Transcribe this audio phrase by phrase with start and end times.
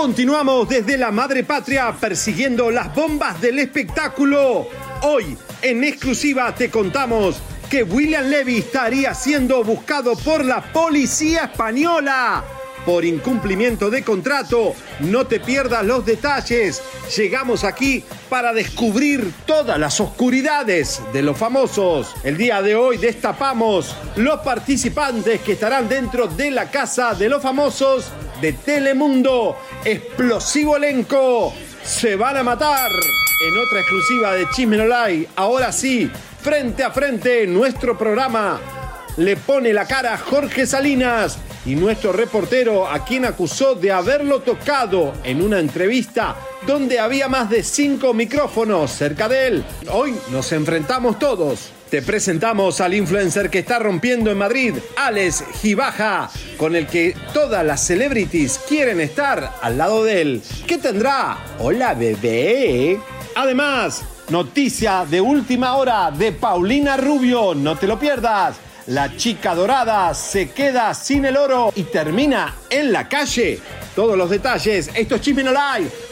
[0.00, 4.66] Continuamos desde la madre patria persiguiendo las bombas del espectáculo.
[5.02, 7.36] Hoy, en exclusiva, te contamos
[7.68, 12.42] que William Levy estaría siendo buscado por la policía española
[12.84, 14.74] por incumplimiento de contrato.
[15.00, 16.82] No te pierdas los detalles.
[17.16, 22.14] Llegamos aquí para descubrir todas las oscuridades de los famosos.
[22.22, 27.42] El día de hoy destapamos los participantes que estarán dentro de la casa de los
[27.42, 29.56] famosos de Telemundo.
[29.84, 31.52] Explosivo elenco.
[31.82, 32.90] Se van a matar.
[33.42, 35.26] En otra exclusiva de Chisme.
[35.36, 36.10] Ahora sí,
[36.42, 38.60] frente a frente, nuestro programa
[39.16, 44.40] le pone la cara a Jorge Salinas y nuestro reportero a quien acusó de haberlo
[44.40, 46.36] tocado en una entrevista
[46.66, 49.64] donde había más de cinco micrófonos cerca de él.
[49.90, 51.70] Hoy nos enfrentamos todos.
[51.90, 57.66] Te presentamos al influencer que está rompiendo en Madrid, Alex Gibaja, con el que todas
[57.66, 60.42] las celebrities quieren estar al lado de él.
[60.68, 61.38] ¿Qué tendrá?
[61.58, 63.00] Hola bebé.
[63.34, 68.69] Además, noticia de última hora de Paulina Rubio, no te lo pierdas.
[68.90, 73.60] La chica dorada se queda sin el oro y termina en la calle.
[73.94, 75.52] Todos los detalles, esto es Chisme No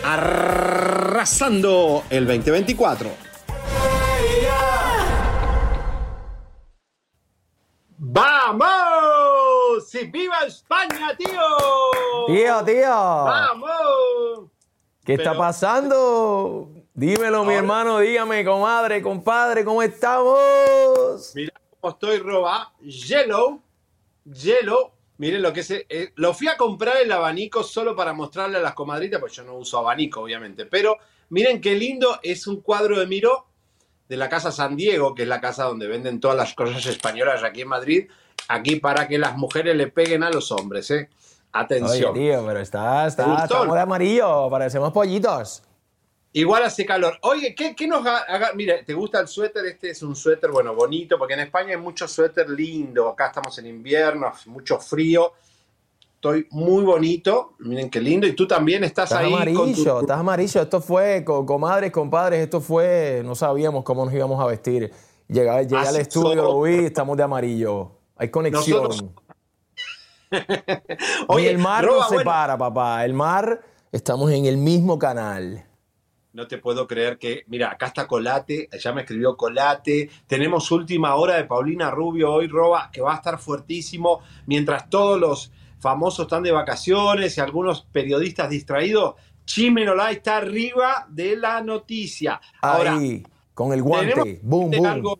[0.04, 3.10] arrasando el 2024.
[7.98, 8.68] ¡Vamos!
[9.94, 11.40] ¡Y viva España, tío!
[12.28, 12.90] Tío, tío.
[12.90, 14.50] ¡Vamos!
[15.04, 16.70] ¿Qué está pasando?
[16.94, 21.33] Dímelo, mi hermano, dígame, comadre, compadre, ¿cómo estamos?
[21.34, 21.52] Mira
[21.90, 22.72] estoy, roba.
[22.80, 23.60] Yellow.
[24.24, 24.92] Yellow.
[25.18, 25.70] Miren lo que es.
[25.70, 29.42] eh, lo fui a comprar el abanico solo para mostrarle a las comadritas, pues yo
[29.42, 30.66] no uso abanico, obviamente.
[30.66, 30.96] Pero
[31.30, 33.46] miren qué lindo es un cuadro de Miró
[34.08, 37.42] de la casa San Diego, que es la casa donde venden todas las cosas españolas
[37.42, 38.08] aquí en Madrid.
[38.48, 41.08] Aquí para que las mujeres le peguen a los hombres, ¿eh?
[41.10, 42.14] Oye, Atención.
[42.14, 45.62] tío, pero está, ¿Te está, estamos de amarillo, parecemos pollitos.
[46.33, 47.18] Igual hace calor.
[47.22, 48.50] Oye, ¿qué, qué nos haga?
[48.55, 49.64] Mira, ¿te gusta el suéter?
[49.66, 53.08] Este es un suéter, bueno, bonito, porque en España hay mucho suéter lindo.
[53.08, 55.33] Acá estamos en invierno, mucho frío.
[56.17, 57.55] Estoy muy bonito.
[57.61, 58.27] Miren qué lindo.
[58.27, 60.00] Y tú también estás, Estás ahí amarillo, con tu...
[60.00, 60.61] estás amarillo.
[60.62, 64.92] Esto fue, co- comadres, compadres, esto fue, no sabíamos cómo nos íbamos a vestir.
[65.28, 66.55] Llegué, llegué al estudio, somos.
[66.55, 67.92] lo vi, estamos de amarillo.
[68.17, 68.83] Hay conexión.
[68.83, 69.05] Nosotros-
[70.30, 70.83] Oye,
[71.28, 73.05] Oye, el mar nos bueno, separa, papá.
[73.05, 73.62] El mar,
[73.92, 75.64] estamos en el mismo canal.
[76.33, 81.14] No te puedo creer que, mira, acá está Colate, ya me escribió Colate, tenemos última
[81.14, 85.50] hora de Paulina Rubio hoy, Roba, que va a estar fuertísimo, mientras todos los
[85.80, 89.14] famosos están de vacaciones y algunos periodistas distraídos,
[89.46, 92.40] Chimenolá está arriba de la noticia.
[92.61, 93.22] Ahora, Ahí,
[93.55, 94.40] con el guante.
[94.42, 94.86] Boom, boom.
[94.86, 95.18] algo-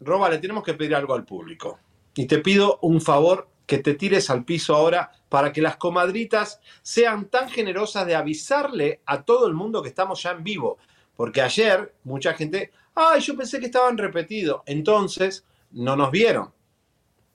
[0.00, 1.78] Roba, le tenemos que pedir algo al público.
[2.16, 6.60] Y te pido un favor que te tires al piso ahora para que las comadritas
[6.82, 10.78] sean tan generosas de avisarle a todo el mundo que estamos ya en vivo.
[11.16, 14.62] Porque ayer mucha gente, ay, yo pensé que estaban repetidos.
[14.66, 16.52] Entonces, no nos vieron.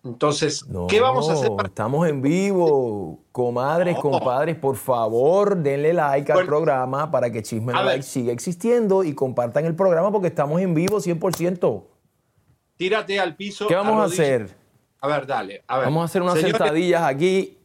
[0.03, 1.50] Entonces, No, ¿qué vamos a hacer?
[1.56, 3.19] para- Estamos en vivo.
[3.31, 4.02] Comadres, No.
[4.02, 7.84] compadres, por favor, denle like al programa para que Chisme a No.
[7.84, 11.88] Like siga existiendo y compartan el programa porque estamos en vivo 100%.
[12.78, 13.68] Tírate al piso.
[13.68, 14.61] ¿Qué vamos a arrodilla- hacer?
[15.01, 15.63] A ver, dale.
[15.67, 15.85] A ver.
[15.85, 17.57] Vamos a hacer unas Señores, sentadillas aquí.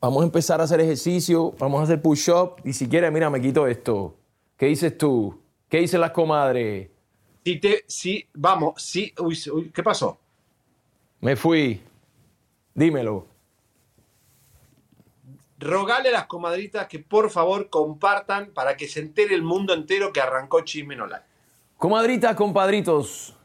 [0.00, 1.52] Vamos a empezar a hacer ejercicio.
[1.58, 2.60] Vamos a hacer push-up.
[2.64, 4.14] Y si quieres, mira, me quito esto.
[4.56, 5.40] ¿Qué dices tú?
[5.68, 6.88] ¿Qué dicen las comadres?
[7.44, 10.18] Si te, si, vamos, si, uy, uy, ¿qué pasó?
[11.20, 11.80] Me fui.
[12.74, 13.26] Dímelo.
[15.58, 20.12] rogale a las comadritas que por favor compartan para que se entere el mundo entero
[20.12, 21.26] que arrancó Chisme No Like.
[21.76, 23.36] Comadritas, compadritos,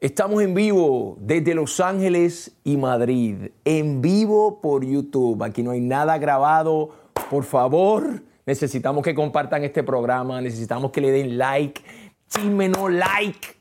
[0.00, 5.42] estamos en vivo desde Los Ángeles y Madrid, en vivo por YouTube.
[5.42, 6.90] Aquí no hay nada grabado.
[7.30, 11.82] Por favor, necesitamos que compartan este programa, necesitamos que le den like.
[12.28, 13.56] Chisme no like.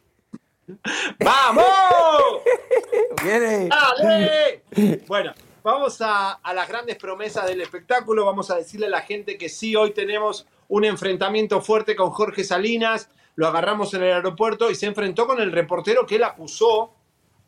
[1.19, 1.65] ¡Vamos!
[3.23, 3.69] Viene.
[3.69, 5.03] ¡Dale!
[5.07, 5.33] Bueno,
[5.63, 8.25] vamos a, a las grandes promesas del espectáculo.
[8.25, 12.43] Vamos a decirle a la gente que sí, hoy tenemos un enfrentamiento fuerte con Jorge
[12.43, 13.09] Salinas.
[13.35, 16.93] Lo agarramos en el aeropuerto y se enfrentó con el reportero que él acusó,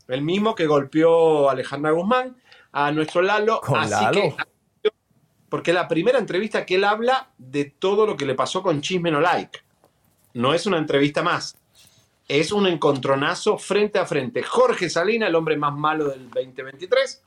[0.08, 2.36] el mismo que golpeó a Alejandra Guzmán.
[2.72, 3.62] a nuestro Lalo.
[3.62, 4.22] Con así Lalo.
[4.22, 4.36] que
[5.50, 9.12] porque la primera entrevista que él habla de todo lo que le pasó con Chisme
[9.12, 9.60] No Like.
[10.34, 11.58] No es una entrevista más.
[12.28, 14.44] Es un encontronazo frente a frente.
[14.44, 17.24] Jorge Salina, el hombre más malo del 2023,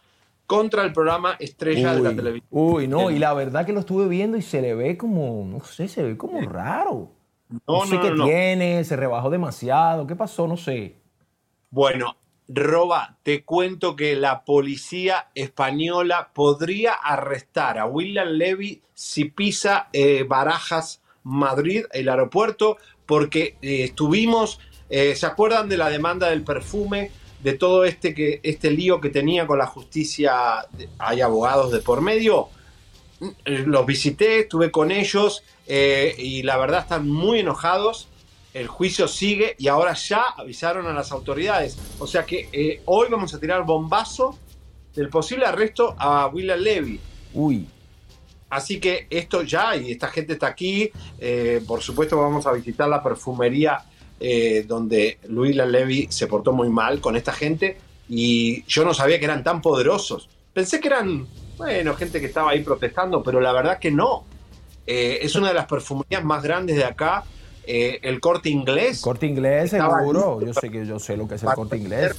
[0.46, 2.46] contra el programa Estrella de la Televisión.
[2.50, 5.64] uy, no, y la verdad que lo estuve viendo y se le ve como, no
[5.64, 7.10] sé, se ve como raro.
[7.50, 10.46] No, No, sé no, qué no, tiene, se rebajó demasiado, ¿qué pasó?
[10.46, 10.96] No sé.
[11.70, 12.16] Bueno,
[12.52, 20.24] Roba, te cuento que la policía española podría arrestar a William Levy si pisa eh,
[20.28, 22.76] Barajas, Madrid, el aeropuerto,
[23.06, 24.58] porque eh, estuvimos,
[24.88, 27.12] eh, ¿se acuerdan de la demanda del perfume?
[27.40, 30.66] De todo este, que, este lío que tenía con la justicia,
[30.98, 32.48] hay abogados de por medio.
[33.44, 38.08] Eh, Los visité, estuve con ellos eh, y la verdad están muy enojados.
[38.52, 41.76] El juicio sigue y ahora ya avisaron a las autoridades.
[41.98, 44.36] O sea que eh, hoy vamos a tirar bombazo
[44.94, 47.00] del posible arresto a William Levy.
[47.34, 47.66] Uy,
[48.48, 50.90] Así que esto ya, y esta gente está aquí.
[51.20, 53.84] eh, por supuesto, vamos a visitar la perfumería
[54.66, 57.78] donde William Levy se portó muy mal con esta gente.
[58.08, 60.28] Y yo no sabía que eran tan poderosos.
[60.52, 61.28] Pensé que eran,
[61.64, 64.24] bueno, gente que estaba ahí protestando, pero la verdad que no.
[64.86, 67.24] Eh, es una de las perfumerías más grandes de acá.
[67.66, 69.00] eh, el corte inglés.
[69.00, 70.40] corte inglés, seguro.
[70.44, 72.18] Yo sé que yo sé lo que es el corte inglés.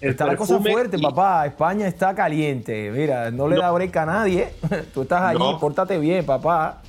[0.00, 1.46] el Está la cosa fuerte, y- papá.
[1.46, 2.90] España está caliente.
[2.92, 3.62] Mira, no le No.
[3.62, 4.50] da break a nadie.
[4.94, 5.58] Tú estás allí, No.
[5.58, 6.82] pórtate bien, papá.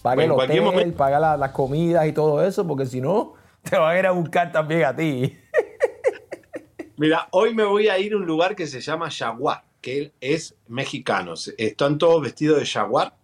[0.00, 3.34] Paga en el hotel, paga la- las comidas y todo eso, porque si no,
[3.68, 5.36] te van a ir a buscar también a ti.
[6.96, 10.56] Mira, hoy me voy a ir a un lugar que se llama Jaguar, que es
[10.66, 11.34] mexicano.
[11.58, 13.14] Están todos vestidos de Jaguar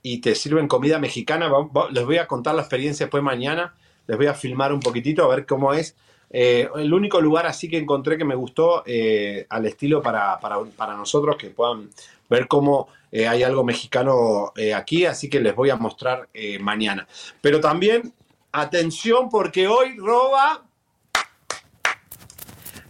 [0.00, 1.50] y te sirven comida mexicana.
[1.90, 3.74] Les voy a contar la experiencia después mañana.
[4.06, 5.96] Les voy a filmar un poquitito a ver cómo es.
[6.30, 10.94] Eh, el único lugar así que encontré que me gustó eh, al estilo para, para,
[10.94, 11.90] nosotros que puedan
[12.30, 16.28] ver cómo eh, hay algo mexicano aquí, así que les voy a mostrar
[16.60, 17.08] mañana.
[17.40, 18.12] Pero también,
[18.52, 20.62] atención, porque hoy roba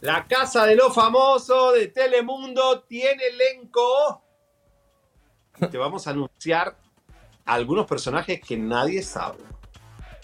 [0.00, 4.22] la Casa de los Famosos de Telemundo tiene elenco.
[5.60, 6.76] Y te vamos a anunciar
[7.44, 9.38] algunos personajes que nadie sabe.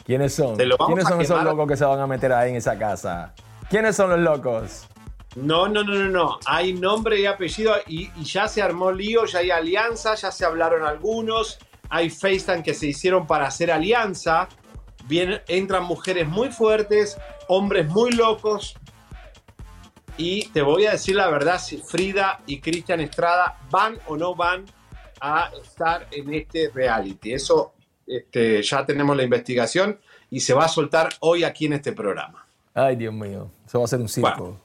[0.05, 0.56] ¿Quiénes son?
[0.56, 3.35] ¿Quiénes son esos locos que se van a meter ahí en esa casa?
[3.71, 4.87] ¿Quiénes son los locos?
[5.35, 6.38] No, no, no, no, no.
[6.47, 10.44] Hay nombre y apellido y, y ya se armó lío, ya hay alianza, ya se
[10.44, 11.59] hablaron algunos.
[11.88, 14.49] Hay FaceTime que se hicieron para hacer alianza.
[15.06, 17.19] Vienen, entran mujeres muy fuertes,
[17.49, 18.77] hombres muy locos.
[20.17, 24.35] Y te voy a decir la verdad, si Frida y Cristian Estrada van o no
[24.35, 24.65] van
[25.21, 27.33] a estar en este reality.
[27.33, 27.73] Eso
[28.07, 29.99] este, ya tenemos la investigación
[30.31, 32.47] y se va a soltar hoy aquí en este programa.
[32.75, 33.51] Ay, Dios mío.
[33.67, 34.31] Eso va a ser un circo.
[34.37, 34.61] Bueno.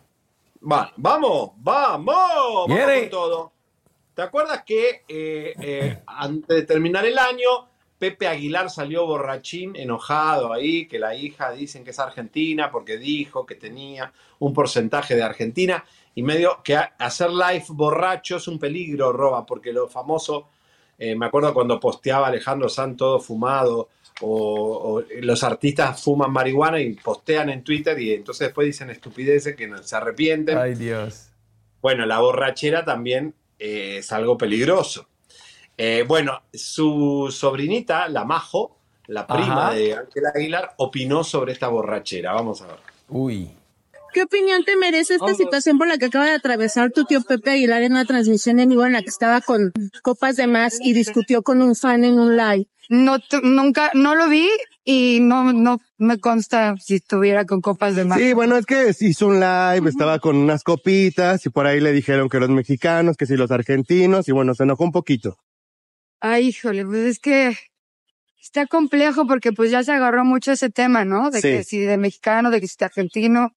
[0.71, 3.51] Va, vamos, vamos, vamos con todo.
[4.13, 7.68] ¿Te acuerdas que eh, eh, antes de terminar el año,
[7.99, 13.45] Pepe Aguilar salió borrachín, enojado ahí, que la hija dicen que es argentina porque dijo
[13.45, 15.83] que tenía un porcentaje de Argentina
[16.15, 20.47] y medio que hacer live borracho es un peligro, roba, porque lo famoso,
[20.97, 23.89] eh, me acuerdo cuando posteaba Alejandro Sanz todo fumado
[24.21, 29.57] o, o los artistas fuman marihuana y postean en Twitter y entonces después dicen estupideces
[29.57, 30.57] que se arrepienten.
[30.57, 31.31] Ay, Dios.
[31.81, 35.07] Bueno, la borrachera también eh, es algo peligroso.
[35.81, 38.75] Eh, bueno, su sobrinita, la Majo,
[39.07, 39.75] la prima Ajá.
[39.75, 42.33] de Ángela Aguilar, opinó sobre esta borrachera.
[42.33, 42.75] Vamos a ver.
[43.07, 43.49] Uy.
[44.11, 47.51] ¿Qué opinión te merece esta situación por la que acaba de atravesar tu tío Pepe
[47.51, 49.71] Aguilar en una transmisión en vivo en la que estaba con
[50.01, 52.67] copas de más y discutió con un fan en un live?
[52.89, 54.49] No, nunca, no lo vi
[54.83, 58.19] y no, no me consta si estuviera con copas de más.
[58.19, 61.93] Sí, bueno, es que hizo un live, estaba con unas copitas y por ahí le
[61.93, 65.37] dijeron que los mexicanos, que si los argentinos y bueno, se enojó un poquito.
[66.21, 67.55] Ay, híjole, pues es que
[68.41, 71.29] está complejo porque pues ya se agarró mucho ese tema, ¿no?
[71.31, 71.47] De Sí.
[71.49, 73.53] que si de mexicano, de que si de argentino.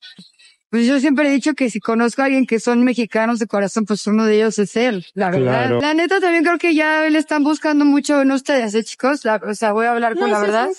[0.71, 3.85] Pues yo siempre he dicho que si conozco a alguien que son mexicanos de corazón,
[3.85, 5.67] pues uno de ellos es él, la verdad.
[5.67, 5.81] Claro.
[5.83, 9.23] La neta también creo que ya le están buscando mucho, no ustedes, ¿eh, chicos?
[9.27, 10.71] La- o sea, voy a hablar con la verdad.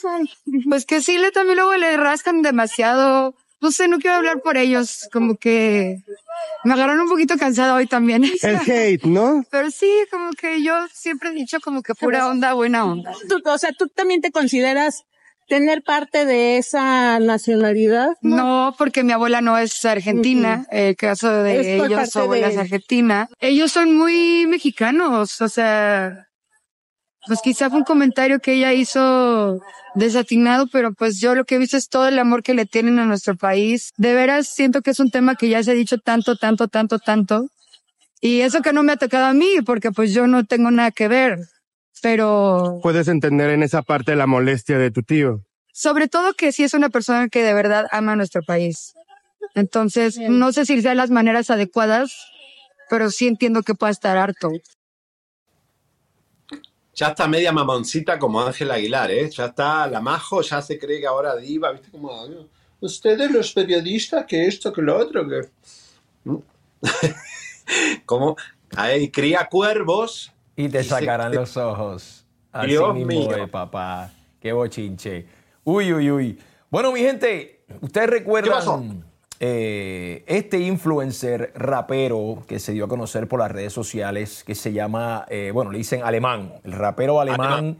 [0.68, 3.36] Pues que sí, le también luego le rascan demasiado.
[3.62, 6.00] No sé, no quiero hablar por ellos, como que
[6.64, 8.24] me agarraron un poquito cansada hoy también.
[8.42, 9.44] El hate, ¿no?
[9.52, 13.12] Pero sí, como que yo siempre he dicho como que pura onda, buena onda.
[13.30, 15.04] Tú, o sea, ¿tú también te consideras
[15.50, 18.10] tener parte de esa nacionalidad?
[18.22, 20.66] No, porque mi abuela no es argentina.
[20.72, 23.28] El caso de Es ellos, su abuela de- es argentina.
[23.40, 26.28] Ellos son muy mexicanos, o sea,
[27.26, 29.60] pues quizá fue un comentario que ella hizo
[29.96, 33.00] desatinado, pero pues yo lo que he visto es todo el amor que le tienen
[33.00, 33.92] a nuestro país.
[33.98, 37.00] De veras siento que es un tema que ya se ha dicho tanto, tanto, tanto,
[37.00, 37.48] tanto.
[38.22, 40.92] Y eso que no me ha tocado a mí, porque pues yo no tengo nada
[40.92, 41.40] que ver.
[42.02, 45.42] Pero Puedes entender en esa parte la molestia de tu tío.
[45.74, 48.94] sobre todo que sí es una persona que de verdad ama nuestro país.
[49.56, 52.14] Entonces, no sé si sean las maneras adecuadas,
[52.90, 54.50] pero sí entiendo que pueda estar harto.
[56.96, 59.30] Ya está media mamoncita como Ángel Aguilar, ¿eh?
[59.30, 61.90] Ya está la majo, ya se cree que ahora diva, ¿viste?
[61.90, 62.48] Como, "Ay,
[62.82, 65.42] ustedes los periodistas, que esto, que lo otro, que...
[68.06, 68.36] Como,
[68.76, 70.32] ahí cría cuervos.
[70.56, 72.26] Y te sacarán los ojos.
[72.52, 73.50] Así Dios mismo mío.
[73.50, 74.12] papá.
[74.40, 75.26] Qué bochinche.
[75.64, 76.40] Uy, uy, uy.
[76.70, 78.84] Bueno, mi gente, ustedes pasó?
[79.46, 84.72] Eh, este influencer rapero que se dio a conocer por las redes sociales, que se
[84.72, 87.52] llama, eh, bueno, le dicen alemán, el rapero alemán.
[87.52, 87.78] Alemán.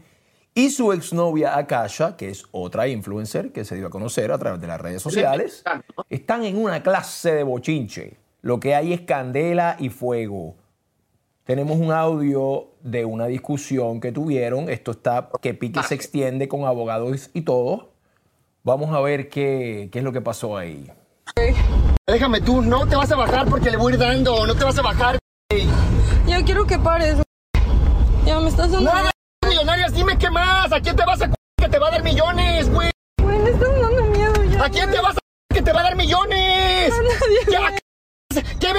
[0.52, 4.60] Y su exnovia Akasha, que es otra influencer que se dio a conocer a través
[4.60, 5.64] de las redes sociales,
[6.10, 8.18] están en una clase de bochinche.
[8.42, 10.56] Lo que hay es candela y fuego.
[11.44, 14.68] Tenemos un audio de una discusión que tuvieron.
[14.68, 17.94] Esto está que pique se extiende con abogados y todo.
[18.64, 20.90] Vamos a ver qué, qué es lo que pasó ahí.
[22.06, 24.64] Déjame tú, no te vas a bajar porque le voy a ir dando, no te
[24.64, 25.18] vas a bajar.
[26.26, 27.16] Ya quiero que pares.
[28.24, 28.90] Ya me estás dando.
[28.92, 29.10] No,
[29.48, 32.70] millonarias, dime qué más, ¿a quién te vas a que te va a dar millones,
[32.70, 32.90] güey?
[33.22, 34.64] Güey, me estás dando miedo ya.
[34.64, 35.20] ¿A quién te vas a
[35.54, 36.92] que te va a dar millones?
[36.92, 37.74] A nadie, ¿Qué, güey.
[37.74, 38.72] a- ¿Qué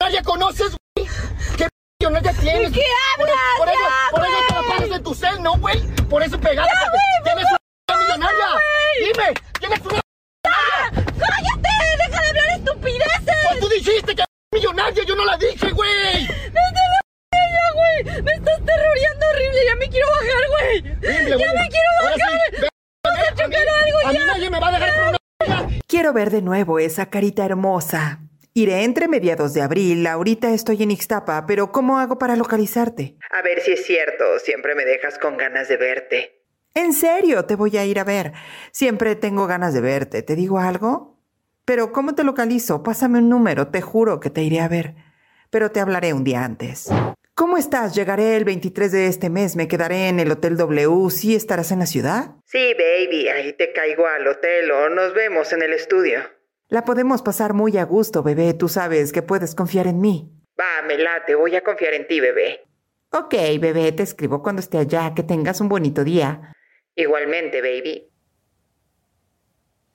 [0.00, 1.08] millonaria conoces, güey?
[1.56, 1.68] ¿Qué
[2.00, 2.72] millonaria tienes?
[2.72, 2.82] qué
[3.18, 3.36] hablas?
[3.58, 4.70] por eso, Ya, por eso te la güey.
[4.78, 5.86] pasas en tu cel, ¿no, güey?
[6.08, 6.68] Por eso pegada.
[6.68, 7.44] Ya, güey, tienes
[7.88, 8.46] una millonaria.
[8.52, 9.12] güey.
[9.12, 10.00] Dime, tienes una...
[11.18, 11.67] ¡Cállate!
[12.32, 13.36] ¡Deja de hablar estupideces!
[13.48, 16.26] Pues tú dijiste que millonaria, yo no la dije, güey.
[16.26, 17.00] ¡Vete la
[17.32, 18.22] ya, güey!
[18.22, 19.58] ¡Me estás terroreando horrible!
[19.66, 20.82] ¡Ya me quiero bajar, güey!
[20.82, 21.54] ¡Ya güey.
[21.58, 22.60] me quiero Ahora sí, bajar!
[22.60, 22.68] ve-
[23.04, 24.26] ¡Vamos a a mí- chocar algo A mí ya!
[24.26, 25.18] nadie me va a dejar por una...
[25.86, 28.20] Quiero ver de nuevo esa carita hermosa.
[28.54, 30.06] Iré entre mediados de abril.
[30.06, 33.16] Ahorita estoy en Ixtapa, pero ¿cómo hago para localizarte?
[33.30, 34.38] A ver si es cierto.
[34.40, 36.42] Siempre me dejas con ganas de verte.
[36.74, 38.32] En serio, te voy a ir a ver.
[38.72, 40.22] Siempre tengo ganas de verte.
[40.22, 41.17] ¿Te digo algo?
[41.68, 42.82] Pero ¿cómo te localizo?
[42.82, 43.68] Pásame un número.
[43.68, 44.94] Te juro que te iré a ver.
[45.50, 46.88] Pero te hablaré un día antes.
[47.34, 47.94] ¿Cómo estás?
[47.94, 49.54] Llegaré el 23 de este mes.
[49.54, 51.10] Me quedaré en el Hotel W.
[51.10, 52.36] ¿Sí estarás en la ciudad?
[52.46, 53.28] Sí, baby.
[53.28, 56.20] Ahí te caigo al hotel o nos vemos en el estudio.
[56.68, 58.54] La podemos pasar muy a gusto, bebé.
[58.54, 60.32] Tú sabes que puedes confiar en mí.
[60.58, 61.34] Va, me late.
[61.34, 62.66] Voy a confiar en ti, bebé.
[63.12, 63.92] Ok, bebé.
[63.92, 65.12] Te escribo cuando esté allá.
[65.14, 66.54] Que tengas un bonito día.
[66.94, 68.08] Igualmente, baby.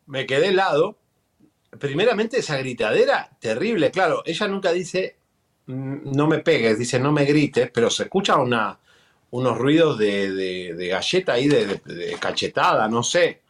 [0.05, 0.99] Me quedé helado.
[1.79, 3.91] Primeramente esa gritadera, terrible.
[3.91, 5.17] Claro, ella nunca dice
[5.67, 8.77] "Mm, no me pegues, dice no me grites, pero se escucha una,
[9.31, 13.41] unos ruidos de, de- galleta ahí, de cachetada, no sé.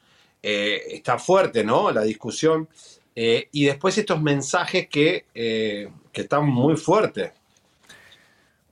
[0.42, 1.92] Eh, está fuerte, ¿no?
[1.92, 2.68] La discusión.
[3.15, 7.32] Eh, y después estos mensajes que, eh, que están muy fuertes.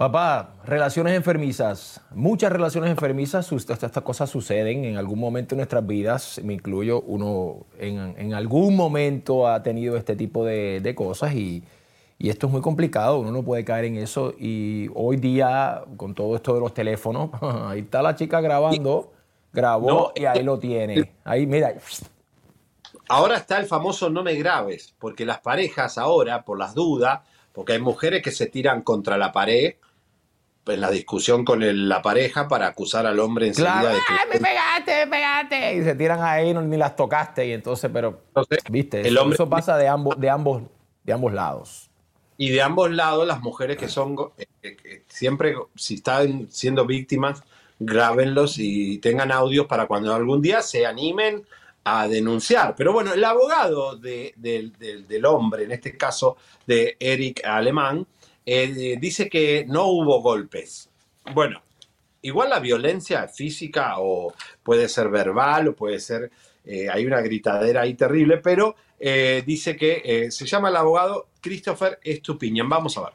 [0.02, 2.02] Papá, relaciones enfermizas.
[2.10, 6.42] Muchas relaciones enfermizas, estas, estas cosas suceden en algún momento de nuestras vidas.
[6.44, 11.64] Me incluyo, uno en, en algún momento ha tenido este tipo de, de cosas y,
[12.18, 13.20] y esto es muy complicado.
[13.20, 14.34] Uno no puede caer en eso.
[14.40, 17.30] Y hoy día, con todo esto de los teléfonos,
[17.68, 19.14] ahí está la chica grabando,
[19.54, 21.12] grabó No, y ahí lo tiene.
[21.24, 21.76] Ahí, mira.
[23.08, 27.20] Ahora está el famoso no me grabes, porque las parejas ahora, por las dudas,
[27.54, 29.76] porque hay mujeres que se tiran contra la pared
[30.68, 34.20] en la discusión con el- la pareja para acusar al hombre enseguida Claro, de ¡Ah,
[34.28, 35.76] me que pegaste, me pegaste.
[35.76, 37.48] Y se tiran ahí, no, ni las tocaste.
[37.48, 40.64] Y entonces, pero, Entonces, viste, el eso, hombre- eso pasa de ambos, de ambos,
[41.04, 41.88] de ambos lados.
[42.38, 46.86] y de ambos lados las mujeres que son eh, eh, que siempre si están siendo
[46.88, 47.44] víctimas
[47.80, 51.44] grábenlos y tengan audios para cuando algún día se animen
[51.84, 52.76] a denunciar.
[52.76, 54.72] Pero bueno, el abogado de- del-
[55.08, 56.38] del hombre, en este caso
[56.68, 58.06] de Eric Alemán,
[58.46, 60.90] eh, dice que no hubo golpes.
[61.34, 61.62] Bueno,
[62.22, 64.34] igual la violencia física o
[64.64, 66.32] puede ser verbal o puede ser,
[66.66, 71.28] eh, hay una gritadera ahí terrible, pero eh, dice que eh, se llama el abogado
[71.42, 72.70] Christopher Estupiñán.
[72.70, 73.14] Vamos a ver.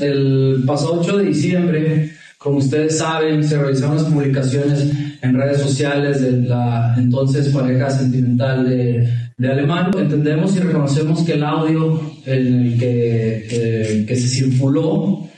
[0.00, 4.90] El pasado 8 de diciembre, como ustedes saben, se realizaron las publicaciones
[5.22, 9.08] en redes sociales de la entonces pareja sentimental de,
[9.38, 9.90] de Alemán.
[9.96, 15.28] Entendemos y reconocemos que el audio en el que, que se circuló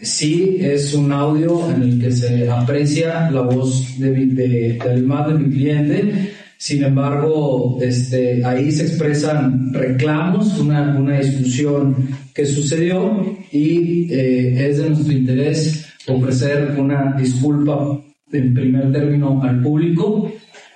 [0.00, 4.80] sí es un audio en el que se aprecia la voz de, mi- de, de
[4.80, 6.32] Alemán, de mi cliente.
[6.58, 14.78] Sin embargo, este, ahí se expresan reclamos, una, una discusión que sucedió y eh, es
[14.78, 18.00] de nuestro interés ofrecer una disculpa
[18.32, 20.32] en primer término al público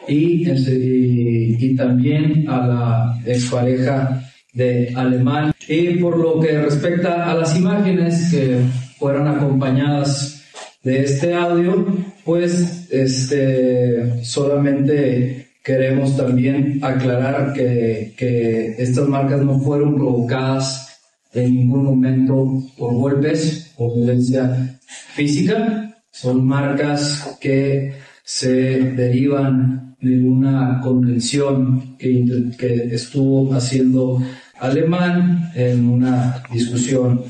[0.09, 4.23] y, y también a la expareja
[4.53, 5.53] de alemán.
[5.69, 8.61] Y por lo que respecta a las imágenes que
[8.99, 10.43] fueron acompañadas
[10.83, 11.87] de este audio,
[12.25, 20.90] pues este, solamente queremos también aclarar que, que estas marcas no fueron provocadas
[21.33, 24.81] en ningún momento por golpes o violencia
[25.15, 26.03] física.
[26.11, 27.95] Son marcas que
[28.25, 28.51] se
[28.93, 34.21] derivan de una convención que, que estuvo haciendo
[34.59, 37.25] Alemán en una discusión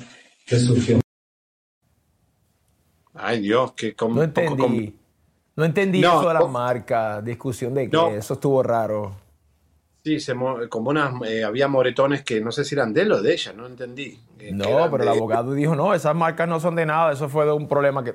[0.46, 1.00] que surgió.
[3.14, 4.96] Ay Dios, que como no entendí.
[5.56, 9.14] No entendí eso de la marca, discusión de que eso estuvo raro.
[10.02, 13.52] Sí, se, eh, había moretones que no sé si eran de él o de ella,
[13.52, 14.18] no entendí.
[14.52, 17.52] no, pero el abogado dijo, no, esas marcas no son de nada, eso fue de
[17.52, 18.14] un problema que...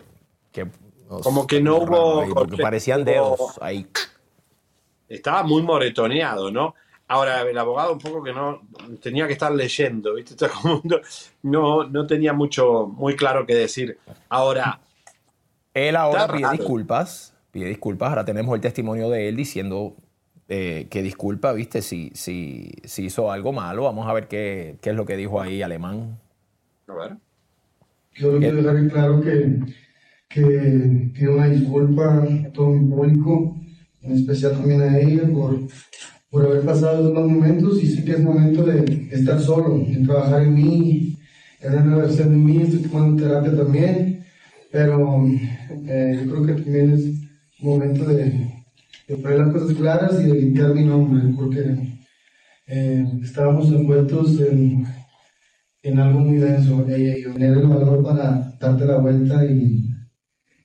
[0.52, 0.68] que
[1.08, 2.34] como que no hubo...
[2.34, 3.88] porque parecían dedos ahí.
[5.08, 6.74] Estaba muy moretoneado, ¿no?
[7.08, 8.62] Ahora, el abogado un poco que no
[9.00, 10.36] tenía que estar leyendo, ¿viste?
[11.44, 14.00] No, no tenía mucho, muy claro que decir.
[14.30, 14.80] Ahora...
[15.76, 19.96] Él ahora pide disculpas, pide disculpas, ahora tenemos el testimonio de él diciendo
[20.48, 23.84] eh, que disculpa, viste, si, si, si, hizo algo malo.
[23.84, 26.20] Vamos a ver qué, qué, es lo que dijo ahí Alemán.
[26.88, 27.18] A ver.
[28.14, 29.60] Yo quiero dejar claro que,
[30.30, 33.58] que pido una disculpa a todo mi público,
[34.02, 35.60] en especial también a ella, por,
[36.30, 40.06] por haber pasado esos malos momentos y sé que es momento de estar solo, de
[40.06, 41.18] trabajar en mí,
[41.60, 44.26] en una nueva versión de mí, estoy tomando terapia también,
[44.72, 45.26] pero
[45.88, 47.06] eh, yo creo que también es
[47.60, 48.55] momento de
[49.08, 51.60] de poner las cosas claras y de limpiar mi nombre, porque
[52.68, 54.86] eh, estábamos envueltos en,
[55.84, 57.34] en, algo muy denso, ella y yo.
[57.34, 59.88] Tener el valor para darte la vuelta y,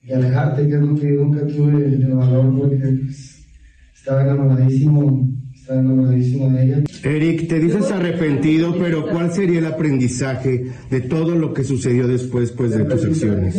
[0.03, 3.47] y alejarte, que es lo que yo nunca tuve el valor, porque pues,
[3.95, 6.85] estaba enamoradísimo, estaba enamoradísimo de ella.
[7.05, 12.53] Eric, te dices arrepentido, pero ¿cuál sería el aprendizaje de todo lo que sucedió después
[12.53, 13.57] pues, de tus acciones?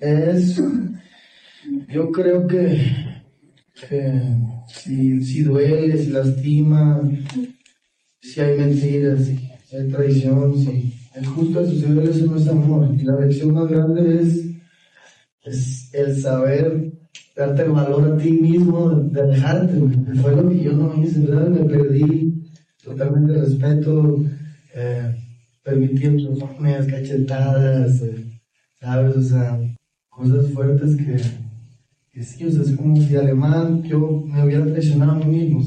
[0.00, 0.62] Es,
[1.88, 2.78] yo creo que
[4.66, 7.02] si, si duele, si lastima,
[8.20, 12.94] si hay mentiras, si hay traición, si es justo suceder eso no es amor.
[12.98, 14.44] Y la lección más grande es,
[15.44, 16.92] es el saber
[17.36, 19.80] darte el valor a ti mismo, de alejarte.
[20.20, 21.48] Fue lo que yo no hice, ¿verdad?
[21.48, 22.44] Me perdí
[22.82, 24.24] totalmente el respeto,
[24.74, 25.14] eh,
[25.62, 26.08] permití
[26.90, 28.24] cachetadas, eh,
[28.80, 29.16] ¿sabes?
[29.16, 29.60] O sea,
[30.08, 31.47] cosas fuertes que
[32.22, 35.60] sí, o sea, es como si alemán yo me hubiera traicionado a mí mismo,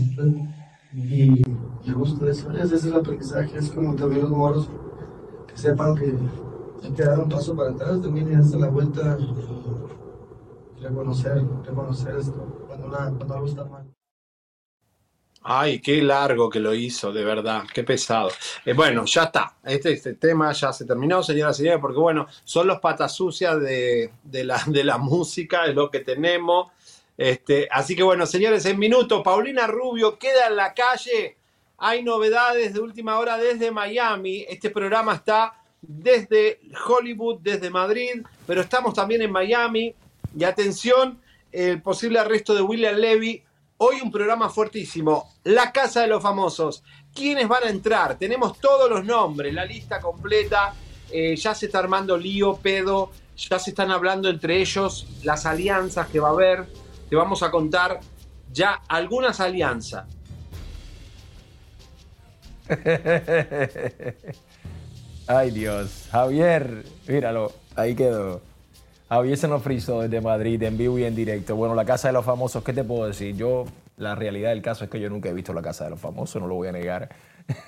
[0.93, 1.41] Y,
[1.83, 4.69] y justo eso, ese es el aprendizaje, es como también los moros
[5.47, 6.13] que sepan que
[6.83, 12.15] hay que dar un paso para atrás también y darse la vuelta y reconocer, reconocer
[12.17, 13.80] esto cuando, cuando algo está mal.
[15.43, 18.29] Ay, qué largo que lo hizo, de verdad, qué pesado.
[18.63, 19.55] Eh, bueno, ya está.
[19.63, 23.59] Este, este, tema ya se terminó, señoras y señores, porque bueno, son los patas sucias
[23.59, 26.71] de, la, música, es lo que tenemos.
[27.17, 31.37] Este, así que bueno, señores, en minutos, Paulina Rubio queda en la calle.
[31.79, 34.45] Hay novedades de última hora desde Miami.
[34.47, 39.95] Este programa está desde Hollywood, desde Madrid, pero estamos también en Miami.
[40.37, 41.19] Y atención,
[41.51, 43.43] el posible arresto de William Levy
[43.83, 45.33] Hoy un programa fuertísimo.
[45.45, 46.83] La Casa de los Famosos.
[47.15, 48.15] ¿Quiénes van a entrar?
[48.15, 50.75] Tenemos todos los nombres, la lista completa.
[51.09, 53.09] Eh, ya se está armando lío, pedo.
[53.35, 56.67] Ya se están hablando entre ellos las alianzas que va a haber.
[57.09, 57.99] Te vamos a contar
[58.53, 60.05] ya algunas alianzas.
[65.25, 68.43] Ay Dios, Javier, míralo, ahí quedó.
[69.11, 71.57] Javier se nos frizó desde Madrid en vivo y en directo.
[71.57, 73.35] Bueno, la Casa de los Famosos, ¿qué te puedo decir?
[73.35, 73.65] Yo,
[73.97, 76.41] la realidad del caso es que yo nunca he visto la Casa de los Famosos,
[76.41, 77.09] no lo voy a negar.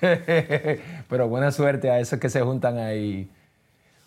[0.00, 3.30] Pero buena suerte a esos que se juntan ahí.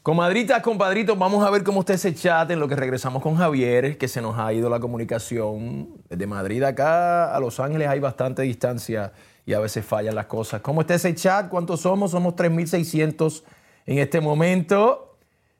[0.01, 3.99] Comadritas, compadritos, vamos a ver cómo está ese chat en lo que regresamos con Javier,
[3.99, 5.89] que se nos ha ido la comunicación.
[6.09, 9.13] Desde Madrid acá a Los Ángeles hay bastante distancia
[9.45, 10.61] y a veces fallan las cosas.
[10.61, 11.49] ¿Cómo está ese chat?
[11.49, 12.09] ¿Cuántos somos?
[12.09, 13.43] Somos 3.600
[13.85, 15.16] en este momento.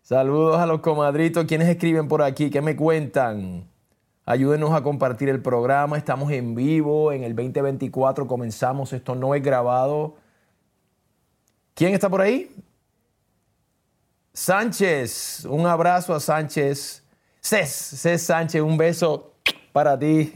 [0.07, 1.43] Saludos a los comadritos.
[1.43, 2.49] ¿Quiénes escriben por aquí?
[2.49, 3.69] ¿Qué me cuentan?
[4.25, 5.97] Ayúdenos a compartir el programa.
[5.97, 7.11] Estamos en vivo.
[7.11, 8.93] En el 2024 comenzamos.
[8.93, 10.15] Esto no es grabado.
[11.73, 12.49] ¿Quién está por ahí?
[14.31, 15.43] Sánchez.
[15.43, 17.03] Un abrazo a Sánchez.
[17.41, 19.33] Cés, Cés Sánchez, un beso
[19.73, 20.31] para ti.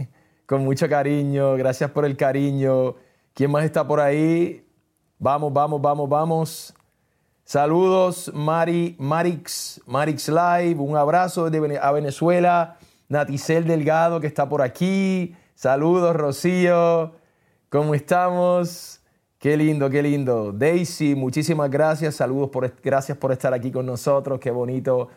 [0.45, 1.55] Con mucho cariño.
[1.55, 2.95] Gracias por el cariño.
[3.33, 4.67] ¿Quién más está por ahí?
[5.17, 6.75] Vamos, vamos, vamos, vamos.
[7.43, 12.77] Saludos, Mari, Marix, Marix Live, un abrazo desde a Venezuela.
[13.09, 15.35] Naticel Delgado, que está por aquí.
[15.53, 17.11] Saludos, Rocío.
[17.67, 19.01] ¿Cómo estamos?
[19.37, 20.53] Qué lindo, qué lindo.
[20.53, 22.15] Daisy, muchísimas gracias.
[22.15, 24.39] Saludos, por, gracias por estar aquí con nosotros.
[24.39, 25.09] Qué bonito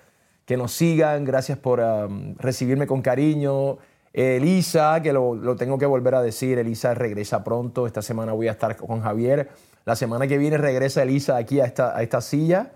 [0.44, 1.24] que nos sigan.
[1.24, 3.78] Gracias por um, recibirme con cariño.
[4.12, 7.86] Elisa, que lo, lo, tengo que volver a decir, Elisa regresa pronto.
[7.86, 9.50] Esta semana voy a estar con Javier.
[9.84, 12.72] La semana que viene regresa Elisa aquí a esta, a esta silla,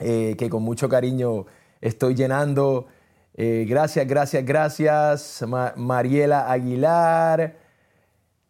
[0.00, 1.46] eh, que con mucho cariño
[1.80, 2.86] estoy llenando.
[3.34, 5.44] Eh, gracias, gracias, gracias.
[5.48, 7.56] Ma Mariela Aguilar.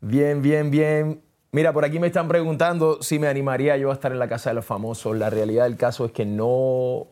[0.01, 1.23] Bien, bien, bien.
[1.53, 4.51] Mira, por aquí me están preguntando si me animaría yo a estar en la Casa
[4.51, 5.17] de los Famosos.
[5.17, 7.07] La realidad del caso es que no,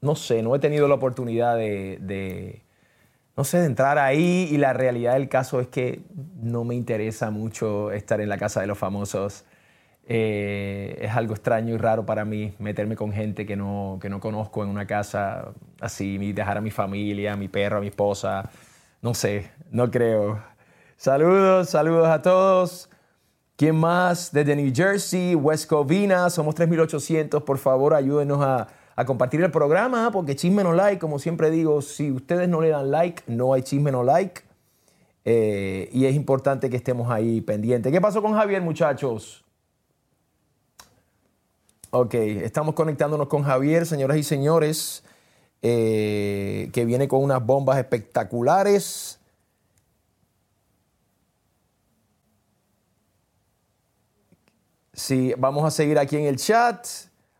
[0.00, 2.62] no sé, no he tenido la oportunidad de,
[3.36, 6.00] no sé, de entrar ahí y la realidad del caso es que
[6.40, 9.44] no me interesa mucho estar en la Casa de los Famosos.
[10.08, 14.20] Eh, es algo extraño y raro para mí meterme con gente que no, que no
[14.20, 18.48] conozco en una casa así, dejar a mi familia, a mi perro, a mi esposa.
[19.02, 20.40] No sé, no creo.
[20.96, 22.88] Saludos, saludos a todos.
[23.56, 24.32] ¿Quién más?
[24.32, 27.42] Desde New Jersey, West Covina, somos 3800.
[27.42, 31.82] Por favor, ayúdenos a, a, compartir el programa, porque chisme no like, como siempre digo,
[31.82, 34.42] si ustedes no le dan like, no hay chisme no like.
[35.24, 37.90] Eh, y es importante que estemos ahí pendientes.
[37.90, 39.45] ¿Qué pasó con Javier, muchachos?
[41.90, 45.04] Ok, estamos conectándonos con Javier, señoras y señores,
[45.62, 49.20] eh, que viene con unas bombas espectaculares.
[54.92, 56.86] Sí, vamos a seguir aquí en el chat.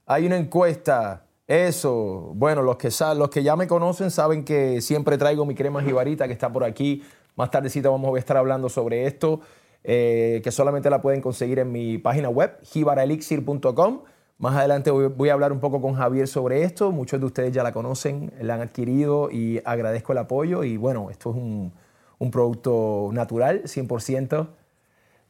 [0.07, 1.25] Hay una encuesta.
[1.49, 5.83] Eso, bueno, los que, los que ya me conocen saben que siempre traigo mi crema
[5.83, 7.03] jibarita que está por aquí.
[7.35, 9.41] Más tardecito vamos a estar hablando sobre esto,
[9.83, 14.03] eh, que solamente la pueden conseguir en mi página web, jibaraelixir.com.
[14.39, 16.93] Más adelante voy, a hablar un poco con Javier sobre esto.
[16.93, 20.63] Muchos de ustedes ya la conocen, la han adquirido y agradezco el apoyo.
[20.63, 21.73] Y bueno, esto es un,
[22.19, 24.47] un producto natural, 100%.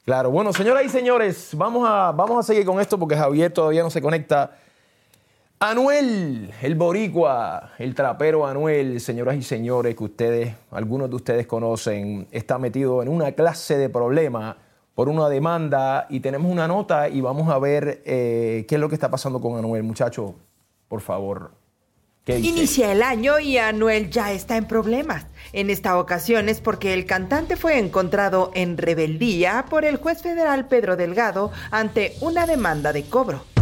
[0.04, 3.82] Claro, bueno, señoras y señores, vamos a, vamos a seguir con esto porque Javier todavía
[3.82, 4.56] no se conecta.
[5.60, 12.26] Anuel, el boricua, el trapero Anuel, señoras y señores, que ustedes, algunos de ustedes conocen,
[12.30, 14.56] está metido en una clase de problema
[14.96, 18.88] por una demanda y tenemos una nota y vamos a ver eh, qué es lo
[18.88, 19.82] que está pasando con Anuel.
[19.82, 20.34] Muchacho,
[20.88, 21.52] por favor.
[22.26, 25.26] Inicia el año y Anuel ya está en problemas.
[25.52, 30.66] En esta ocasión es porque el cantante fue encontrado en rebeldía por el juez federal
[30.66, 33.55] Pedro Delgado ante una demanda de cobro.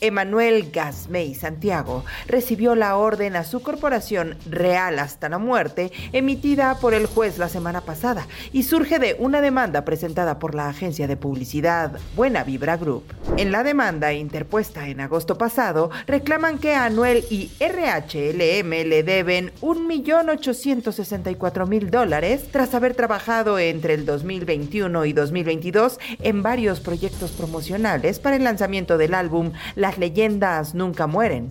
[0.00, 6.94] Emanuel Gasmey Santiago recibió la orden a su corporación real hasta la muerte emitida por
[6.94, 11.16] el juez la semana pasada y surge de una demanda presentada por la agencia de
[11.16, 13.04] publicidad Buena Vibra Group.
[13.36, 21.90] En la demanda interpuesta en agosto pasado reclaman que Anuel y RHLM le deben 1.864.000
[21.90, 28.44] dólares tras haber trabajado entre el 2021 y 2022 en varios proyectos promocionales para el
[28.44, 31.50] lanzamiento del álbum La las leyendas nunca mueren.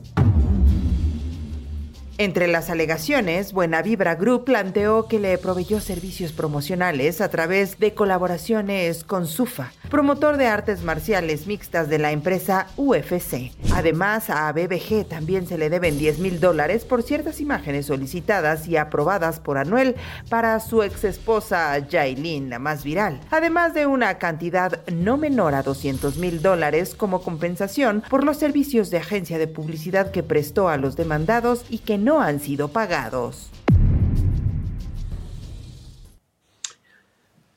[2.19, 7.93] Entre las alegaciones, Buena Vibra Group planteó que le proveyó servicios promocionales a través de
[7.93, 13.51] colaboraciones con SUFA, promotor de artes marciales mixtas de la empresa UFC.
[13.71, 18.77] Además, a BBG también se le deben 10 mil dólares por ciertas imágenes solicitadas y
[18.77, 19.95] aprobadas por Anuel
[20.27, 25.61] para su ex esposa Jailin, la más viral, además de una cantidad no menor a
[25.61, 30.77] 200 mil dólares como compensación por los servicios de agencia de publicidad que prestó a
[30.77, 33.51] los demandados y que no han sido pagados.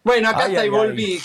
[0.02, 1.20] Bueno, acá está y volví.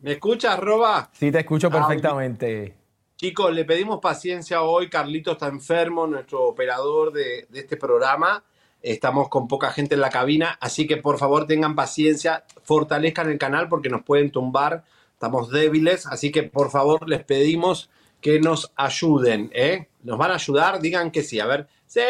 [0.00, 1.10] ¿Me escuchas, Roba?
[1.12, 2.74] Sí, te escucho perfectamente.
[3.16, 4.90] Chicos, le pedimos paciencia hoy.
[4.90, 8.42] Carlito está enfermo, nuestro operador de, de, este programa.
[8.82, 13.38] Estamos con poca gente en la cabina, así que por favor tengan paciencia, fortalezcan el
[13.38, 14.84] canal porque nos pueden tumbar.
[15.12, 17.88] Estamos débiles, así que por favor les pedimos
[18.26, 19.86] que nos ayuden, ¿eh?
[20.02, 20.80] ¿Nos van a ayudar?
[20.80, 21.38] Digan que sí.
[21.38, 21.68] A ver.
[21.86, 22.00] ¡Sí!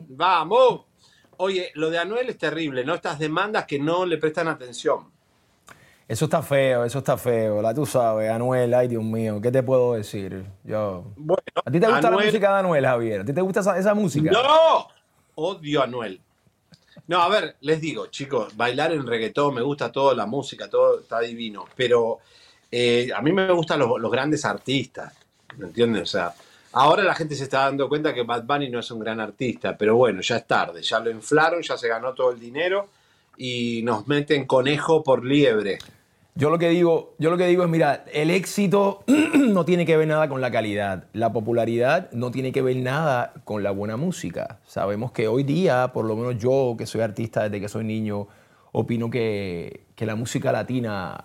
[0.00, 0.82] ¡Vamos!
[1.38, 2.94] Oye, lo de Anuel es terrible, ¿no?
[2.94, 5.10] Estas demandas que no le prestan atención.
[6.06, 7.62] Eso está feo, eso está feo.
[7.62, 10.44] La tú sabes, Anuel, ay Dios mío, ¿qué te puedo decir?
[10.64, 11.04] Yo.
[11.16, 13.20] Bueno, ¿A ti te gusta la música de Anuel, Javier?
[13.22, 14.30] ¿A ti te gusta esa, esa música?
[14.30, 14.88] ¡No!
[15.36, 16.20] Odio a Anuel.
[17.06, 21.00] No, a ver, les digo, chicos, bailar en reggaetón, me gusta todo, la música, todo
[21.00, 21.64] está divino.
[21.74, 22.18] Pero
[22.70, 25.14] eh, a mí me gustan los, los grandes artistas.
[25.58, 26.02] ¿me entiendes?
[26.02, 26.34] O sea,
[26.72, 29.76] ahora la gente se está dando cuenta que Bad Bunny no es un gran artista,
[29.76, 32.88] pero bueno, ya es tarde, ya lo inflaron, ya se ganó todo el dinero
[33.36, 35.78] y nos meten conejo por liebre.
[36.34, 39.02] Yo lo que digo, yo lo que digo es, mira, el éxito
[39.34, 43.32] no tiene que ver nada con la calidad, la popularidad no tiene que ver nada
[43.44, 44.60] con la buena música.
[44.64, 48.28] Sabemos que hoy día, por lo menos yo que soy artista desde que soy niño,
[48.70, 51.18] opino que, que la música latina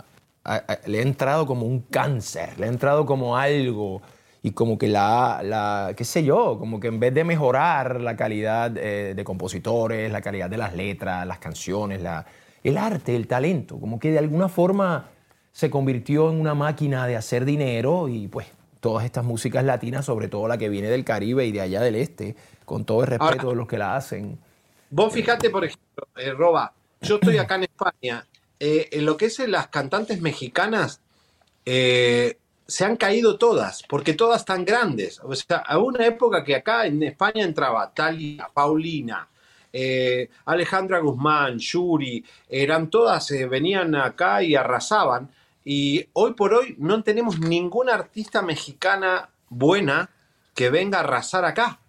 [0.44, 4.02] a- a- le ha entrado como un cáncer, le ha entrado como algo
[4.42, 8.16] y como que la, la qué sé yo, como que en vez de mejorar la
[8.18, 12.26] calidad eh, de compositores, la calidad de las letras, las canciones, la,
[12.64, 15.10] el arte, el talento, como que de alguna forma
[15.54, 18.48] se convirtió en una máquina de hacer dinero y pues
[18.82, 21.96] todas estas músicas latinas, sobre todo la que viene del Caribe y de allá del
[21.96, 24.38] este, con todo el respeto Ahora- de los que la hacen.
[24.90, 28.26] Vos fíjate, por ejemplo, eh, Roba, yo estoy acá en España,
[28.66, 31.02] eh, en lo que es las cantantes mexicanas,
[31.66, 35.20] eh, se han caído todas, porque todas están grandes.
[35.20, 39.28] O sea, hubo una época que acá en España entraba Talia, Paulina,
[39.74, 45.30] eh, Alejandra Guzmán, Yuri, eran todas, eh, venían acá y arrasaban.
[45.66, 50.10] Y hoy por hoy no tenemos ninguna artista mexicana buena
[50.56, 51.82] que venga a arrasar acá.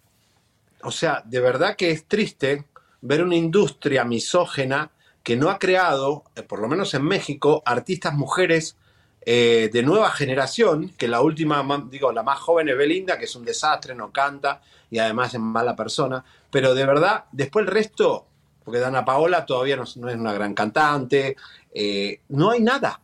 [0.81, 2.65] O sea, de verdad que es triste
[2.99, 4.91] ver una industria misógena
[5.25, 8.77] que no ha creado, eh, por lo menos en México, artistas mujeres
[9.25, 13.25] eh, de nueva generación, que la última, ma- digo, la más joven es Belinda, que
[13.25, 14.61] es un desastre, no canta
[14.91, 18.27] y además es mala persona, pero de verdad, después el resto,
[18.63, 21.35] porque Dana Paola todavía no, es- no es una gran cantante,
[21.73, 23.01] eh, no hay nada,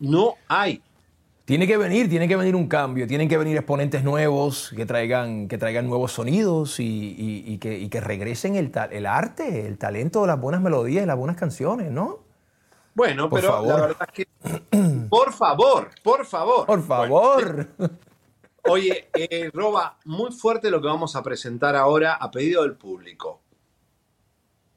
[0.00, 0.82] no hay.
[1.44, 5.48] Tiene que venir, tiene que venir un cambio, tienen que venir exponentes nuevos que traigan,
[5.48, 10.24] que traigan nuevos sonidos y, y- y que, y que regresen el, arte, el talento,
[10.26, 12.20] las buenas melodías y las buenas canciones, ¿no?
[12.94, 14.28] Bueno, Por pero la verdad es que,
[15.08, 16.66] por favor, por favor.
[16.66, 17.66] Por favor.
[18.64, 23.40] Oye, eh, Roba, muy fuerte lo que vamos a presentar ahora a pedido del público.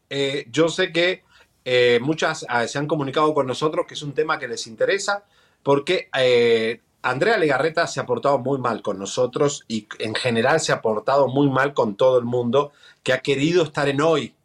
[0.10, 1.24] Eh, yo sé que
[1.64, 5.26] eh, muchas se han comunicado con nosotros que es un tema que les interesa
[5.66, 10.72] porque eh, Andrea Legarreta se ha portado muy mal con nosotros y en general se
[10.72, 14.36] ha portado muy mal con todo el mundo que ha querido estar en hoy,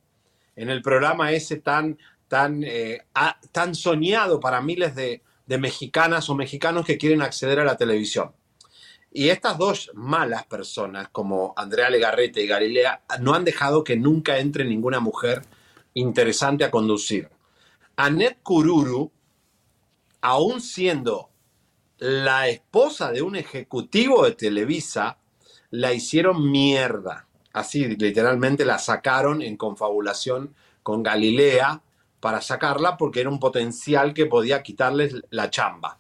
[0.57, 3.03] en el programa ese tan, tan, eh,
[3.53, 8.33] tan soñado para miles de, de mexicanas o mexicanos que quieren acceder a la televisión.
[9.13, 14.39] Y estas dos malas personas, como Andrea Legarreta y Galilea, no han dejado que nunca
[14.39, 15.43] entre ninguna mujer
[15.93, 17.29] interesante a conducir.
[17.97, 19.13] Annette Kururu,
[20.21, 21.31] aún siendo
[21.99, 25.19] la esposa de un ejecutivo de Televisa,
[25.71, 27.27] la hicieron mierda.
[27.53, 31.83] Así, literalmente la sacaron en confabulación con Galilea
[32.21, 35.99] para sacarla porque era un potencial que podía quitarles la chamba.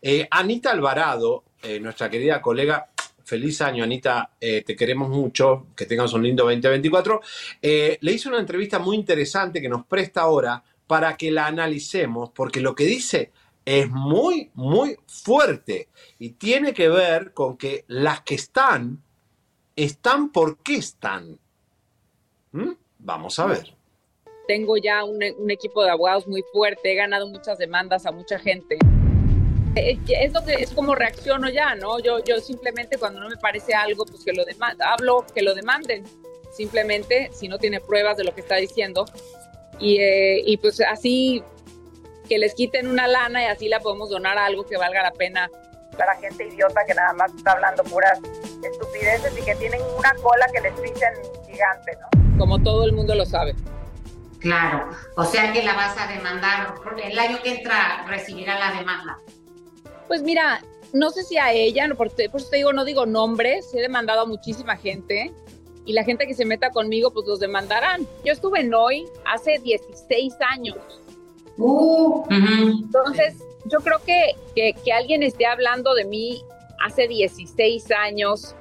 [0.00, 2.90] Eh, Anita Alvarado, eh, nuestra querida colega,
[3.28, 7.20] feliz año Anita, eh, te queremos mucho, que tengas un lindo 2024,
[7.60, 12.30] eh, le hizo una entrevista muy interesante que nos presta ahora para que la analicemos,
[12.30, 13.30] porque lo que dice
[13.64, 19.02] es muy, muy fuerte y tiene que ver con que las que están,
[19.76, 21.38] están porque están.
[22.52, 22.72] ¿Mm?
[22.98, 23.74] Vamos a ver.
[24.46, 28.78] Tengo ya un, equipo de abogados muy fuerte, he ganado muchas demandas a mucha gente.
[29.76, 32.00] Eh, Es, lo que, es como reacciono ya, ¿no?
[32.00, 35.54] Yo, yo simplemente cuando no me parece algo, pues que lo demanda, hablo, que lo
[35.54, 36.04] demanden.
[36.50, 39.04] Simplemente, si no tiene pruebas de lo que está diciendo.
[39.78, 41.42] Y, eh, y pues así,
[42.28, 45.12] que les quiten una lana y así la podemos donar a algo que valga la
[45.12, 45.50] pena
[45.96, 48.20] para gente idiota que nada más está hablando puras
[48.62, 51.14] estupideces y que tienen una cola que les pisen
[51.46, 52.38] gigante, ¿no?
[52.38, 53.54] Como todo el mundo lo sabe.
[54.38, 59.18] Claro, o sea que la vas a demandar, el año que entra recibirá la demanda.
[60.06, 60.62] Pues mira,
[60.92, 63.80] no sé si a ella, no, por, por eso te digo, no digo nombres, he
[63.80, 65.32] demandado a muchísima gente
[65.88, 68.06] y la gente que se meta conmigo, pues los demandarán.
[68.22, 70.76] Yo estuve en hoy hace 16 años.
[71.56, 76.44] Uh, Entonces, yo creo que, que, que alguien esté hablando de mí
[76.84, 78.54] hace 16 años,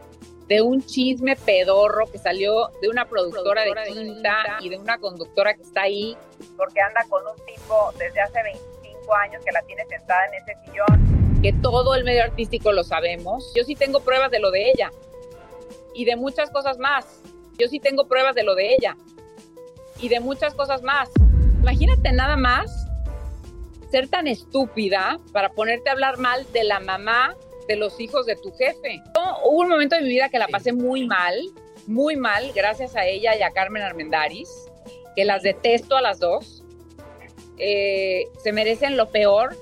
[0.47, 5.53] de un chisme pedorro que salió de una productora, de tinta y de una conductora
[5.53, 6.15] que está ahí
[6.55, 10.55] porque anda con un tipo desde hace 25 años que la tiene sentada en ese
[10.65, 13.51] sillón, que todo el medio artístico lo sabemos.
[13.53, 14.89] Yo sí tengo pruebas de lo de ella
[15.97, 17.05] y de muchas cosas más.
[17.57, 18.95] Yo sí tengo pruebas de lo de ella
[19.99, 21.09] y de muchas cosas más.
[21.59, 22.71] Imagínate nada más
[23.89, 27.35] ser tan estúpida para ponerte a hablar mal de la mamá
[27.67, 29.01] de los hijos de tu jefe.
[29.15, 31.35] Yo, hubo un momento de mi vida que la pasé muy mal,
[31.87, 34.49] muy mal, gracias a ella y a Carmen Armendaris,
[35.15, 36.63] que las detesto a las dos.
[37.57, 39.57] Eh, se merecen lo peor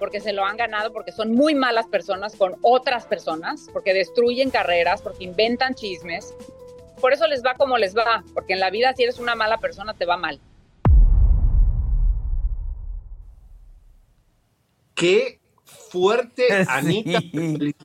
[0.00, 4.50] porque se lo han ganado, porque son muy malas personas con otras personas, porque destruyen
[4.50, 6.34] carreras, porque inventan chismes.
[7.00, 9.58] Por eso les va como les va, porque en la vida si eres una mala
[9.58, 10.40] persona te va mal.
[14.94, 16.68] Qué fuerte, Sí.
[16.68, 17.20] Anita.
[17.20, 17.84] Te felicito-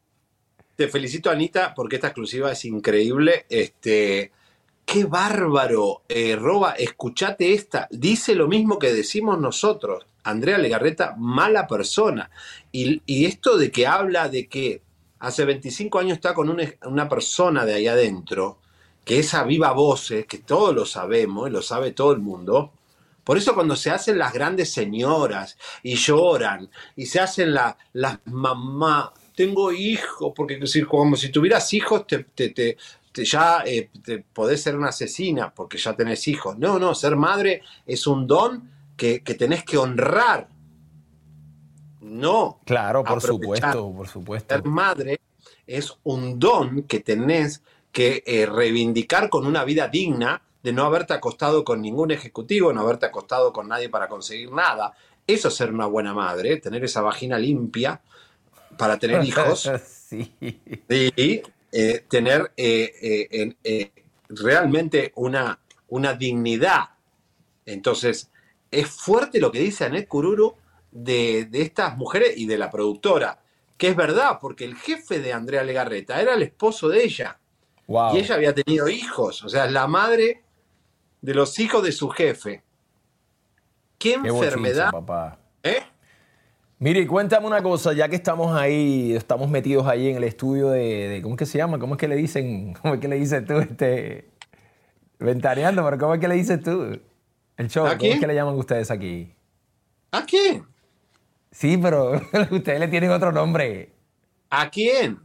[0.75, 3.45] Te felicito, Anita, porque esta exclusiva es increíble.
[3.49, 4.31] Este,
[4.85, 7.87] qué qué bárbaro, eh, Roba, escuchate esta.
[7.91, 10.05] Dice lo mismo que decimos nosotros.
[10.25, 12.29] Andrea Legarreta, mala persona.
[12.71, 14.81] Y, esto de que habla de que
[15.19, 18.59] hace 25 años está con una, persona de ahí adentro,
[19.03, 22.73] que es a viva voces, que todos lo sabemos, lo sabe todo el mundo.
[23.23, 28.19] Por eso cuando se hacen las grandes señoras y lloran, y se hacen la- las
[28.25, 32.77] mamás, tengo hijos, porque como si tuvieras hijos, te, te- te-
[33.11, 33.89] te- ya eh,
[34.33, 36.57] podés ser una asesina porque ya tenés hijos.
[36.57, 40.47] No, no, ser madre es un don que, que tenés que honrar.
[42.01, 42.59] No.
[42.65, 43.71] Claro, por aprovechar.
[43.73, 44.55] supuesto, por supuesto.
[44.55, 45.19] Ser madre
[45.67, 51.13] es un don que tenés que eh, reivindicar con una vida digna de no haberte
[51.13, 54.93] acostado con ningún ejecutivo, no haberte acostado con nadie para conseguir nada.
[55.27, 58.01] Eso es ser una buena madre, tener esa vagina limpia
[58.77, 60.35] para tener hijos sí.
[60.39, 63.91] y eh, tener en- eh,
[64.29, 66.89] realmente una, una dignidad.
[67.65, 68.29] Entonces,
[68.79, 70.55] es fuerte lo que dice Anet Kururu
[70.91, 73.39] de, de estas mujeres y de la productora,
[73.77, 77.39] que es verdad, porque el jefe de Andrea Legarreta era el esposo de ella.
[77.87, 78.15] Wow.
[78.15, 80.43] Y ella había tenido hijos, o sea, es la madre
[81.21, 82.63] de los hijos de su jefe.
[83.97, 84.91] ¿Qué enfermedad?
[84.91, 85.39] papá.
[85.63, 85.81] ¿Eh?
[86.79, 90.69] Mire, y cuéntame una cosa, ya que estamos ahí, estamos metidos ahí en el estudio
[90.69, 91.79] de, de- ¿cómo es que se llama?
[91.79, 92.73] ¿Cómo es que le dicen?
[92.81, 93.53] ¿Cómo es que le dices tú?
[93.59, 94.29] Este,
[95.19, 96.99] ventaneando, pero ¿cómo es que le dices tú?
[97.57, 99.33] El show, ¿A ¿cómo es que le llaman ustedes aquí?
[100.11, 100.65] ¿A quién?
[101.51, 102.11] Sí, pero
[102.51, 103.93] ustedes le tienen otro nombre.
[104.49, 105.19] ¿A quién?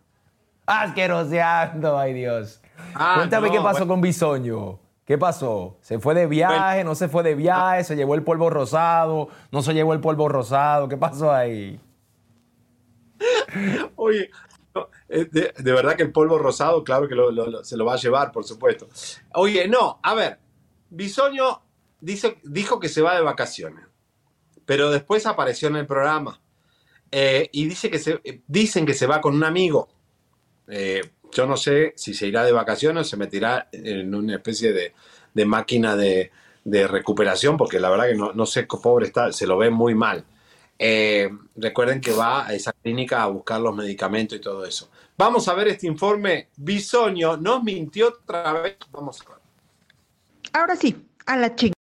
[0.66, 2.60] Asqueroseando, ay Dios.
[2.94, 3.88] Ah, Cuéntame no, qué pasó bueno.
[3.88, 4.78] con Bisoño.
[5.04, 5.76] ¿Qué pasó?
[5.80, 6.84] ¿Se fue de viaje?
[6.84, 7.82] ¿No se fue de viaje?
[7.82, 9.28] ¿Se llevó el polvo rosado?
[9.50, 10.88] ¿No se llevó el polvo rosado?
[10.88, 11.80] ¿Qué pasó ahí?
[13.96, 14.30] Oye,
[14.74, 17.76] no, eh, de, de verdad que el polvo rosado, claro que lo- lo- lo- se
[17.76, 18.88] lo va a llevar, por supuesto.
[19.34, 20.38] Oye, no, a ver,
[20.90, 21.60] Bisoño
[22.00, 23.84] dice, dijo que se va de vacaciones,
[24.66, 26.40] pero después apareció en el programa
[27.10, 29.88] eh, y dice que se, dicen que se va con un amigo.
[30.68, 34.72] Eh, yo no sé si se irá de vacaciones o se meterá en una especie
[34.72, 34.94] de,
[35.34, 36.30] de máquina de,
[36.64, 39.94] de recuperación, porque la verdad que no, no sé, pobre está, se lo ve muy
[39.94, 40.24] mal.
[40.78, 44.90] Eh, recuerden que va a esa clínica a buscar los medicamentos y todo eso.
[45.16, 46.48] Vamos a ver este informe.
[46.56, 48.76] Bisoño nos mintió otra vez.
[48.90, 49.38] Vamos a ver.
[50.54, 51.79] Ahora sí, a la chingada.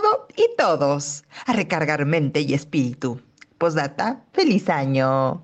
[0.00, 1.24] Todo y todos.
[1.46, 3.20] A recargar mente y espíritu.
[3.58, 5.42] Postdata, feliz año.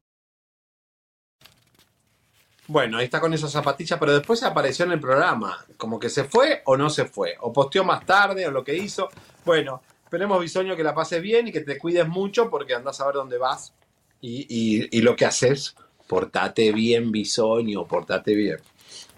[2.69, 5.65] Bueno, ahí está con esa zapatilla, pero después apareció en el programa.
[5.77, 7.35] Como que se fue o no se fue.
[7.41, 9.09] O posteó más tarde o lo que hizo.
[9.45, 13.07] Bueno, esperemos, Bisoño, que la pases bien y que te cuides mucho porque andás a
[13.07, 13.75] ver dónde vas
[14.23, 15.77] y, y- y lo que haces.
[16.09, 18.57] Portate bien, Bisoño, portate bien.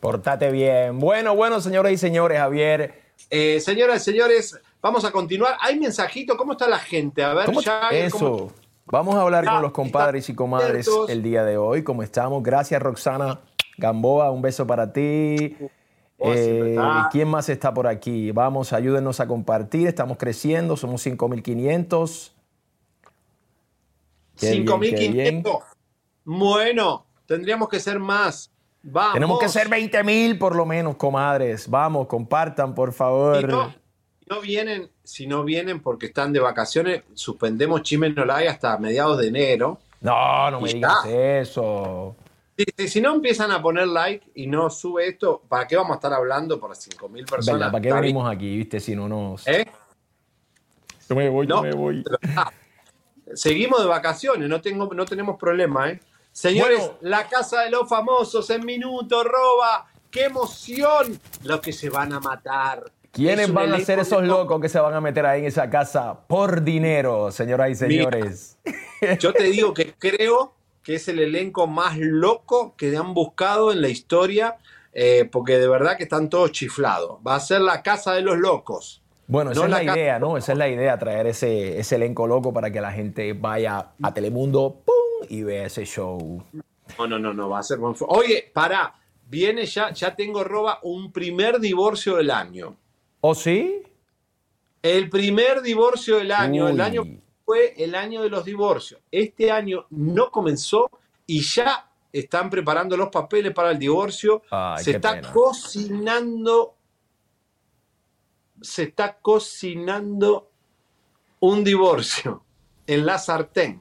[0.00, 0.98] Portate bien.
[0.98, 3.02] Bueno, bueno, señoras y señores, Javier.
[3.30, 5.56] Eh, señoras y señores, vamos a continuar.
[5.60, 7.22] Hay mensajito, ¿cómo está la gente?
[7.24, 7.88] A ver, ¿Cómo- ya.
[7.90, 8.18] Eso.
[8.18, 8.52] ¿cómo-
[8.90, 11.84] Vamos a hablar Ya, con los compadres y comadres el día de hoy.
[11.84, 12.42] ¿Cómo estamos?
[12.42, 13.40] Gracias, Roxana
[13.76, 14.30] Gamboa.
[14.30, 15.56] Un beso para ti.
[16.16, 16.74] Oh, Eh.
[17.12, 18.30] ¿Quién más está por aquí?
[18.32, 19.86] Vamos, ayúdenos a compartir.
[19.88, 22.34] Estamos creciendo, somos 5.500.
[24.38, 24.76] Qué bien, qué
[25.10, 25.42] bien.
[25.44, 25.62] 5.500.
[26.24, 28.50] Bueno, tendríamos que ser más.
[28.82, 29.12] Vamos.
[29.14, 31.68] Tenemos que ser 20.000 por lo menos, comadres.
[31.68, 33.72] Vamos, compartan, por favor.
[34.28, 38.48] No, si no vienen, si no vienen porque están de vacaciones, suspendemos Chisme No Live
[38.48, 39.78] hasta mediados de enero.
[40.00, 41.38] No, no me digas ya.
[41.40, 42.14] eso.
[42.56, 45.92] Si, si- si no empiezan a poner like y no sube esto, ¿para qué vamos
[45.92, 47.70] a estar hablando por 5.000 personas?
[47.70, 48.80] ¿Para qué venimos aquí, viste?
[48.80, 49.46] Si no nos...
[49.46, 49.64] ¿Eh?
[51.08, 52.04] Yo me voy, No, yo me voy.
[52.36, 52.50] ah,
[53.34, 56.00] seguimos de vacaciones, no, tengo, no tenemos problema, ¿eh?
[56.32, 56.94] Señores, Bueno.
[57.02, 59.86] la casa de los famosos en minuto, roba.
[60.10, 61.18] ¡Qué emoción!
[61.44, 62.84] Los que se van a matar.
[63.12, 66.26] ¿Quiénes van a ser esos locos que se van a meter ahí en esa casa
[66.26, 68.58] por dinero, señoras y señores?
[69.18, 73.82] Yo te digo que creo que es el elenco más loco que han buscado en
[73.82, 74.56] la historia,
[74.92, 77.18] eh, porque de verdad que están todos chiflados.
[77.26, 79.02] Va a ser la casa de los locos.
[79.26, 80.38] Bueno, esa No es la idea, ¿no?
[80.38, 84.14] Esa es la idea, traer ese, ese elenco loco para que la gente vaya a
[84.14, 85.26] Telemundo ¡pum!
[85.28, 86.42] y vea ese show.
[86.98, 88.94] No, no, no, no, va a ser buen Oye, pará,
[89.26, 92.76] viene ya, ya tengo roba un primer divorcio del año.
[93.20, 93.82] ¿O sí?
[94.82, 97.04] El primer divorcio del año, el año
[97.44, 99.00] fue el año de los divorcios.
[99.10, 100.90] Este año no comenzó
[101.26, 104.42] y ya están preparando los papeles para el divorcio.
[104.50, 105.32] Ay, se está pena.
[105.32, 106.74] cocinando,
[108.60, 110.50] se está cocinando
[111.40, 112.44] un divorcio
[112.86, 113.80] en la sartén.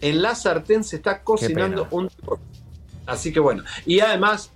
[0.00, 2.46] En la sartén se está cocinando un divorcio.
[3.06, 4.52] Así que bueno, y además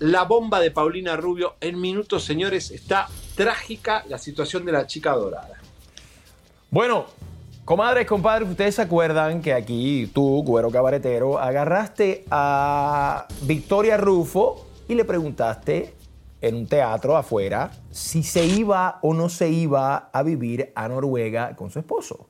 [0.00, 1.56] la bomba de Paulina Rubio.
[1.60, 5.60] En minutos, señores, está trágica la situación de la chica dorada.
[6.70, 7.06] Bueno,
[7.64, 14.94] comadres, compadres, ustedes se acuerdan que aquí tú, cuero cabaretero, agarraste a Victoria Rufo y
[14.94, 15.94] le preguntaste
[16.40, 21.54] en un teatro afuera si se iba o no se iba a vivir a Noruega
[21.56, 22.28] con su esposo.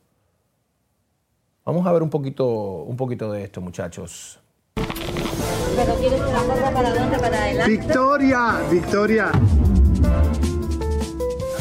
[1.64, 4.40] Vamos a ver un poquito, un poquito de esto, muchachos.
[4.74, 7.18] ¿Pero quieres una gorra para dónde?
[7.18, 7.70] ¿Para adelante?
[7.70, 9.32] Victoria, Victoria.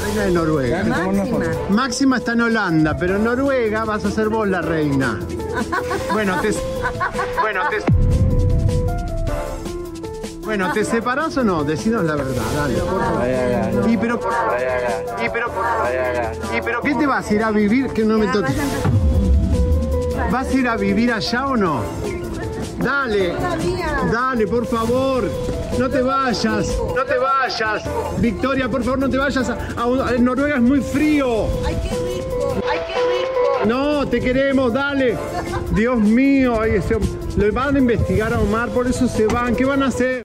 [0.09, 0.83] Reina de Noruega.
[0.83, 1.45] Máxima.
[1.69, 5.19] Máxima está en Holanda, pero en Noruega vas a ser vos la reina.
[6.13, 6.51] Bueno, te.
[7.41, 7.77] Bueno, te.
[10.43, 11.63] Bueno, ¿te separás o no?
[11.63, 13.89] Decinos la verdad, dale, por favor.
[13.89, 14.19] Y pero.
[15.23, 15.51] Y pero.
[16.57, 17.87] Y pero, ¿qué te vas a ir a vivir?
[17.89, 18.55] Que no me toques.
[20.31, 21.83] ¿Vas a ir a vivir allá o no?
[22.79, 23.33] Dale,
[24.11, 25.29] dale, por favor.
[25.77, 27.83] No te vayas, no te vayas.
[28.19, 29.49] Victoria, por favor, no te vayas.
[29.49, 29.57] A,
[30.19, 31.47] Noruega es muy frío.
[31.65, 32.61] ¡Ay, qué rico!
[32.71, 33.65] ¡Ay, qué rico!
[33.65, 35.17] No, te queremos, dale.
[35.71, 36.97] Dios mío, ay, ese-
[37.37, 39.55] le van a investigar a Omar, por eso se van.
[39.55, 40.23] ¿Qué van a hacer?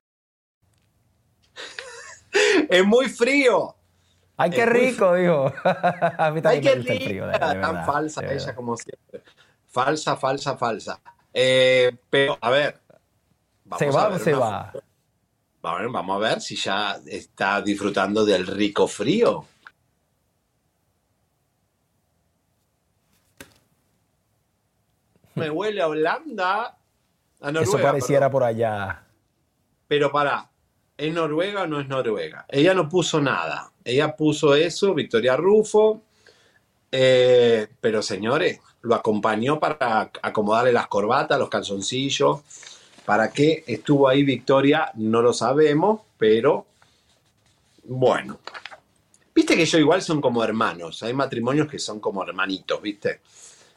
[2.71, 3.75] Es muy frío.
[4.37, 5.15] ¡Ay, qué Es rico!
[5.15, 5.53] Dijo.
[5.65, 7.27] a mí Ay, también qué me gusta el frío.
[7.27, 9.23] de- de Tan falsa de ella como siempre.
[9.69, 11.01] Falsa, falsa, falsa.
[11.35, 12.81] Eh, pero, a ver.
[13.65, 14.73] vamos ¿Se a va o se va?
[15.61, 19.47] vamos a ver si ya está disfrutando del rico frío.
[25.35, 26.79] Me huele a Holanda.
[27.41, 27.63] A Noruega.
[27.63, 29.05] Eso pareciera por allá.
[29.89, 30.49] Pero para,
[30.97, 32.47] ¿es Noruega o no es Noruega?
[32.49, 33.73] Ella no puso nada.
[33.83, 36.03] Ella puso eso, Victoria Rufo.
[36.93, 42.41] eh, pero señores, lo acompañó para acomodarle las corbatas, los calzoncillos.
[43.05, 44.91] ¿Para qué estuvo ahí Victoria?
[44.95, 46.67] No lo sabemos, pero
[47.85, 48.39] bueno.
[49.35, 51.03] Viste que ellos igual son como hermanos.
[51.03, 53.21] Hay matrimonios que son como hermanitos, ¿viste?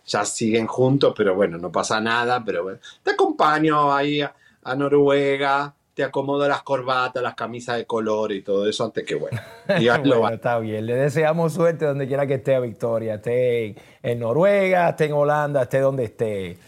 [0.05, 2.43] Ya siguen juntos, pero bueno, no pasa nada.
[2.45, 7.87] Pero bueno, te acompaño ahí a, a Noruega, te acomodo las corbatas, las camisas de
[7.87, 9.41] color y todo eso antes que bueno.
[9.79, 10.85] Y Bueno, está bien.
[10.85, 13.15] Le deseamos suerte donde quiera que esté a Victoria.
[13.15, 16.59] Esté en, Noruega, esté en Holanda, esté donde esté.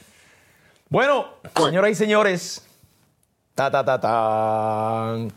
[0.90, 2.68] Bueno, señoras y señores.
[3.54, 5.32] Ta, ta, ta, tan.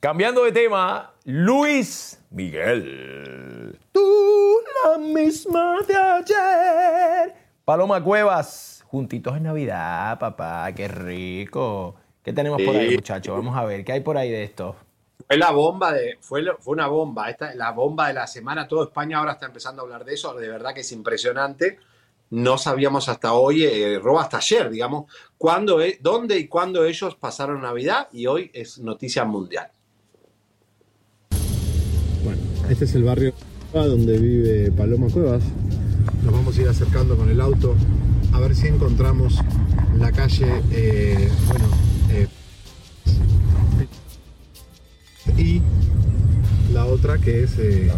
[0.00, 3.78] Cambiando de tema, Luis Miguel.
[3.92, 4.56] Tú
[4.86, 7.34] la misma de ayer.
[7.66, 11.94] Paloma Cuevas, juntitos en Navidad, papá, qué rico.
[12.28, 13.34] ¿Qué tenemos por ahí, muchachos?
[13.34, 14.76] Vamos a ver, ¿qué hay por ahí de esto?
[15.26, 18.82] Fue la bomba de, fue, fue una bomba, esta, la bomba de la semana, todo
[18.82, 21.78] España ahora está empezando a hablar de eso, de verdad que es impresionante.
[22.28, 27.14] No sabíamos hasta hoy, eh, Roba hasta ayer, digamos, cuándo, e- dónde y cuándo ellos
[27.14, 29.70] pasaron Navidad y hoy es noticia mundial.
[32.24, 33.32] Bueno, este es el barrio
[33.72, 35.44] donde vive Paloma Cuevas.
[36.22, 37.74] Nos vamos a ir acercando con el auto
[38.34, 39.38] a ver si encontramos
[39.96, 41.87] la calle, eh, bueno,
[45.36, 45.60] y
[46.72, 47.90] la otra que es eh,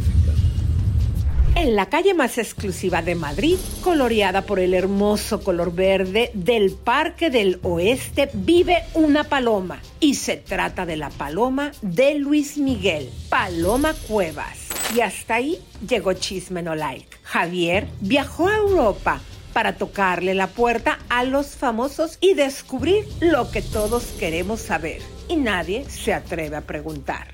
[1.54, 7.30] En la calle más exclusiva de Madrid, coloreada por el hermoso color verde del Parque
[7.30, 9.80] del Oeste, vive una paloma.
[9.98, 14.68] Y se trata de la paloma de Luis Miguel, Paloma Cuevas.
[14.94, 17.18] Y hasta ahí llegó Chisme No Like.
[17.22, 19.20] Javier viajó a Europa
[19.52, 25.02] para tocarle la puerta a los famosos y descubrir lo que todos queremos saber.
[25.28, 27.28] Y nadie se atreve a preguntar.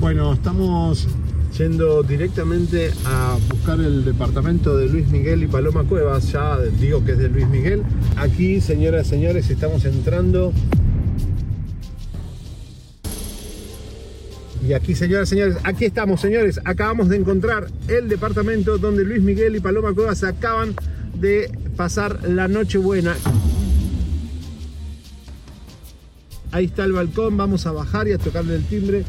[0.00, 1.06] Bueno, estamos
[1.56, 6.30] yendo directamente a buscar el departamento de Luis Miguel y Paloma Cuevas.
[6.32, 7.82] Ya digo que es de Luis Miguel.
[8.16, 10.52] Aquí, señoras y señores, estamos entrando.
[14.66, 16.58] Y aquí, señoras y señores, aquí estamos, señores.
[16.64, 20.74] Acabamos de encontrar el departamento donde Luis Miguel y Paloma Cuevas acaban
[21.14, 23.14] de pasar la noche buena.
[26.50, 29.04] Ahí está el balcón, vamos a bajar y a tocarle el timbre.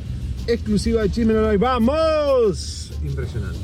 [0.48, 1.58] Exclusiva de Chisme.
[1.58, 2.92] ¡Vamos!
[3.04, 3.60] Impresionante.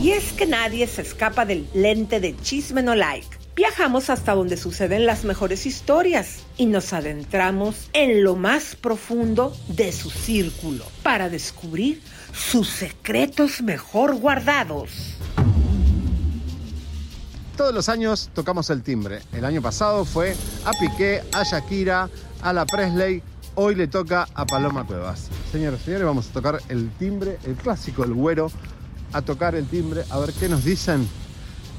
[0.00, 3.43] Y es que nadie se escapa del lente de Chisme No Like.
[3.56, 9.92] Viajamos hasta donde suceden las mejores historias y nos adentramos en lo más profundo de
[9.92, 12.02] su círculo para descubrir
[12.32, 14.90] sus secretos mejor guardados.
[17.56, 19.20] Todos los años tocamos el timbre.
[19.32, 20.34] El año pasado fue
[20.64, 22.10] a Piqué, a Shakira,
[22.42, 23.22] a la Presley.
[23.54, 25.28] Hoy le toca a Paloma Cuevas.
[25.52, 28.50] Señoras y señores, vamos a tocar el timbre, el clásico, el güero,
[29.12, 31.08] a tocar el timbre, a ver qué nos dicen.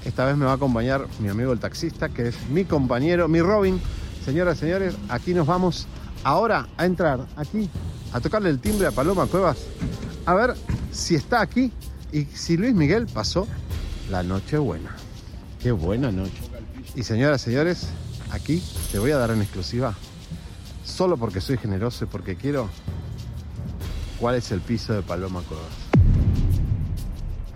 [0.06, 3.41] Esta vez me va a acompañar mi amigo el taxista, que es mi compañero, mi
[3.41, 3.82] Robin.
[4.24, 5.88] señoras y señores, aquí nos vamos
[6.24, 7.70] ahora a entrar aquí,
[8.14, 9.58] a tocarle el timbre a Paloma Cuevas,
[10.26, 10.56] a ver
[10.91, 11.72] si está aquí
[12.12, 13.47] y si Luis Miguel pasó
[14.12, 14.95] la noche buena.
[15.60, 16.39] Qué buena noche.
[16.93, 17.88] Y señoras y señores,
[18.30, 19.95] aquí te voy a dar en exclusiva,
[20.84, 22.70] solo porque soy generoso y porque quiero,
[24.20, 25.66] cuál es el piso de Paloma Cuevas.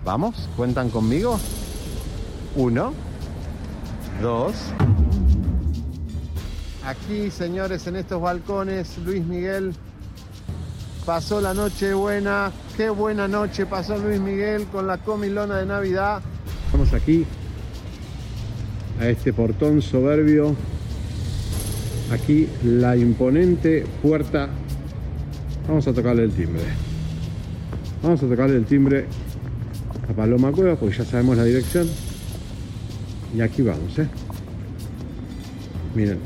[0.04, 0.48] ¿Vamos?
[0.56, 1.38] ¿Cuentan conmigo?
[2.56, 2.92] Uno,
[4.20, 4.54] dos.
[6.84, 9.72] Aquí, señores, en estos balcones, Luis Miguel
[11.06, 12.50] pasó la noche buena.
[12.76, 16.22] Qué buena noche pasó Luis Miguel con la comilona de Navidad.
[16.72, 17.24] Vamos aquí
[19.00, 20.56] a este portón soberbio.
[22.12, 24.48] Aquí la imponente puerta.
[25.68, 26.62] Vamos a tocarle el timbre.
[28.02, 29.06] Vamos a tocarle el timbre
[30.08, 31.88] a Paloma Cueva porque ya sabemos la dirección.
[33.34, 34.08] Y aquí vamos, ¿eh?
[35.94, 36.18] Miren,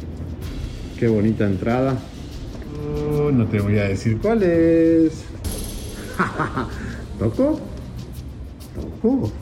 [0.99, 1.99] qué bonita entrada.
[2.87, 5.25] Oh, no te voy a decir cuál es.
[7.19, 7.61] ¿Toco?
[8.75, 9.33] ¿Toco?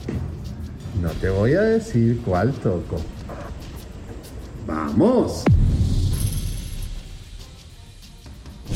[1.00, 2.96] No te voy a decir cuál toco.
[4.66, 5.44] ¡Vamos!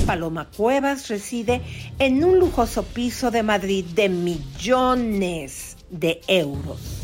[0.06, 1.62] Paloma Cuevas reside
[1.98, 6.95] en un lujoso piso de Madrid de millones de euros.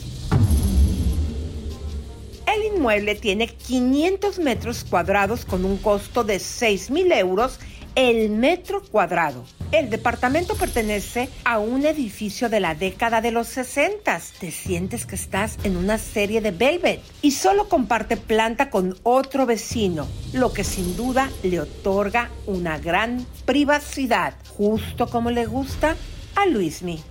[2.54, 7.58] El inmueble tiene 500 metros cuadrados con un costo de 6 mil euros
[7.94, 9.44] el metro cuadrado.
[9.70, 14.20] El departamento pertenece a un edificio de la década de los 60.
[14.38, 19.46] Te sientes que estás en una serie de Velvet y solo comparte planta con otro
[19.46, 25.96] vecino, lo que sin duda le otorga una gran privacidad, justo como le gusta
[26.34, 27.02] a Luismi.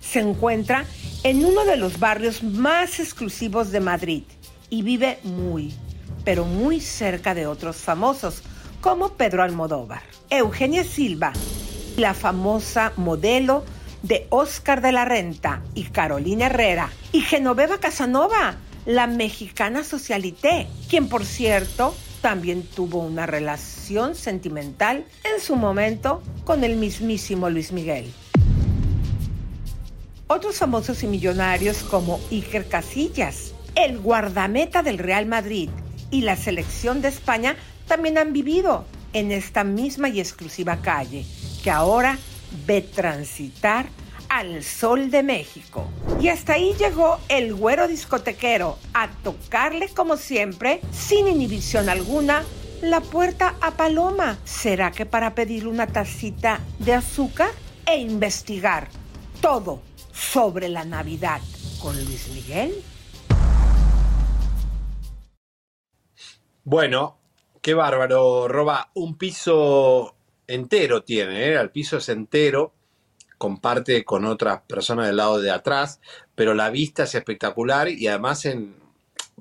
[0.00, 0.86] Se encuentra
[1.24, 4.24] en uno de los barrios más exclusivos de Madrid
[4.68, 5.74] y vive muy,
[6.22, 8.42] pero muy cerca de otros famosos,
[8.82, 11.32] como Pedro Almodóvar, Eugenia Silva,
[11.96, 13.64] la famosa modelo
[14.02, 21.08] de Oscar de la Renta y Carolina Herrera, y Genoveva Casanova, la mexicana socialité, quien
[21.08, 28.12] por cierto también tuvo una relación sentimental en su momento con el mismísimo Luis Miguel.
[30.26, 35.68] Otros famosos y millonarios como Iker Casillas, el guardameta del Real Madrid
[36.10, 37.56] y la selección de España
[37.86, 41.26] también han vivido en esta misma y exclusiva calle
[41.62, 42.16] que ahora
[42.66, 43.86] ve transitar
[44.30, 45.86] al sol de México.
[46.18, 52.44] Y hasta ahí llegó el güero discotequero a tocarle como siempre, sin inhibición alguna,
[52.80, 54.38] la puerta a Paloma.
[54.44, 57.50] ¿Será que para pedirle una tacita de azúcar
[57.84, 58.88] e investigar
[59.42, 59.82] todo
[60.14, 61.40] sobre la Navidad
[61.80, 62.72] con Luis Miguel?
[66.62, 67.18] Bueno,
[67.60, 68.90] qué bárbaro, Roba.
[68.94, 70.14] Un piso
[70.46, 71.54] entero tiene, ¿eh?
[71.60, 72.72] el piso es entero,
[73.36, 76.00] comparte con otras personas del lado de atrás,
[76.34, 78.76] pero la vista es espectacular y además en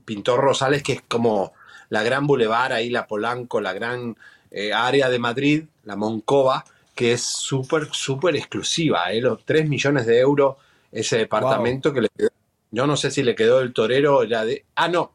[0.04, 1.54] Pintor Rosales, que es como
[1.90, 4.18] la gran bulevar, ahí la Polanco, la gran
[4.52, 6.66] eh, área de Madrid, la Moncova,
[6.96, 9.22] que es súper, súper exclusiva, ¿eh?
[9.22, 10.58] los 3 millones de euros
[10.94, 12.30] ese departamento que le quedó.
[12.72, 14.66] Yo no sé si le quedó el torero, la de.
[14.76, 15.14] Ah, no.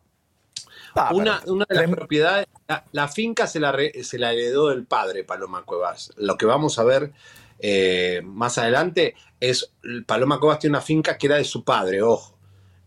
[0.94, 4.68] Ah, una, una de las propiedades, la, la finca se la, re- se la heredó
[4.68, 6.12] del padre Paloma Cuevas.
[6.16, 7.12] Lo que vamos a ver
[7.60, 9.72] eh, más adelante es,
[10.06, 12.36] Paloma Cuevas tiene una finca que era de su padre, ojo.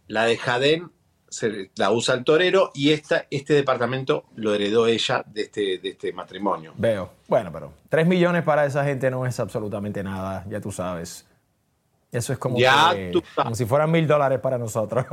[0.08, 0.92] La de Jadén
[1.30, 5.90] se, la usa el torero y esta, este departamento lo heredó ella de este, de
[5.90, 6.74] este matrimonio.
[6.76, 7.12] Veo.
[7.28, 11.26] Bueno, pero 3 millones para esa gente no es absolutamente nada, ya tú sabes.
[12.12, 13.44] Eso es como, Ya que- tú sabes.
[13.44, 15.06] como si fueran mil dólares para nosotros.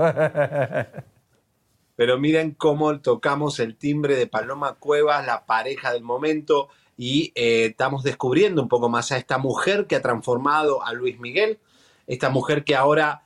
[1.96, 7.66] Pero miren cómo tocamos el timbre de Paloma Cuevas, la pareja del momento, y eh,
[7.66, 11.58] estamos descubriendo un poco más a esta mujer que ha transformado a Luis Miguel,
[12.06, 13.22] esta mujer que ahora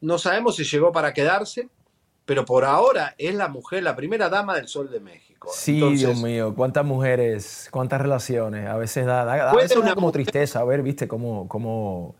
[0.00, 1.68] no sabemos si llegó para quedarse,
[2.24, 5.50] pero por ahora es la mujer, la primera dama del Sol de México.
[5.52, 8.66] sí, Entonces, Dios mío, cuántas mujeres, cuántas relaciones.
[8.68, 12.16] A veces da, a veces da una como mujer- tristeza ver, viste, cómo, cómo,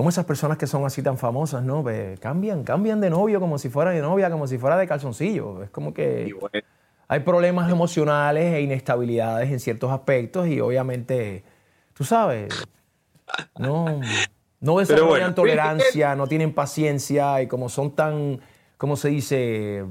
[0.00, 1.84] cómo esas personas que son así tan famosas, ¿no?
[2.20, 5.62] Cambian, cambian de novio como si fuera de novia, como si fuera de calzoncillo.
[5.62, 6.34] Es como que
[7.06, 11.44] hay problemas emocionales e inestabilidades en ciertos aspectos y obviamente,
[11.92, 12.66] tú sabes,
[13.58, 14.00] no,
[14.60, 18.40] no desarrollan bueno, tolerancia, no tienen paciencia y como son tan,
[18.78, 19.84] ¿cómo se dice?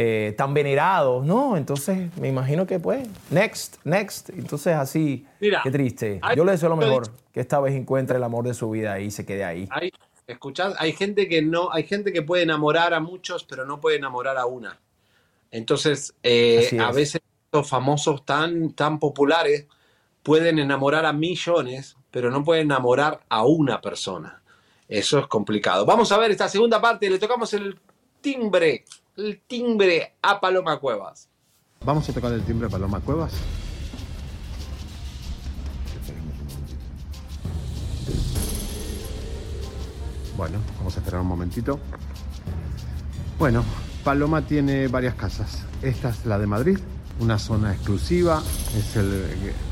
[0.00, 1.56] Eh, tan venerados, ¿no?
[1.56, 4.30] Entonces me imagino que pues, next, next.
[4.30, 6.20] Entonces así, Mira, qué triste.
[6.22, 8.70] hay- Yo le deseo lo mejor, dicho- que esta vez encuentre el amor de su
[8.70, 9.66] vida y se quede ahí.
[9.72, 9.90] hay,
[10.28, 13.96] escuchad, hay gente que no, hay gente que puede enamorar a muchos, pero no puede
[13.96, 14.78] enamorar a una.
[15.50, 16.94] Entonces, eh, a es.
[16.94, 19.66] veces estos famosos tan, tan populares
[20.22, 24.42] pueden enamorar a millones, pero no pueden enamorar a una persona.
[24.88, 25.84] Eso es complicado.
[25.84, 27.10] Vamos a ver esta segunda parte.
[27.10, 27.76] Le tocamos el
[28.20, 28.84] timbre,
[29.18, 31.28] el timbre a Paloma Cuevas.
[31.84, 33.32] Vamos a tocar el timbre Paloma Cuevas.
[40.36, 41.80] Bueno, vamos a esperar un momentito.
[43.40, 43.64] Bueno,
[44.04, 45.64] Paloma tiene varias casas.
[45.82, 46.78] Esta es la de Madrid,
[47.18, 48.40] una zona exclusiva,
[48.76, 49.24] es el,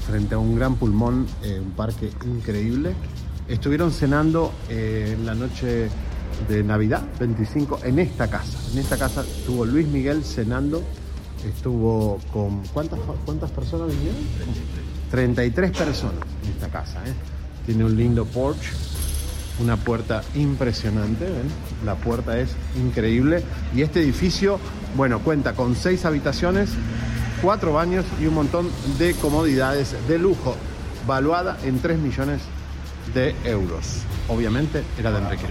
[0.09, 2.95] frente a un gran pulmón, eh, un parque increíble.
[3.47, 5.89] Estuvieron cenando eh, en la noche
[6.49, 8.59] de Navidad, 25, en esta casa.
[8.73, 10.83] En esta casa estuvo Luis Miguel cenando,
[11.47, 12.63] estuvo con...
[12.73, 14.17] ¿Cuántas, cuántas personas vinieron?
[15.11, 16.99] 33 personas en esta casa.
[17.07, 17.13] ¿eh?
[17.65, 18.73] Tiene un lindo porch,
[19.61, 21.27] una puerta impresionante.
[21.85, 23.43] La puerta es increíble.
[23.75, 24.59] Y este edificio,
[24.97, 26.71] bueno, cuenta con seis habitaciones,
[27.43, 28.69] cuatro baños y un montón
[28.99, 30.57] de comodidades de lujo,
[31.07, 32.43] valuada en 3 millones
[33.15, 34.03] de euros.
[34.29, 35.47] Obviamente era de Enrique.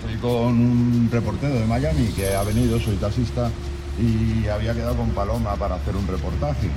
[0.00, 3.50] Estoy con un reportero de Miami que ha venido, soy taxista,
[3.98, 6.70] y había quedado con Paloma para hacer un reportaje.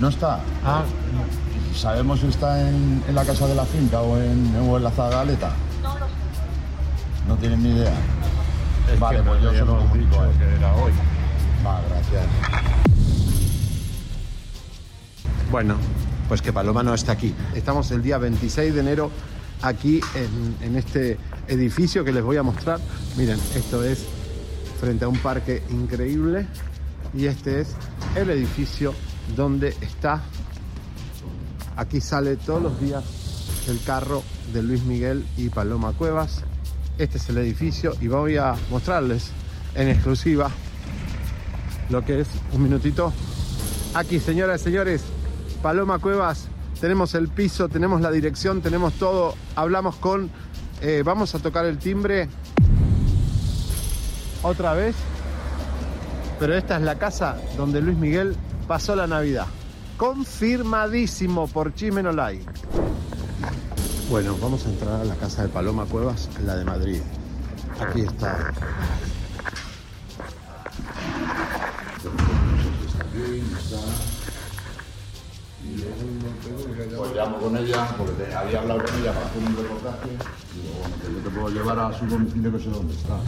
[0.00, 0.40] ¿No está?
[0.64, 0.82] Ah,
[1.76, 4.90] ¿Sabemos si está en, en la casa de la finca o en, o en la
[4.90, 5.52] zagaleta?
[5.82, 6.12] No lo sé.
[7.28, 7.92] No tienen ni idea.
[8.92, 10.32] Es vale, que pues yo se lo comunico a él.
[10.32, 10.92] dicho que era hoy.
[11.64, 12.24] Va, gracias.
[15.50, 15.76] Bueno,
[16.28, 17.34] pues que Paloma no está aquí.
[17.54, 19.10] Estamos el día 26 de enero
[19.62, 20.00] aquí
[20.62, 22.80] en, este edificio que les voy a mostrar.
[23.16, 24.04] Miren, esto es
[24.80, 26.46] frente a un parque increíble
[27.14, 27.74] y este es
[28.16, 28.94] el edificio
[29.36, 30.22] donde está.
[31.76, 33.04] Aquí sale todos los días
[33.68, 36.42] el carro de Luis Miguel y Paloma Cuevas.
[36.98, 39.30] Este es el edificio y voy a mostrarles
[39.74, 40.50] en exclusiva
[41.88, 43.12] lo que es un minutito.
[43.94, 45.02] Aquí, señoras y señores,
[45.62, 46.48] Paloma Cuevas,
[46.80, 49.34] tenemos el piso, tenemos la dirección, tenemos todo.
[49.54, 50.30] Hablamos con,
[50.80, 52.28] eh, vamos a tocar el timbre
[54.42, 54.96] otra vez.
[56.38, 58.34] Pero esta es la casa donde Luis Miguel
[58.66, 59.46] pasó la Navidad.
[59.98, 62.40] Confirmadísimo por Chimenolay.
[64.10, 67.02] Bueno, vamos a entrar a la casa de Paloma Cuevas, la de Madrid.
[67.78, 68.52] Aquí está.
[77.20, 80.08] Llamo con ella, porque había hablado con ella para hacer un reportaje.
[80.08, 83.20] Y digo, bueno, que yo te puedo llevar a su domicilio que sé dónde está.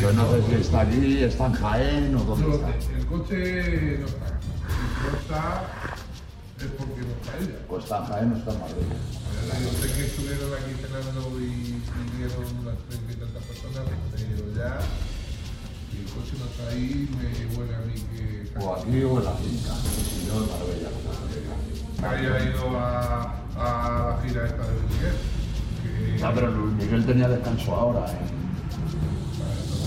[0.00, 2.68] Yo no sé si está allí, está en Jaén o dónde está.
[2.94, 4.38] El coche no está.
[4.70, 5.66] Si no está,
[6.62, 7.58] es porque no está ella.
[7.68, 8.86] O está en Jaén o está en Madrid.
[9.50, 13.82] Yo sé que estuvieron aquí cenando y vinieron unas treinta y tantas personas,
[14.14, 14.78] pero ya,
[15.90, 18.46] si el coche no está ahí, me huele a mí que...
[18.62, 19.74] O aquí o en la finca.
[19.74, 20.90] Si no, en Marbella.
[22.02, 25.16] Haya ido a, a la gira esta de Luis Miguel.
[26.18, 28.36] Que Ah, pero Luis Miguel tenía descanso ahora, en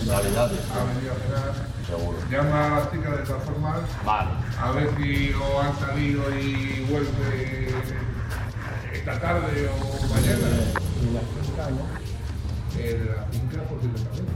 [0.02, 0.60] en Navidades.
[0.72, 1.70] ha venido a cenar.
[1.86, 2.18] Seguro.
[2.30, 3.80] Llama a las chicas de todas formas.
[4.06, 4.30] Vale.
[4.62, 7.74] A ver si o han salido y vuelve
[8.94, 10.48] esta tarde o mañana.
[12.78, 14.32] En la finca posiblemente.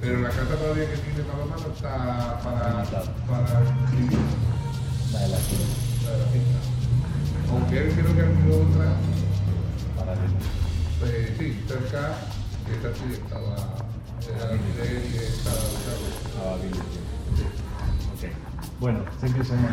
[0.00, 2.84] Pero la casa todavía que tiene Paloma no está para,
[3.26, 3.60] para.
[5.12, 5.64] La de la finca.
[6.04, 6.77] La de la finca.
[7.50, 8.96] Aunque él creo que alquiló otra.
[9.96, 10.14] Para
[11.10, 12.18] Eh, sí, cerca,
[12.66, 13.78] que esta sí estaba
[14.26, 16.08] y estaba usando.
[18.80, 19.70] Bueno, thank you so much.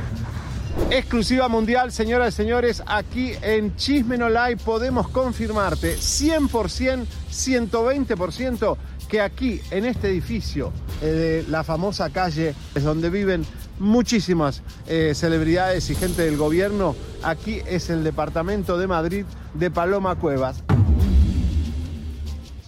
[0.92, 9.22] Exclusiva mundial, señoras y señores, aquí en Chisme No Lie podemos confirmarte 100%, 120% que
[9.22, 13.46] aquí en este edificio eh, de la famosa calle es donde viven
[13.80, 20.16] muchísimas eh, celebridades y gente del gobierno, aquí es el departamento de Madrid de Paloma
[20.16, 20.64] Cuevas.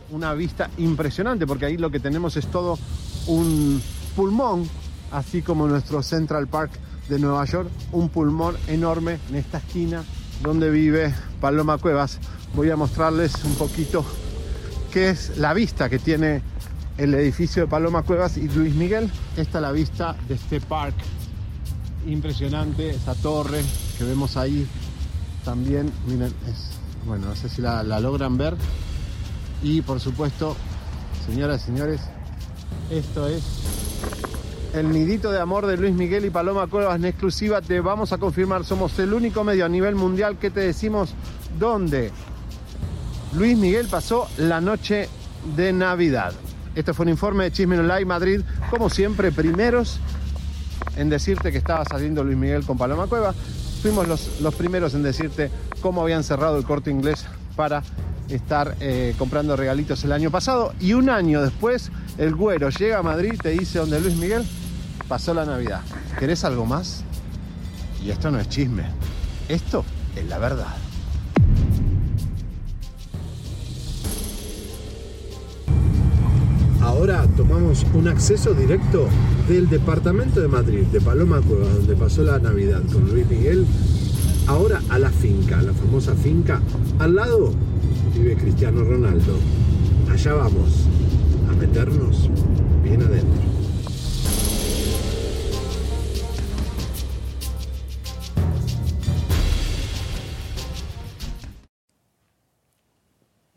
[0.09, 2.77] Una vista impresionante porque ahí lo que tenemos es todo
[3.27, 3.81] un
[4.15, 4.67] pulmón,
[5.11, 6.71] así como nuestro Central Park
[7.09, 10.03] de Nueva York, un pulmón enorme en esta esquina
[10.41, 12.19] donde vive Paloma Cuevas.
[12.53, 14.05] Voy a mostrarles un poquito
[14.91, 16.41] qué es la vista que tiene
[16.97, 19.09] el edificio de Paloma Cuevas y Luis Miguel.
[19.35, 20.95] Esta es la vista de este park
[22.07, 23.61] impresionante, esa torre
[23.97, 24.67] que vemos ahí
[25.45, 25.91] también.
[26.07, 26.71] Miren, es,
[27.05, 28.55] bueno, no sé si la, la logran ver.
[29.61, 30.55] Y por supuesto,
[31.25, 32.01] señoras y señores,
[32.89, 33.43] esto es
[34.73, 37.61] el nidito de amor de Luis Miguel y Paloma Cuevas en exclusiva.
[37.61, 41.13] Te vamos a confirmar, somos el único medio a nivel mundial que te decimos
[41.59, 42.11] dónde
[43.33, 45.09] Luis Miguel pasó la noche
[45.55, 46.33] de Navidad.
[46.78, 48.41] Este fue un informe de Chisme Online Madrid.
[48.69, 49.99] Como siempre, primeros
[50.95, 53.34] en decirte que estaba saliendo Luis Miguel con Paloma Cueva.
[53.82, 55.49] Fuimos los, los primeros en decirte
[55.82, 57.25] cómo habían cerrado el corte inglés
[57.55, 57.82] para
[58.30, 60.71] estar eh, comprando regalitos el año pasado.
[60.80, 64.45] Y un año después, el güero llega a Madrid y te dice donde Luis Miguel
[65.07, 65.82] pasó la Navidad.
[66.19, 67.03] ¿Querés algo más?
[68.05, 68.84] Y esto no es chisme.
[69.49, 69.84] Esto
[70.15, 70.75] es la verdad.
[76.82, 79.07] Ahora tomamos un acceso directo
[79.47, 83.65] del departamento de Madrid, de Paloma Cueva, donde pasó la Navidad con Luis Miguel,
[84.47, 86.61] ahora a la finca, la famosa finca.
[86.99, 87.51] Al lado
[88.13, 89.38] vive Cristiano Ronaldo.
[90.09, 90.86] Allá vamos
[91.49, 92.30] a meternos
[92.84, 93.41] bien adentro.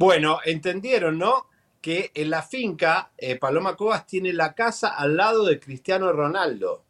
[0.00, 1.49] Bueno, entendieron, ¿no?
[1.80, 6.84] Que en la finca eh, Paloma Cuevas tiene la casa al lado de Cristiano Ronaldo.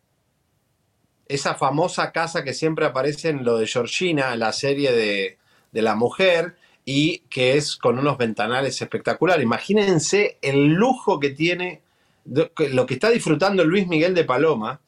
[1.28, 5.38] Esa famosa casa que siempre aparece en lo de Georgina, en la serie de,
[5.70, 9.44] de la mujer, y que es con unos ventanales espectaculares.
[9.44, 11.82] Imagínense el lujo que tiene,
[12.24, 14.80] lo que está disfrutando Luis Miguel de Paloma,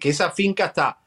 [0.00, 1.00] que esa finca está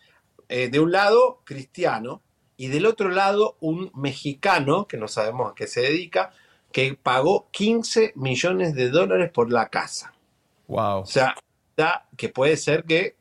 [0.47, 2.21] eh, de un lado cristiano
[2.57, 6.31] y del otro lado un mexicano, que no sabemos a qué se dedica,
[6.75, 10.11] que pagó 15 millones de dólares por la casa.
[10.67, 11.03] Wow.
[11.03, 11.33] O sea,
[11.77, 13.15] da que puede ser que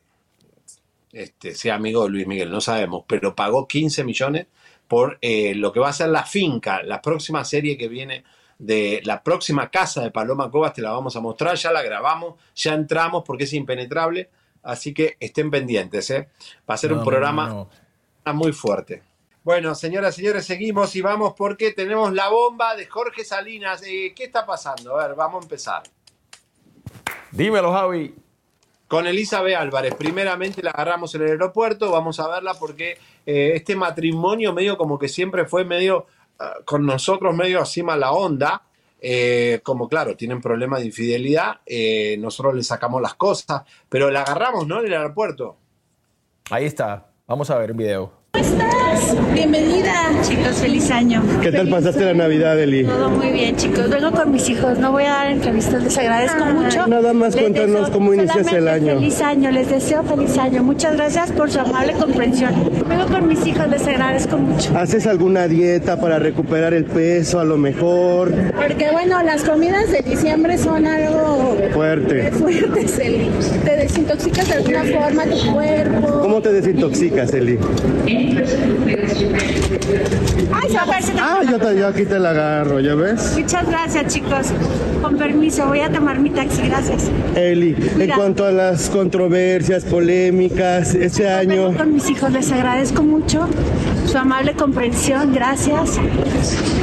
[1.13, 4.47] este, sea amigo de Luis Miguel, no sabemos, pero pagó 15 millones
[4.89, 8.25] por eh, lo que va a ser la finca, la próxima serie que viene
[8.59, 12.35] de la próxima casa de Paloma Cobas, te la vamos a mostrar, ya la grabamos,
[12.55, 14.31] ya entramos porque es impenetrable,
[14.63, 16.27] así que estén pendientes, ¿eh?
[16.69, 17.69] va a ser No, un programa no,
[18.25, 18.33] no.
[18.33, 19.01] muy fuerte.
[19.45, 23.83] Bueno, señoras y señores, seguimos y vamos porque tenemos la bomba de Jorge Salinas.
[23.85, 24.97] Eh, ¿Qué está pasando?
[24.97, 25.83] A ver, vamos a empezar.
[27.29, 28.15] Dímelo, Javi.
[28.87, 29.93] Con Elizabeth Álvarez.
[29.93, 34.97] Primeramente la agarramos en el aeropuerto, vamos a verla porque eh, este matrimonio medio como
[34.97, 36.07] que siempre fue medio
[36.39, 38.63] ah, con nosotros medio así mala onda.
[38.99, 44.23] Eh, como claro, tienen problemas de infidelidad, eh, nosotros le sacamos las cosas, pero la
[44.23, 44.79] agarramos, ¿no?
[44.79, 45.55] En el aeropuerto.
[46.49, 47.11] Ahí está.
[47.27, 48.24] Vamos a ver el video.
[49.33, 49.93] Bienvenida.
[50.23, 51.21] Chicos, feliz año.
[51.41, 52.85] ¿Qué tal pasaste la Navidad, Eli?
[52.85, 53.89] Todo muy bien, chicos.
[53.89, 54.79] Vengo con mis hijos.
[54.79, 55.83] No voy a dar entrevistas.
[55.83, 56.87] Les agradezco mucho.
[56.87, 58.95] Nada más Les cuéntanos deseo cómo inicias el año.
[58.95, 59.51] Feliz año.
[59.51, 60.63] Les deseo feliz año.
[60.63, 62.53] Muchas gracias por su amable comprensión.
[62.87, 63.67] Vengo con mis hijos.
[63.67, 64.75] Les agradezco mucho.
[64.77, 68.31] ¿Haces alguna dieta para recuperar el peso a lo mejor?
[68.55, 72.31] Porque bueno, las comidas de diciembre son algo Fuerte.
[72.31, 72.99] fuertes.
[72.99, 73.29] Eli.
[73.63, 76.19] Te desintoxicas de alguna forma tu cuerpo.
[76.21, 77.59] ¿Cómo te desintoxicas, Eli?
[80.53, 80.75] Ay.
[81.19, 83.33] Ah, yo, te- yo aquí te la agarro, ¿ya ves?
[83.37, 84.47] Muchas gracias, chicos.
[85.01, 86.63] Con permiso, voy a tomar mi taxi.
[86.67, 87.09] Gracias.
[87.35, 88.15] Eli, en Mira.
[88.15, 93.47] cuanto a las controversias, polémicas, este año, Vengo con mis hijos, les agradezco mucho
[94.07, 95.99] su amable comprensión, gracias.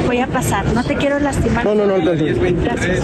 [0.05, 1.65] Voy a pasar, no te quiero lastimar.
[1.65, 2.39] No, no, no, tranquilo.
[2.63, 3.03] Gracias.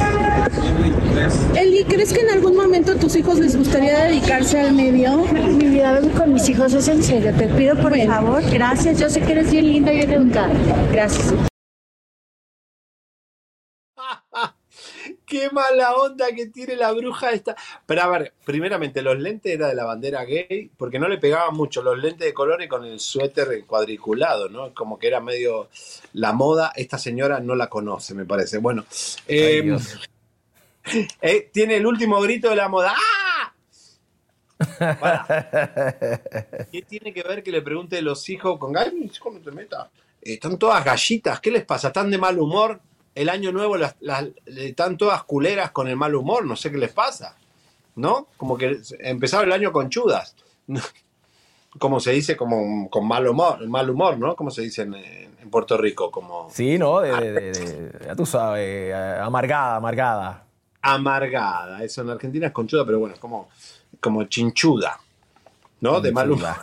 [1.56, 5.26] Eli, ¿crees que en algún momento a tus hijos les gustaría dedicarse al medio?
[5.34, 9.10] Mi vida, vengo con mis hijos, es en serio, te pido por favor, gracias, yo
[9.10, 10.50] sé que eres bien linda y bien educada.
[10.92, 11.49] Gracias.
[15.30, 17.56] Qué mala onda que tiene la bruja esta.
[17.86, 21.56] Pero a ver, primeramente, los lentes era de la bandera gay, porque no le pegaban
[21.56, 24.74] mucho los lentes de color y con el suéter cuadriculado, ¿no?
[24.74, 25.70] Como que era medio
[26.14, 26.74] la moda.
[26.76, 28.58] Esta señora no la conoce, me parece.
[28.58, 28.86] Bueno,
[29.28, 29.78] eh,
[31.22, 32.96] eh, tiene el último grito de la moda.
[32.96, 33.54] ¡Ah!
[35.00, 35.26] Pará.
[36.72, 39.52] ¿Qué tiene que ver que le pregunte a los hijos con Ay, hijo, no te
[39.52, 39.90] metas?
[40.22, 41.90] Eh, están todas gallitas, ¿qué les pasa?
[41.90, 42.82] ¿Están de mal humor?
[43.20, 46.78] El año nuevo las, las- están todas culeras con el mal humor, no sé qué
[46.78, 47.36] les pasa.
[47.96, 48.28] ¿No?
[48.38, 50.36] Como que empezaron el año con chudas.
[51.78, 54.36] Como se dice, como con mal humor, mal humor, ¿no?
[54.36, 57.02] Como se dice en, en Puerto Rico, como Sí, ¿no?
[57.02, 57.52] De, de- de-
[57.92, 60.46] de- ya tú sabes, amargada, amargada.
[60.82, 61.84] amargada.
[61.84, 63.50] Eso en Argentina es conchuda, pero bueno, como,
[64.00, 64.98] como chinchuda,
[65.82, 66.00] ¿no?
[66.02, 66.56] De mal humor.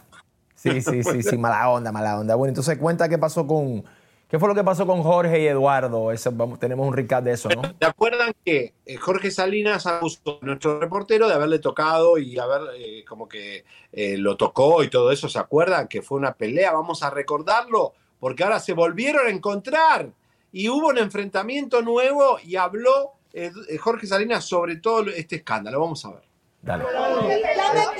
[0.55, 2.35] Sí, sí, sí, sí, mala onda, mala onda.
[2.35, 3.85] Bueno, entonces cuenta qué pasó con.
[4.29, 6.11] ¿Qué fue lo que pasó con Jorge y Eduardo?
[6.11, 7.63] Ese- vamos, tenemos un recap de eso, ¿no?
[7.75, 12.63] ¿Te acuerdan que eh, Jorge Salinas acusó a nuestro reportero de haberle tocado y haber
[12.77, 15.29] eh, como que eh, lo tocó y todo eso?
[15.29, 16.73] ¿Se acuerdan que fue una pelea?
[16.73, 20.09] Vamos a recordarlo porque ahora se volvieron a encontrar
[20.51, 25.79] y hubo un enfrentamiento nuevo y habló eh, Jorge Salinas sobre todo este escándalo.
[25.81, 26.23] Vamos a ver.
[26.63, 26.85] Dale.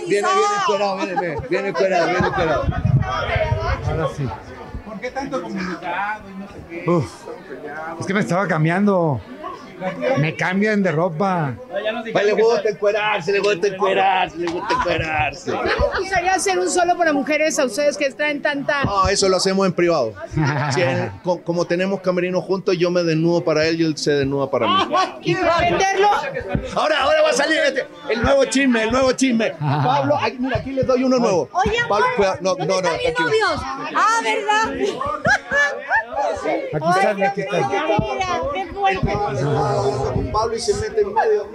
[0.09, 2.65] Viene, viene esperado, viene, viene, viene esperado, viene esperado.
[3.87, 4.29] Ahora sí.
[5.07, 6.91] ¿Por qué tanto comunicado y no sé qué?
[6.91, 7.27] Uf,
[8.01, 9.21] es que me estaba cambiando.
[10.19, 11.55] Me cambian de ropa.
[12.13, 15.51] Pues le gusta encuerarse, le gusta encuerarse, le gusta encuerarse.
[15.51, 18.85] ¿No les gustaría hacer un solo para mujeres a ustedes que traen tanta...
[18.85, 20.15] No, eso lo hacemos en privado.
[20.73, 24.13] Sí, en- co- como tenemos camerinos juntos, yo me desnudo para él y él se
[24.13, 24.95] desnuda para mí.
[25.23, 26.09] Y para venderlo...
[26.75, 29.53] Ahora, ahora va a salir este, el nuevo chisme, el nuevo chisme.
[29.59, 31.49] Pablo, aquí, mira, aquí les doy uno nuevo.
[31.53, 33.29] Oye, Pablo, cuidado, no, ¿dónde no, no, están mis tranquilo.
[33.29, 33.63] novios?
[33.95, 34.97] Ah, ¿verdad?
[36.73, 37.69] Aquí están, aquí están.
[37.69, 39.07] mira, qué fuerte.
[40.33, 41.47] Pablo y se mete en medio.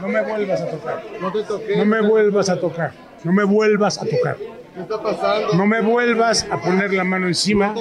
[0.00, 1.02] No me vuelvas a tocar.
[1.20, 1.76] No te toqué.
[1.76, 2.92] No me vuelvas a tocar.
[3.24, 4.36] No me vuelvas a tocar.
[4.36, 5.54] ¿Qué está pasando?
[5.54, 7.74] No me vuelvas a poner la mano encima.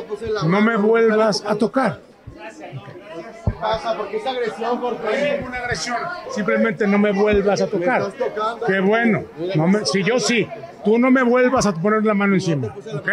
[0.46, 2.00] No me vuelvas a tocar.
[2.36, 3.98] ¿Qué pasa?
[3.98, 4.82] ¿Por qué esa agresión?
[4.82, 5.98] ¿Por No hay ninguna agresión.
[6.34, 8.12] Simplemente no me vuelvas a tocar.
[8.68, 9.24] Qué bueno.
[9.56, 10.48] No me- si yo sí,
[10.84, 12.74] tú no me vuelvas a poner la mano encima.
[12.96, 13.10] ¿Ok?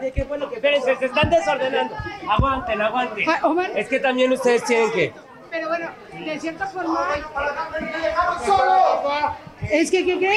[0.00, 1.94] De qué bueno que espérense, se están desordenando.
[2.28, 3.26] Aguanten, aguanten.
[3.76, 5.12] Es que también ustedes tienen que.
[5.50, 7.08] Pero bueno, de cierta forma...
[9.70, 10.36] Es que, ¿qué creen?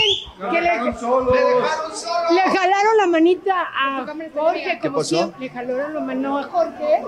[0.51, 5.15] Que le, le jalaron la manita a Jorge, ¿Qué como pasó?
[5.15, 5.39] siempre.
[5.41, 7.03] Le jalaron la mano a Jorge.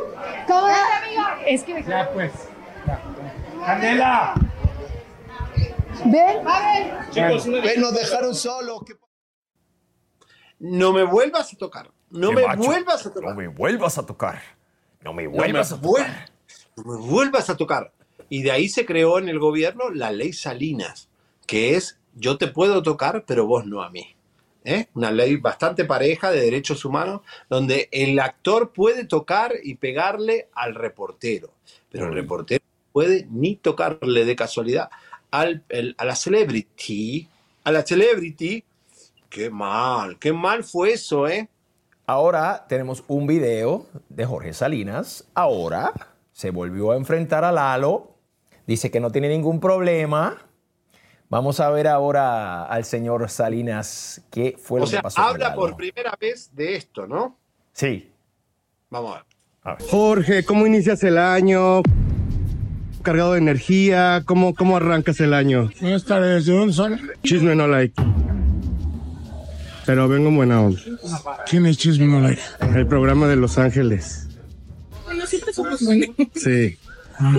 [0.48, 0.68] ¿Cómo?
[1.46, 1.82] Es que...
[1.84, 2.32] Ya pues.
[3.66, 4.34] Candela.
[6.06, 6.38] ¿Ven?
[7.12, 8.82] Chicos, ven, nos dejaron solos.
[8.86, 8.94] ¿Qué
[10.60, 11.90] No me vuelvas a tocar.
[12.14, 12.62] No me macho.
[12.64, 13.30] vuelvas a tocar.
[13.30, 14.42] No me vuelvas a tocar.
[15.04, 16.30] No me No me vuelvas a vuel- tocar.
[16.78, 17.92] No me vuelvas a tocar.
[18.30, 21.10] Y de ahí se creó en el gobierno la ley Salinas,
[21.46, 24.16] que es yo te puedo tocar, pero vos no a mí.
[24.66, 24.88] ¿Eh?
[24.94, 30.74] Una ley bastante pareja de derechos humanos, donde el actor puede tocar y pegarle al
[30.74, 31.52] reportero,
[31.92, 34.90] pero el reportero no puede ni tocarle de casualidad
[35.32, 37.28] al, el- a la celebrity,
[37.66, 38.64] a la celebrity.
[39.30, 41.50] Qué mal, qué mal fue eso, ¿eh?
[42.06, 45.26] Ahora tenemos un video de Jorge Salinas.
[45.34, 45.94] Ahora
[46.32, 48.16] se volvió a enfrentar a Lalo.
[48.68, 50.38] Dice que no tiene ningún problema.
[51.30, 55.16] Vamos a ver ahora al señor Salinas qué fue lo O sea, que pasó.
[55.22, 55.62] con habla Lalo.
[55.62, 57.38] por primera vez de esto, ¿no?
[57.72, 58.12] Sí.
[58.90, 59.16] Vamos
[59.64, 59.88] a ver.
[59.90, 61.82] Jorge, ¿cómo inicias el año?
[63.02, 64.24] ¿Cargado de energía?
[64.26, 65.70] ¿Cómo, cómo arrancas el año?
[65.82, 67.00] Buenas tardes, ¿de dónde son?
[67.24, 67.96] Chisme no like.
[69.86, 70.82] Pero vengo en buena onda.
[71.50, 72.42] ¿Quién es Chisme no like?
[72.76, 74.28] El programa de Los Ángeles.
[75.06, 76.10] Bueno, siempre somos buenos.
[76.36, 76.78] Sí.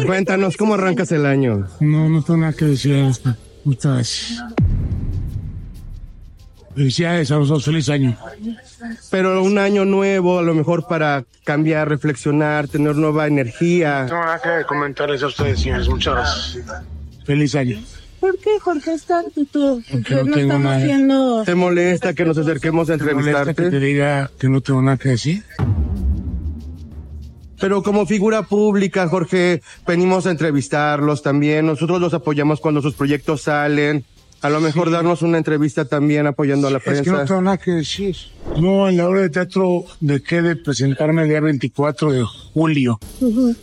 [0.07, 1.67] Cuéntanos, ¿cómo arrancas el año?
[1.81, 3.35] No, no tengo nada que decir a esto.
[3.65, 4.45] Muchas gracias.
[6.75, 8.17] Felicidades a los dos, feliz año.
[9.11, 14.03] Pero un año nuevo, a lo mejor para cambiar, reflexionar, tener nueva energía.
[14.03, 15.89] No tengo nada que comentarles a ustedes, señores.
[15.89, 16.83] Muchas gracias.
[17.25, 17.79] Feliz año.
[18.25, 19.83] ¿Por qué, Jorge, es tanto tú?
[19.93, 20.83] Porque no no tengo estamos nada.
[20.83, 21.43] viendo...
[21.45, 23.71] ¿Te molesta que nos acerquemos a ¿Te molesta que entrevistarte?
[23.71, 25.43] te diga que no tengo nada que decir?
[27.61, 31.67] Pero como figura pública, Jorge, venimos a entrevistarlos también.
[31.67, 34.07] Nosotros los apoyamos cuando sus proyectos salen.
[34.45, 37.25] A lo mejor darnos una entrevista también apoyando a la Es que no prensa.
[37.25, 38.15] tengo nada que decir.
[38.61, 42.23] No, en la obra de teatro dejé de presentarme el día 24 de
[42.53, 43.01] julio.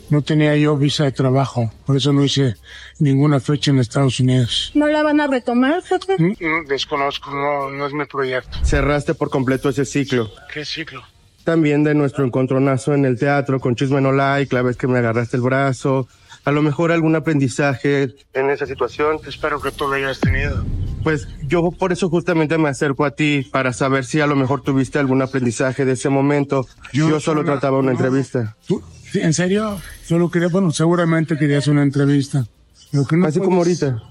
[0.10, 2.56] No tenía yo visa de trabajo, por eso no hice
[2.98, 4.72] ninguna fecha en Estados Unidos.
[4.74, 6.16] ¿No la van a retomar, jefe?
[6.18, 8.58] Mm, mm, Desconozco, no, no es mi proyecto.
[8.64, 10.32] Cerraste por completo ese ciclo.
[10.52, 11.04] ¿Qué ciclo?
[11.44, 14.98] También de nuestro encontronazo en el teatro con Chisme No Like, la vez que me
[14.98, 16.08] agarraste el brazo.
[16.44, 19.20] A lo mejor algún aprendizaje en esa situación.
[19.28, 20.66] Espero que tú lo hayas tenido.
[21.04, 24.62] Pues yo por eso justamente me acerco a ti para saber si a lo mejor
[24.62, 26.68] tuviste algún aprendizaje de ese momento.
[26.94, 28.56] Yo, solo trataba una entrevista.
[28.68, 28.82] ¿Tú?
[29.12, 29.80] ¿Sí, ¿En serio?
[30.04, 32.46] Solo quería, bueno, seguramente querías una entrevista.
[32.92, 34.02] Lo que no Así como ahorita.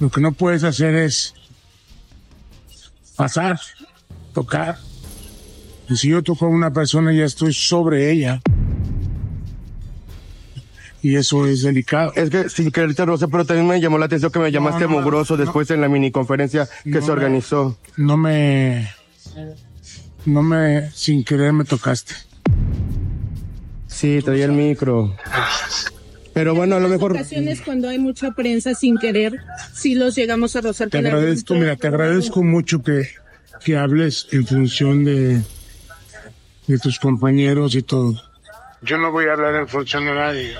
[0.00, 1.34] Lo que no puedes hacer es
[3.16, 3.58] pasar,
[4.32, 4.78] tocar.
[5.88, 8.40] Y si yo toco a una persona, ya estoy sobre ella.
[11.04, 12.14] Y eso es delicado.
[12.16, 14.88] Es que sin quererte, Rosa, pero también me llamó la atención que me llamaste no,
[14.92, 17.78] no, mugroso después en la miniconferencia que No se me- organizó.
[17.98, 18.88] No me...
[20.24, 20.90] No me...
[20.92, 22.14] Sin querer me tocaste.
[23.86, 25.14] Sí, traía el micro.
[26.32, 27.12] Pero bueno, a lo mejor...
[27.12, 29.40] ocasiones cuando hay mucha prensa sin querer,
[29.74, 33.08] sí los llegamos a rozar Te agradezco, mira, te agradezco mucho que,
[33.62, 35.42] que hables en función de,
[36.66, 38.14] de tus compañeros y todo.
[38.80, 40.54] Yo no voy a hablar en función de nadie.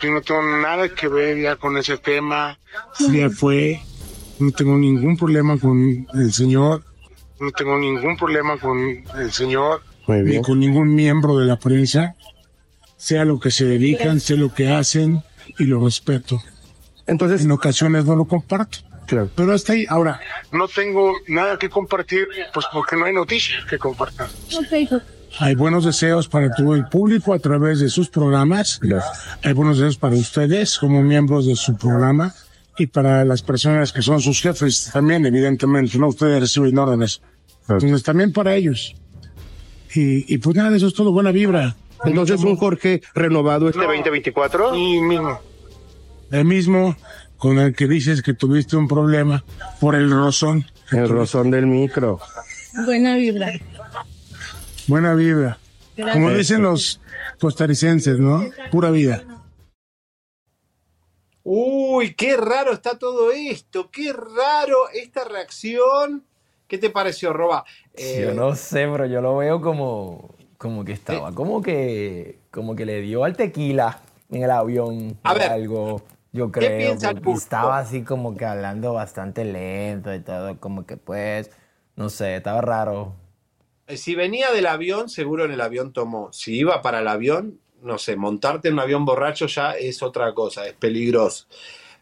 [0.00, 2.58] Yo no tengo nada que ver ya con ese tema.
[3.10, 3.80] Ya fue.
[4.38, 6.84] No tengo ningún problema con el señor.
[7.40, 9.82] No tengo ningún problema con el señor.
[10.06, 10.40] Muy bien.
[10.40, 12.14] Ni con ningún miembro de la prensa.
[12.96, 15.22] Sea lo que se dedican, sé lo que hacen
[15.58, 16.40] y lo respeto.
[17.06, 17.42] Entonces.
[17.44, 18.78] En ocasiones no lo comparto.
[19.06, 19.30] Claro.
[19.34, 20.20] Pero hasta ahí, ahora,
[20.52, 24.26] no tengo nada que compartir, pues porque no hay noticias que compartir.
[24.54, 25.00] Ok, hijo.
[25.40, 28.80] Hay buenos deseos para todo el público a través de sus programas.
[29.44, 32.34] Hay buenos deseos para ustedes como miembros de su programa
[32.76, 37.20] y para las personas que son sus jefes también, evidentemente, no ustedes reciben órdenes.
[37.68, 38.96] Entonces también para ellos.
[39.94, 41.76] Y, y pues nada, eso es todo buena vibra.
[42.04, 44.74] Entonces un Jorge renovado este 2024.
[44.74, 45.40] Sí, mismo.
[46.30, 46.96] El mismo
[47.36, 49.44] con el que dices que tuviste un problema
[49.80, 50.66] por el rozón.
[50.90, 52.20] El rozón del micro.
[52.84, 53.52] Buena vibra.
[54.88, 55.58] Buena vibra.
[56.14, 57.00] Como dicen los
[57.38, 58.42] costarricenses, ¿no?
[58.70, 59.22] Pura vida.
[61.44, 66.24] Uy, qué raro está todo esto, qué raro esta reacción.
[66.66, 67.64] ¿Qué te pareció, Roba?
[67.94, 72.74] Eh, yo no sé, pero yo lo veo como, como que estaba, como que, como
[72.76, 76.02] que le dio al tequila en el avión A ver, algo.
[76.32, 77.42] Yo ¿qué creo piensa el porque público?
[77.42, 81.50] estaba así como que hablando bastante lento y todo, como que pues,
[81.96, 83.14] no sé, estaba raro.
[83.88, 86.32] Eh, Si venía del avión, seguro en el avión tomó.
[86.32, 90.32] Si iba para el avión, no sé, montarte en un avión borracho ya es otra
[90.34, 91.46] cosa, es peligroso.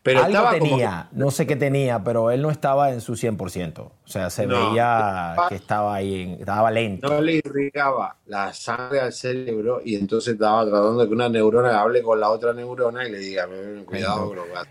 [0.03, 3.16] Pero Algo estaba como tenía, no sé qué tenía, pero él no estaba en su
[3.16, 3.80] 100%.
[4.05, 4.70] O sea, se No.
[4.70, 7.09] veía que estaba ahí, en- estaba lento.
[7.09, 11.80] no le irrigaba la sangre al cerebro y entonces estaba tratando de que una neurona
[11.80, 14.45] hable con la otra neurona y le diga, "Mm, cuidado, bro.
[14.45, 14.68] Ade-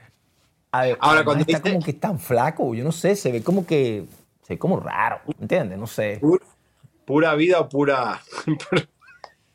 [0.72, 3.43] Ahora, además cuando está dice- como que es tan flaco, yo no sé, se ve
[3.43, 4.05] como que,
[4.41, 5.78] se ve como raro, ¿entiendes?
[5.78, 6.22] No sé.
[7.05, 8.21] Pura vida o pura...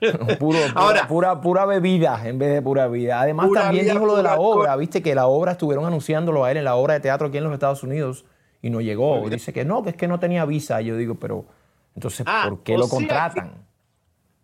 [0.00, 3.20] Puro, pura, Ahora- pura, pura bebida en vez de pura vida.
[3.20, 6.42] Además, Pura también vida, dijo lo de la obra, viste que la obra estuvieron anunciándolo
[6.42, 8.24] a él en la obra de teatro aquí en los Estados Unidos
[8.62, 9.26] y no llegó.
[9.26, 10.80] Y dice que no, que es que no tenía visa.
[10.80, 11.44] Yo digo, pero
[11.94, 13.66] entonces, Ah, ¿por qué lo sea contratan?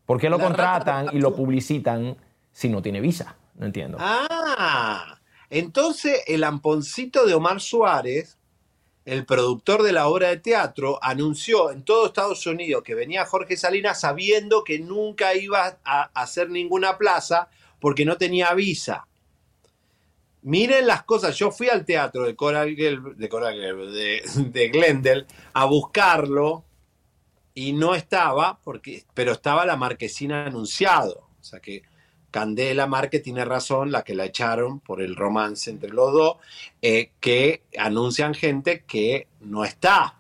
[0.04, 2.18] ¿Por qué lo contratan y lo publicitan
[2.52, 3.36] si no tiene visa?
[3.54, 3.96] No entiendo.
[3.98, 8.35] Ah, entonces el amponcito de Omar Suárez,
[9.06, 13.56] el productor de la obra de teatro, anunció en todo Estados Unidos que venía Jorge
[13.56, 17.48] Salinas sabiendo que nunca iba a hacer ninguna plaza
[17.80, 19.06] porque no tenía visa.
[20.42, 26.64] Miren las cosas, yo fui al teatro de Coral de Glendale a buscarlo
[27.54, 31.28] y no estaba, porque, pero estaba la marquesina anunciado.
[31.40, 31.82] O sea que
[32.36, 36.36] Candela Márquez tiene razón, la que la echaron por el romance entre los dos,
[36.82, 40.18] eh, que anuncian gente que no está.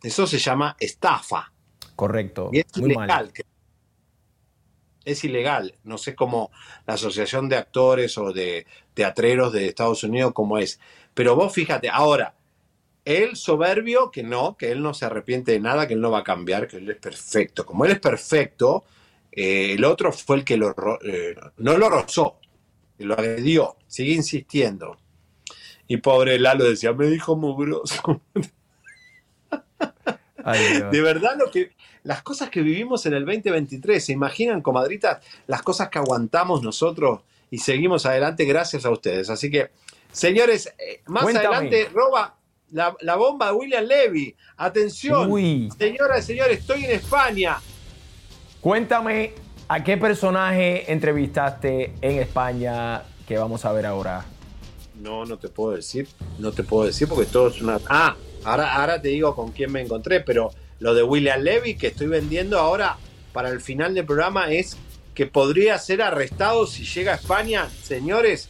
[0.00, 1.52] Eso se llama estafa.
[1.96, 2.50] Correcto.
[2.52, 3.08] Y es Muy ilegal.
[3.08, 3.32] mal.
[5.04, 5.74] Es ilegal.
[5.82, 6.52] No sé cómo
[6.86, 10.78] la Asociación de Actores o de Teatreros de Estados Unidos, cómo es.
[11.12, 12.36] Pero vos fíjate, ahora,
[13.04, 16.20] él soberbio, que no, que él no se arrepiente de nada, que él no va
[16.20, 17.66] a cambiar, que él es perfecto.
[17.66, 18.84] Como él es perfecto,
[19.40, 20.74] eh, el otro fue el que lo,
[21.04, 22.40] eh, no lo rozó,
[22.98, 24.98] lo agredió, sigue insistiendo.
[25.86, 28.20] Y pobre Lalo decía, me dijo mugroso.
[30.44, 30.82] Ay.
[30.90, 31.70] De verdad, lo que,
[32.02, 37.20] las cosas que vivimos en el 2023, ¿se imaginan, comadritas, las cosas que aguantamos nosotros
[37.48, 39.30] y seguimos adelante gracias a ustedes?
[39.30, 39.70] Así que,
[40.10, 41.46] señores, eh, más Cuéntame.
[41.46, 42.34] adelante, roba
[42.72, 44.34] la, la bomba de William Levy.
[44.56, 45.70] Atención, Uy.
[45.78, 47.58] señoras y señores, estoy en España.
[48.60, 49.34] Cuéntame
[49.68, 54.24] a qué personaje entrevistaste en España que vamos a ver ahora.
[55.00, 56.08] No, no te puedo decir,
[56.40, 57.78] no te puedo decir porque todo es una...
[57.88, 60.50] Ah, ahora, ahora te digo con quién me encontré, pero
[60.80, 62.96] lo de William Levy que estoy vendiendo ahora
[63.32, 64.76] para el final del programa es
[65.14, 67.68] que podría ser arrestado si llega a España.
[67.84, 68.48] Señores,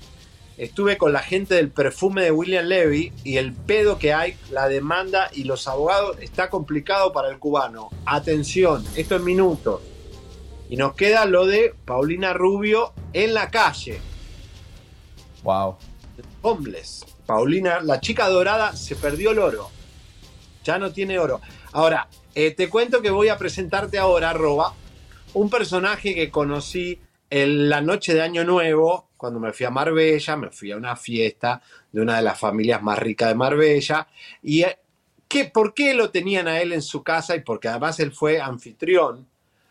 [0.57, 4.69] estuve con la gente del perfume de William Levy y el pedo que hay, la
[4.69, 7.91] demanda y los abogados está complicado para el cubano.
[8.07, 9.83] Atención, esto en minutos.
[10.69, 14.01] Y nos queda lo de Paulina Rubio en la calle.
[15.43, 15.77] Wow.
[16.43, 17.07] Homeless.
[17.27, 19.71] Paulina, la chica dorada, se perdió el oro.
[20.65, 21.41] Ya no tiene oro.
[21.73, 24.75] Ahora, eh, te cuento que voy a presentarte ahora, Roba,
[25.35, 27.01] un personaje que conocí
[27.31, 30.97] en la noche de Año Nuevo, cuando me fui a Marbella, me fui a una
[30.97, 31.63] fiesta
[31.93, 34.07] de una de las familias más ricas de Marbella.
[34.43, 34.79] ¿Y eh,
[35.29, 37.37] ¿qué, por qué lo tenían a él en su casa?
[37.37, 39.27] Y porque además él fue anfitrión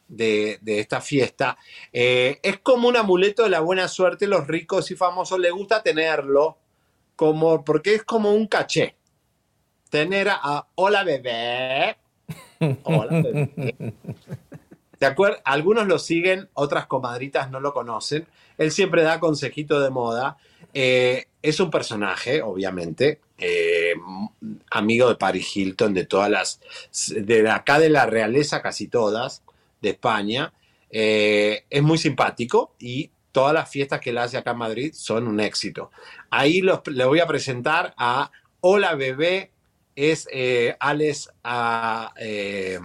[0.07, 1.57] de, de esta fiesta.
[1.91, 5.83] Eh, es como un amuleto de la buena suerte, los ricos y famosos les gusta
[5.83, 6.57] tenerlo,
[7.15, 8.95] como, porque es como un caché.
[9.89, 11.97] Tener a, a- hola bebé.
[12.83, 13.93] Hola bebé.
[14.99, 15.41] ¿Te acuerdas?
[15.45, 18.27] Algunos lo siguen, otras comadritas no lo conocen.
[18.57, 20.37] Él siempre da consejito de moda.
[20.73, 23.93] Eh, es un personaje, obviamente, eh,
[24.71, 26.59] amigo de Paris Hilton, de todas las,
[27.15, 29.43] de acá de la realeza, casi todas,
[29.82, 30.53] de España.
[30.89, 35.28] Eh, es muy simpático y todas las fiestas que él hace acá en Madrid son
[35.28, 35.91] un éxito.
[36.30, 39.51] Ahí los- le voy a presentar a Hola Bebé,
[39.95, 42.80] es eh, Alex a, eh,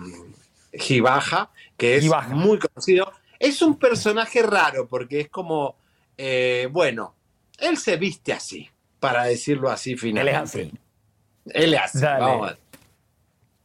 [0.73, 3.13] Gibaja, que es muy conocido.
[3.39, 5.77] Es un personaje raro porque es como,
[6.71, 7.15] bueno,
[7.59, 8.69] él se viste así,
[9.01, 10.61] para decirlo así finalmente.
[10.61, 10.79] Él es así.
[11.47, 11.99] Él es así.
[12.03, 12.62] Vamos a ver.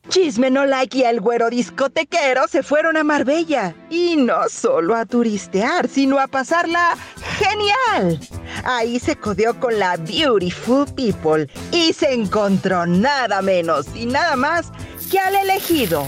[0.09, 3.75] Chisme no like y el güero discotequero se fueron a Marbella.
[3.89, 6.97] Y no solo a turistear, sino a pasarla
[7.37, 8.19] genial.
[8.63, 14.71] Ahí se codió con la Beautiful People y se encontró nada menos y nada más
[15.11, 16.05] que al elegido,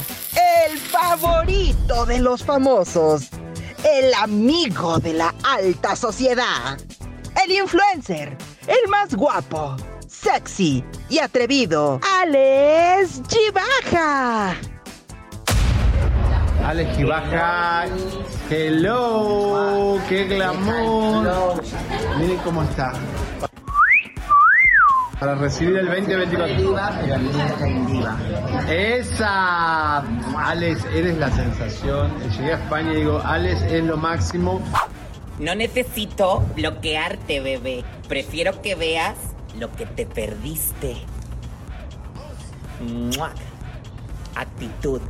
[0.69, 3.29] el favorito de los famosos,
[3.85, 6.77] el amigo de la alta sociedad,
[7.43, 8.37] el influencer,
[8.67, 9.75] el más guapo
[10.21, 14.55] sexy y atrevido, Alex Gibaja.
[16.65, 17.85] Alex Gibaja,
[18.49, 21.63] hello, qué glamour.
[22.19, 22.91] Miren cómo está.
[25.19, 27.07] Para recibir el 2024.
[28.69, 29.97] Esa.
[30.37, 32.11] Alex, eres la sensación.
[32.29, 34.61] Llegué a España y digo, Alex es lo máximo.
[35.39, 37.83] No necesito bloquearte, bebé.
[38.07, 39.15] Prefiero que veas
[39.59, 40.95] lo que te perdiste.
[44.35, 45.01] Actitud.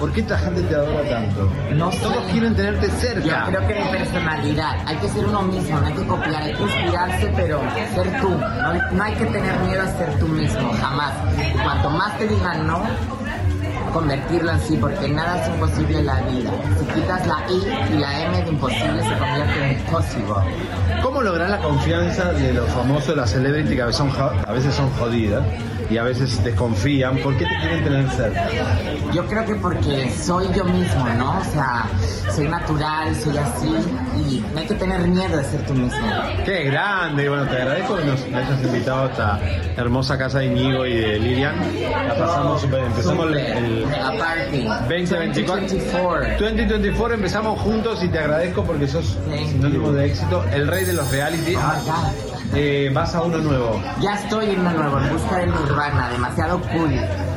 [0.00, 1.50] ¿Por qué esta gente te adora tanto?
[1.74, 3.50] No Todos quieren tenerte cerca.
[3.50, 4.76] Yo creo que mi personalidad.
[4.86, 7.60] Hay que ser uno mismo, no hay que copiar, hay que inspirarse, pero
[7.94, 8.30] ser tú.
[8.30, 11.12] No, no hay que tener miedo a ser tú mismo, jamás.
[11.62, 12.82] Cuanto más te digan no,
[13.96, 16.50] convertirlo en sí, porque nada es imposible en la vida.
[16.78, 20.34] Si quitas la I y la M de imposible, se convierte en imposible.
[21.02, 24.10] ¿Cómo lograr la confianza de los famosos, de las celebrities que a veces son,
[24.46, 25.44] a veces son jodidas?
[25.90, 28.48] y a veces desconfían, ¿por qué te quieren tener cerca?
[29.12, 31.38] Yo creo que porque soy yo mismo, ¿no?
[31.38, 31.88] O sea,
[32.34, 33.74] soy natural, soy así
[34.28, 35.98] y no hay que tener miedo de ser tú mismo.
[36.44, 39.40] Qué grande, bueno, te agradezco que nos hayas invitado a esta
[39.76, 41.56] hermosa casa de Inigo y de Lilian.
[42.08, 43.85] La pasamos súper, empezamos el, el
[44.88, 46.38] 2024.
[46.38, 49.18] 2024 empezamos juntos y te agradezco porque sos
[49.48, 51.54] sinónimo de éxito, el rey de los reality.
[51.56, 53.80] Oh eh, vas a uno nuevo.
[54.00, 56.94] Ya estoy en uno nuevo, en busca de Urbana, demasiado cool.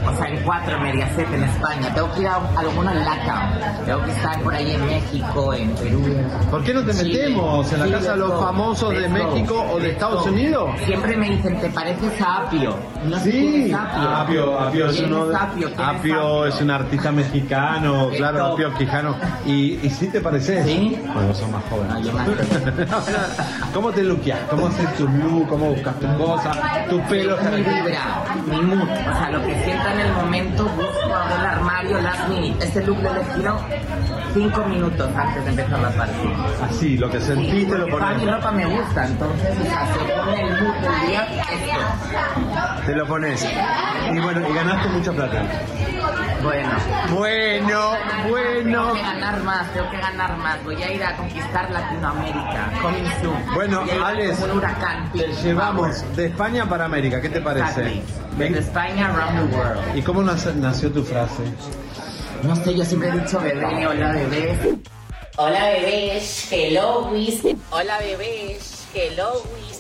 [0.08, 1.94] O sea, en cuatro, Mediaset en España.
[1.94, 3.82] Tengo que ir a alguno en LACA.
[3.86, 6.04] Tengo que estar por ahí en México, en Perú.
[6.50, 9.92] ¿Por qué no te metemos en la casa de los famosos de México o de
[9.92, 10.70] Estados Unidos?
[10.86, 12.76] Siempre me dicen, ¿te pareces a Apio?
[13.04, 14.60] No sí, Apio.
[14.60, 15.28] Apio, es uno.
[15.78, 19.16] Apio, es un artista mexicano, claro, Apio Quijano.
[19.46, 20.66] ¿Y, ¿Y sí te pareces?
[20.66, 20.98] Sí.
[21.14, 22.10] Cuando son más jóvenes.
[23.74, 24.40] ¿Cómo te luqueas?
[24.50, 25.48] ¿Cómo haces tu look?
[25.48, 26.58] ¿Cómo buscas tus cosas?
[26.90, 27.38] Tu pelo.
[27.38, 28.84] Mi vibra, mi mood.
[28.84, 32.66] O sea, lo que sienta en el momento, busco el armario last minute.
[32.66, 33.60] Este look lo elegido
[34.34, 36.66] cinco minutos antes de empezar la partida.
[36.70, 38.18] Así, lo que sentiste lo pones.
[38.18, 42.86] mi ropa me gusta, entonces o sea, se pone el mood del día, esto.
[42.86, 43.48] Te lo pones.
[44.12, 45.44] Y bueno, y ganaste mucha plata.
[46.44, 46.70] Bueno.
[47.12, 47.92] Bueno,
[48.30, 48.64] bueno.
[48.64, 50.64] Tengo que ganar más, tengo que ganar más.
[50.64, 52.72] Voy a ir a conquistar Latinoamérica.
[52.82, 53.54] Coming soon.
[53.54, 54.89] Bueno, Alex, un huracán.
[55.14, 57.22] Te llevamos de España para América.
[57.22, 58.02] ¿Qué te parece?
[58.38, 59.98] De España around the world.
[59.98, 61.44] ¿Y cómo nació tu frase?
[62.44, 64.60] No sé, yo siempre he dicho bebé, hola bebés.
[65.38, 67.44] Hola bebés, hello Wiz.
[67.70, 69.79] Hola bebés, hello Wiz.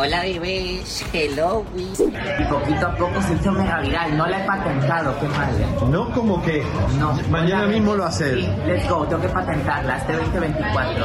[0.00, 1.98] Hola bebés, hello Wiz.
[1.98, 5.90] Y poquito a poco se hizo mega viral, no la he patentado, qué mal.
[5.90, 6.62] No como que
[7.00, 8.34] no, mañana mismo lo haces.
[8.34, 11.04] Sí, let's go, tengo que patentarla, este 2024.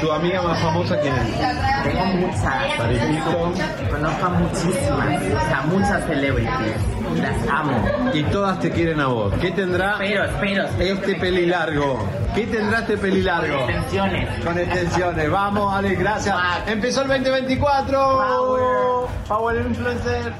[0.00, 1.84] ¿Tu amiga más famosa quién es?
[1.84, 2.64] Tengo muchas.
[3.88, 6.97] Conozco a muchísimas, o sea, muchas celebrities.
[7.16, 8.10] Las amo.
[8.14, 9.34] Y todas te quieren a vos.
[9.40, 12.08] ¿Qué tendrá espero, espero, este pelilargo?
[12.34, 13.60] ¿Qué tendrá este pelilargo?
[13.60, 14.44] Con extensiones.
[14.44, 15.30] Con extensiones.
[15.30, 16.36] Vamos, Alex, gracias.
[16.66, 17.98] Empezó el 2024.
[17.98, 19.08] Power.
[19.26, 20.32] Power Influencer.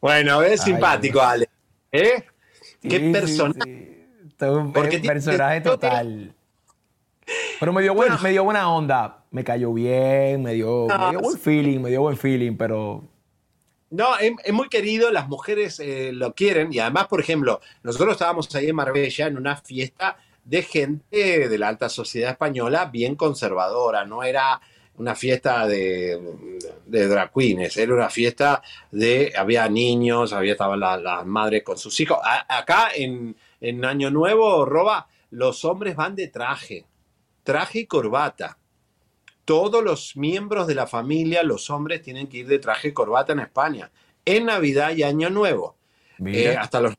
[0.00, 1.50] Bueno, es simpático, Alex.
[1.92, 2.24] ¿Eh?
[2.82, 3.84] ¿Qué personaje?
[4.40, 6.34] un personaje total.
[7.60, 9.24] Pero me dio, buena, me dio buena onda.
[9.30, 13.04] Me cayó bien, me dio, me dio buen feeling, me dio buen feeling, pero
[13.94, 18.52] no, es, muy querido, las mujeres eh, lo quieren y además, por ejemplo, nosotros estábamos
[18.54, 24.04] ahí en Marbella en una fiesta de gente de la alta sociedad española bien conservadora,
[24.04, 24.60] no era
[24.96, 26.20] una fiesta de,
[26.86, 31.98] de drag queens, era una fiesta de, había niños, había estaban las madres con sus
[32.00, 32.18] hijos.
[32.48, 36.84] acá en, en Año Nuevo, Roba, los hombres van de traje,
[37.44, 38.58] traje y corbata
[39.44, 43.32] todos los miembros de la familia, los hombres, tienen que ir de traje y corbata
[43.32, 43.90] en España.
[44.24, 45.76] En Navidad y Año Nuevo.
[46.24, 46.94] Eh, hasta los,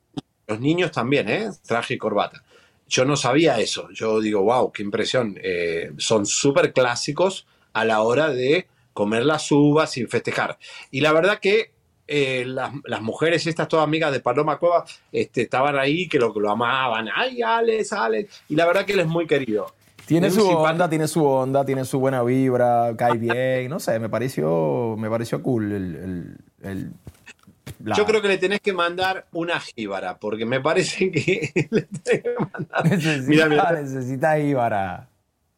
[0.59, 1.49] niños también, ¿eh?
[1.65, 2.43] Traje y corbata.
[2.88, 3.89] Yo no sabía eso.
[3.91, 5.39] Yo digo, wow, qué impresión.
[5.41, 10.57] Eh, son súper clásicos a la hora de comer las uvas y festejar.
[10.91, 11.73] Y la verdad que
[12.07, 16.31] eh, las, las, mujeres, estas todas amigas de Paloma Cueva, este, estaban ahí, que lo,
[16.34, 17.09] lo amaban.
[17.13, 18.43] Ay, Alex, Alex.
[18.49, 19.73] Y la verdad que él es muy querido.
[20.06, 24.10] Tiene su onda, tiene su onda, tiene su buena vibra, cae bien, no sé, me
[24.10, 26.91] pareció, me pareció cool el, el,
[27.80, 32.23] Yo creo que le tenés que mandar una jíbara, porque me parece que le tenés
[32.23, 32.86] que mandar...
[32.90, 35.07] Necesita, necesita jíbara.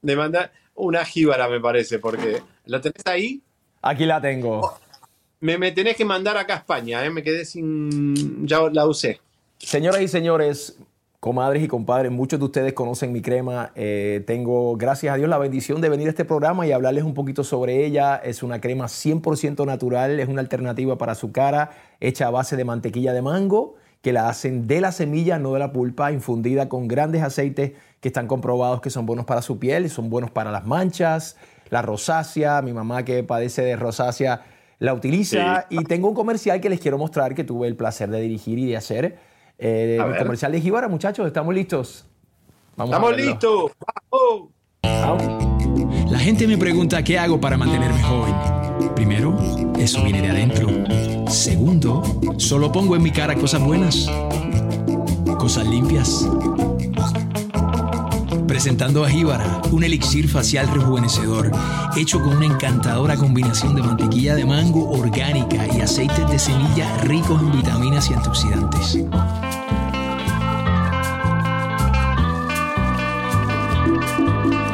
[0.02, 2.42] Le mandar una jíbara, me parece, porque...
[2.66, 3.42] ¿Lo tenés ahí?
[3.82, 4.62] Aquí la tengo.
[4.62, 4.78] Oh,
[5.42, 7.10] me, me, tenés que mandar acá a España, ¿eh?
[7.10, 8.48] me quedé sin...
[8.48, 9.20] Ya la usé.
[9.58, 10.78] Señoras y señores,
[11.20, 13.72] Comadres y compadres, muchos de ustedes conocen mi crema.
[13.74, 17.16] Eh, tengo, gracias a Dios, la bendición de venir a este programa y hablarles un
[17.16, 18.18] poquito sobre ella.
[18.18, 22.66] Es una crema 100% natural, es una alternativa para su cara, hecha a base de
[22.66, 26.88] mantequilla de mango, que la hacen de la semilla, no de la pulpa, infundida con
[26.88, 30.68] grandes aceites que están comprobados que son buenos para su piel son buenos para las
[30.68, 31.36] manchas,
[31.72, 32.62] la rosácea.
[32.62, 34.46] Mi mamá que padece de rosácea
[34.78, 35.66] la utiliza.
[35.72, 38.68] Y tengo un comercial que les quiero mostrar que tuve el placer de dirigir y
[38.68, 39.18] de hacer
[39.58, 42.06] eh, comercial de Jíbara, muchachos, ¿estamos listos?
[42.78, 43.72] ¡Estamos listos!
[46.10, 48.36] La gente me pregunta qué hago para mantenerme joven.
[48.96, 49.38] Primero,
[49.78, 50.68] eso viene de adentro.
[51.28, 52.04] Segundo,
[52.38, 54.10] solo pongo en mi cara cosas buenas,
[55.40, 56.28] cosas limpias.
[58.48, 61.52] Presentando a Jíbara, un elixir facial rejuvenecedor,
[61.98, 67.42] hecho con una encantadora combinación de mantequilla de mango orgánica y aceites de semilla ricos
[67.42, 69.00] en vitaminas y antioxidantes.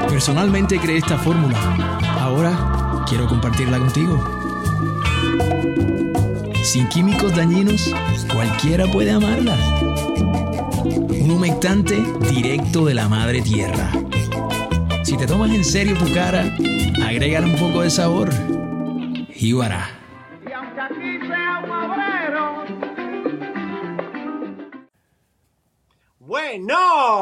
[0.08, 1.58] Personalmente creé esta fórmula.
[2.20, 4.24] Ahora quiero compartirla contigo.
[6.64, 7.92] Sin químicos dañinos,
[8.32, 9.58] cualquiera puede amarla.
[11.24, 11.96] Un humectante
[12.30, 13.90] directo de la madre tierra.
[15.04, 16.44] Si te tomas en serio tu cara,
[17.02, 18.30] agrégale un poco de sabor.
[19.32, 19.88] Jíbara.
[26.20, 26.76] Bueno.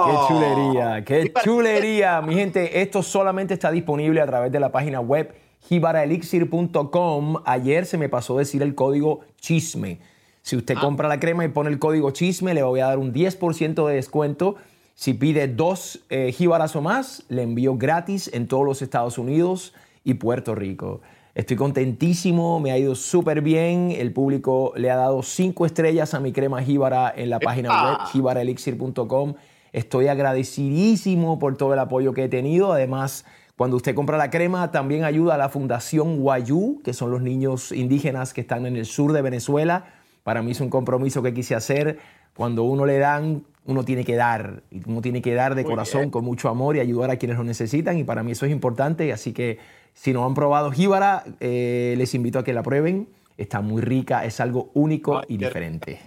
[0.08, 2.22] Qué chulería, qué chulería.
[2.24, 5.36] Mi gente, esto solamente está disponible a través de la página web
[5.70, 7.44] jibaraelixir.com.
[7.46, 10.00] Ayer se me pasó decir el código chisme.
[10.42, 10.82] Si usted ah.
[10.82, 13.94] compra la crema y pone el código chisme, le voy a dar un 10% de
[13.94, 14.56] descuento.
[14.96, 19.74] Si pide dos eh, jíbaras o más, le envío gratis en todos los Estados Unidos
[20.04, 21.02] y Puerto Rico.
[21.34, 23.92] Estoy contentísimo, me ha ido súper bien.
[23.92, 27.98] El público le ha dado cinco estrellas a mi crema jíbara en la página web
[28.12, 29.36] jibaraelixir.com.
[29.72, 32.74] Estoy agradecidísimo por todo el apoyo que he tenido.
[32.74, 37.22] Además, cuando usted compra la crema, también ayuda a la Fundación Guayú, que son los
[37.22, 40.01] niños indígenas que están en el sur de Venezuela.
[40.24, 42.00] Para mí es un compromiso que quise hacer.
[42.36, 44.64] Cuando uno le dan, uno tiene que dar.
[44.72, 47.44] Y uno tiene que dar de corazón, con mucho amor y ayudar a quienes lo
[47.44, 47.98] necesitan.
[47.98, 49.12] Y para mí eso es importante.
[49.12, 49.60] Así que
[49.94, 53.10] si no han probado jíbara, eh, les invito a que la prueben.
[53.38, 56.00] Está muy rica, es algo único y diferente.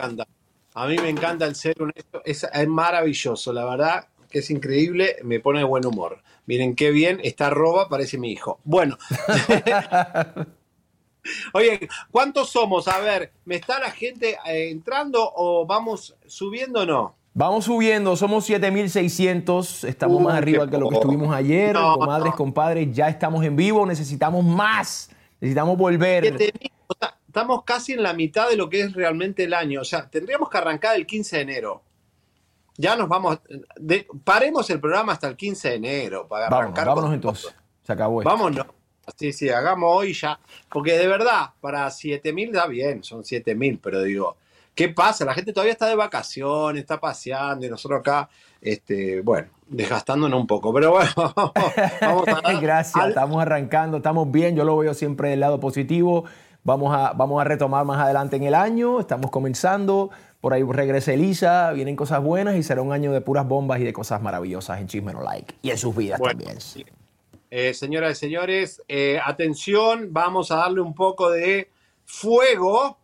[0.74, 5.38] A mí me encanta el ser honesto, es, maravilloso, la verdad que es increíble, me
[5.38, 6.22] pone de buen humor.
[6.46, 8.58] Miren qué bien, está roba, parece mi hijo.
[8.64, 8.98] Bueno.
[11.52, 12.88] Oye, ¿cuántos somos?
[12.88, 17.14] A ver, ¿me está la gente eh, entrando o vamos subiendo o no?
[17.36, 21.74] Vamos subiendo, somos 7600, estamos más arriba que lo que estuvimos ayer.
[21.74, 25.10] Comadres, compadres, ya estamos en vivo, necesitamos más,
[25.40, 26.36] necesitamos volver.
[27.26, 30.48] estamos casi en la mitad de lo que es realmente el año, o sea, tendríamos
[30.48, 31.82] que arrancar el 15 de enero.
[32.76, 33.40] Ya nos vamos,
[34.22, 36.86] paremos el programa hasta el 15 de enero para arrancar.
[36.86, 37.52] Vámonos entonces,
[37.82, 38.30] se acabó esto.
[38.30, 38.66] Vámonos.
[39.16, 40.38] Sí, sí, hagamos hoy ya.
[40.68, 44.36] Porque de verdad, para 7000 da bien, son 7000, pero digo,
[44.74, 45.24] ¿Qué pasa?
[45.24, 48.28] La gente todavía está de vacaciones, está paseando y nosotros acá,
[48.60, 50.74] este, bueno, desgastándonos un poco.
[50.74, 51.10] Pero bueno,
[52.00, 54.56] vamos a Gracias, estamos arrancando, estamos bien.
[54.56, 56.24] Yo lo veo siempre del lado positivo.
[56.64, 58.98] Vamos a, vamos a retomar más adelante en el año.
[58.98, 60.10] Estamos comenzando.
[60.40, 63.84] Por ahí regresa Elisa, vienen cosas buenas y será un año de puras bombas y
[63.84, 66.58] de cosas maravillosas en Chisme No Like y en sus vidas también.
[67.50, 71.70] Eh, señoras y señores, eh, atención, vamos a darle un poco de
[72.04, 72.98] fuego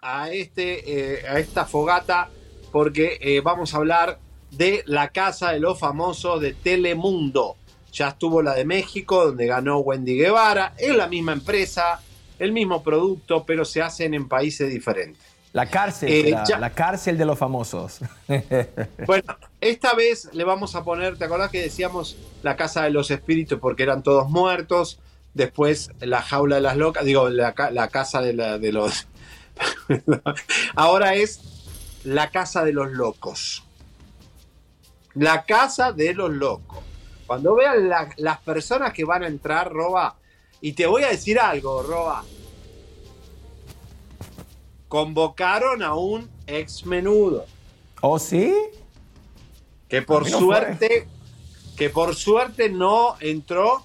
[0.00, 2.30] a, este, eh, a esta fogata
[2.70, 4.18] porque vamos a hablar
[4.50, 7.56] de la casa de los famosos de Telemundo.
[7.92, 10.74] Ya estuvo la de México, donde ganó Wendy Guevara.
[10.76, 12.00] Es la misma empresa,
[12.38, 15.22] el mismo producto, pero se hacen en países diferentes.
[15.56, 18.00] La cárcel, eh, la, cárcel de los famosos.
[19.06, 23.10] bueno, esta vez le vamos a poner, ¿te acordás que decíamos la casa de los
[23.10, 24.98] espíritus porque eran todos muertos?
[25.32, 29.08] Después la jaula de las locas, digo, la, casa de, de, los,
[30.74, 31.40] Ahora es
[32.04, 33.64] la casa de los locos.
[35.14, 36.80] La casa de los locos.
[37.26, 37.88] Cuando vean
[38.18, 40.16] las personas que van a entrar, Roba,
[40.60, 42.24] y te voy a decir algo, Roba.
[44.88, 47.46] Convocaron a un ex menudo.
[48.00, 48.54] ¿Oh, sí?
[49.88, 51.06] Que por no suerte,
[51.76, 53.84] que por suerte no entró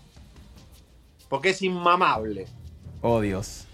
[1.30, 2.48] porque es inmamable.
[3.02, 3.65] Oh, Dios.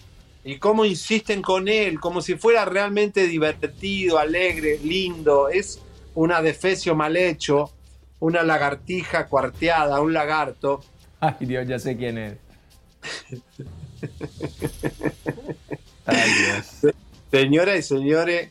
[0.43, 5.49] Y cómo insisten con él, como si fuera realmente divertido, alegre, lindo.
[5.49, 5.81] Es
[6.13, 7.71] una defecio mal hecho,
[8.19, 10.81] una lagartija cuarteada, un lagarto.
[11.19, 12.37] Ay, Dios, ya sé quién es.
[16.05, 16.93] Ay, Dios.
[17.31, 18.49] Señoras y señores,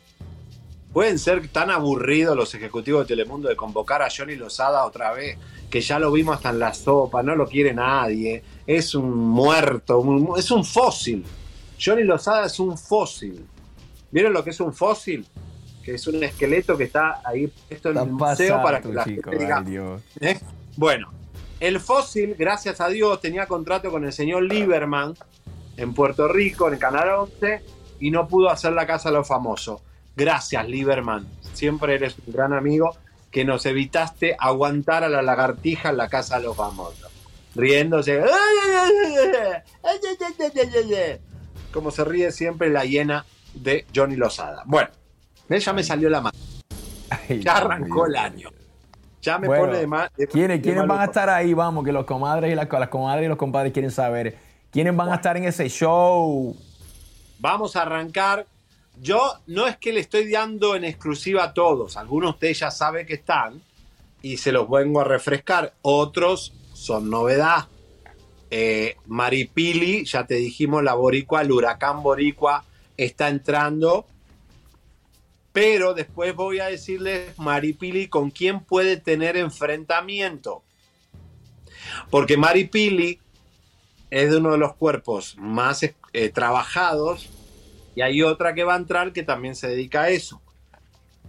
[0.93, 5.39] pueden ser tan aburridos los ejecutivos de Telemundo de convocar a Johnny Lozada otra vez,
[5.70, 9.98] que ya lo vimos hasta en la sopa, no lo quiere nadie, es un muerto,
[10.01, 11.24] un- es un fósil.
[11.82, 13.44] Johnny Lozada es un fósil.
[14.11, 15.27] ¿Vieron lo que es un fósil?
[15.82, 19.31] Que es un esqueleto que está ahí puesto en el museo para que la chico,
[19.31, 19.65] gente diga.
[20.20, 20.39] ¿Eh?
[20.77, 21.11] Bueno,
[21.61, 25.15] el fósil, gracias a Dios, tenía contrato con el señor Lieberman
[25.77, 27.62] en Puerto Rico, en Canal 11,
[28.01, 29.82] y no pudo hacer la casa de los famosos.
[30.16, 31.27] Gracias, Lieberman.
[31.52, 32.97] Siempre eres un gran amigo
[33.31, 37.10] que nos evitaste aguantar a la lagartija en la casa de los famosos.
[37.55, 38.23] Riéndose.
[41.73, 44.62] Como se ríe siempre la hiena de Johnny Lozada.
[44.66, 44.89] Bueno,
[45.48, 46.36] ya me salió la mano.
[47.28, 48.51] Ya arrancó el año.
[49.23, 50.10] Ya me Bueno, pone de más.
[50.31, 51.52] ¿Quiénes, quiénes van a estar ahí?
[51.52, 54.36] Vamos, que los comadres y las, las comadres y los compadres quieren saber.
[54.70, 56.56] ¿Quiénes van a estar en ese show?
[57.39, 58.47] Vamos a arrancar.
[59.01, 61.97] Yo no es que le estoy dando en exclusiva a todos.
[61.97, 63.63] Algunos de ustedes ya saben que están
[64.23, 65.75] y se los vengo a refrescar.
[65.83, 67.69] Otros son novedad.
[68.51, 72.65] Eh, Maripili, ya te dijimos, la boricua, el huracán boricua
[72.97, 74.07] está entrando.
[75.53, 80.63] Pero después voy a decirles, Maripili, con quién puede tener enfrentamiento.
[82.11, 83.21] Porque Maripili
[84.11, 85.83] es de uno de los cuerpos más
[86.16, 87.28] eh, trabajados
[87.94, 90.40] y hay otra que va a entrar que también se dedica a eso.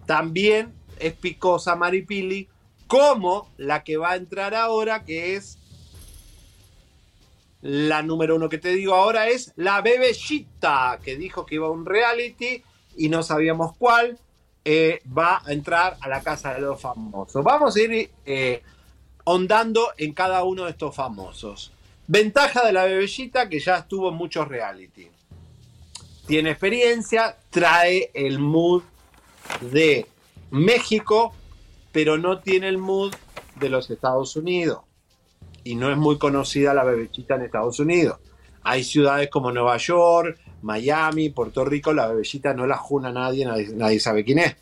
[0.06, 2.48] También es picosa Maripili,
[2.88, 5.58] como la que va a entrar ahora, que es
[7.62, 11.72] la número uno que te digo ahora, es la bebellita, que dijo que iba a
[11.72, 12.64] un reality
[12.96, 14.18] y no sabíamos cuál.
[14.70, 17.42] eh, va a entrar a la casa de los famosos.
[17.42, 18.62] Vamos a ir eh,
[19.24, 21.72] ondando en cada uno de estos famosos.
[22.08, 25.10] Ventaja de la bebellita que ya estuvo en muchos reality.
[26.26, 28.84] Tiene experiencia, trae el mood
[29.72, 30.06] de
[30.52, 31.34] México,
[31.92, 33.14] pero no tiene el mood
[33.56, 34.80] de los Estados Unidos.
[35.66, 38.20] Y no es muy conocida la bebellita en Estados Unidos.
[38.64, 43.70] Hay ciudades como Nueva York, Miami, Puerto Rico, la bebellita no la juna nadie, nadie,
[43.74, 44.56] nadie sabe quién es.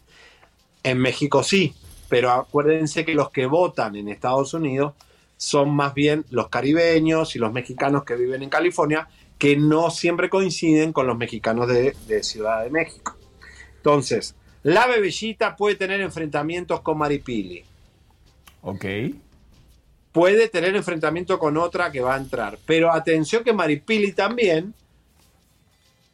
[0.82, 1.76] En México sí,
[2.10, 4.94] pero acuérdense que los que votan en Estados Unidos
[5.38, 9.08] son más bien los caribeños y los mexicanos que viven en California,
[9.38, 13.18] que no siempre coinciden con los mexicanos de, de Ciudad de México.
[13.78, 17.64] Entonces, la bebellita puede tener enfrentamientos con Maripili.
[18.62, 18.86] Ok.
[20.12, 22.58] Puede tener enfrentamiento con otra que va a entrar.
[22.66, 24.74] Pero atención que Maripili también,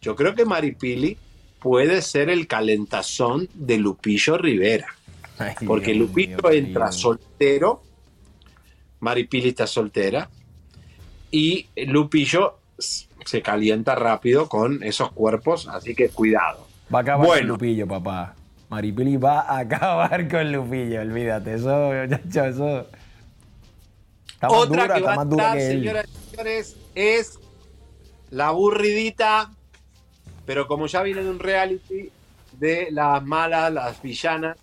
[0.02, 1.18] yo creo que Maripili
[1.60, 4.88] puede ser el calentazón de Lupillo Rivera.
[5.66, 7.84] Porque Lupillo entra soltero,
[9.02, 10.30] Maripili está soltera,
[11.32, 16.68] y Lupillo se calienta rápido con esos cuerpos, así que cuidado.
[16.94, 17.42] Va a acabar Bueno.
[17.42, 18.36] con Lupillo, papá.
[18.70, 21.56] Maripili va a acabar con Lupillo, olvídate.
[21.56, 22.88] Eso, muchacho, eso.
[24.34, 25.62] Está más Otra dura, que va a él.
[25.82, 27.40] señoras y señores, es
[28.30, 29.52] la aburridita,
[30.46, 32.10] pero como ya viene de un reality
[32.54, 34.58] de las malas, las villanas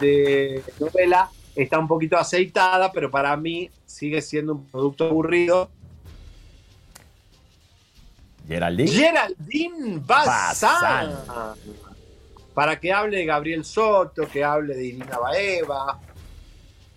[0.00, 5.70] de novela, está un poquito aceitada, pero para mí sigue siendo un producto aburrido.
[8.46, 8.90] Geraldine.
[8.90, 11.10] Geraldine Bazán.
[11.26, 11.54] Bazán.
[12.54, 16.00] Para que hable de Gabriel Soto, que hable de Irina Baeva.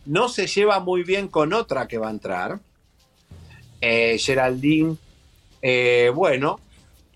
[0.05, 2.59] No se lleva muy bien con otra que va a entrar.
[3.81, 4.95] Eh, Geraldine,
[5.61, 6.59] eh, bueno,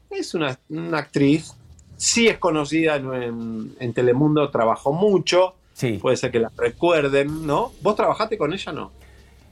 [0.09, 1.53] es una, una actriz.
[1.95, 5.55] Sí es conocida en, en- en Telemundo, trabajó mucho.
[5.83, 5.97] Sí.
[6.01, 7.73] Puede ser que la recuerden, ¿no?
[7.81, 8.91] ¿Vos trabajaste con ella no?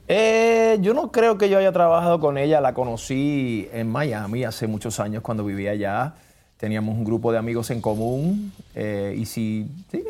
[0.08, 2.60] Eh, yo no creo que yo haya trabajado con ella.
[2.62, 6.14] La conocí en Miami hace muchos años cuando vivía allá.
[6.56, 8.50] Teníamos un grupo de amigos en común.
[8.74, 10.02] eh, y sí, sí,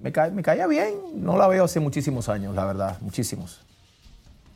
[0.00, 0.94] me, ca- me caía bien.
[1.16, 2.96] No la veo hace muchísimos años, la verdad.
[3.02, 3.60] Muchísimos.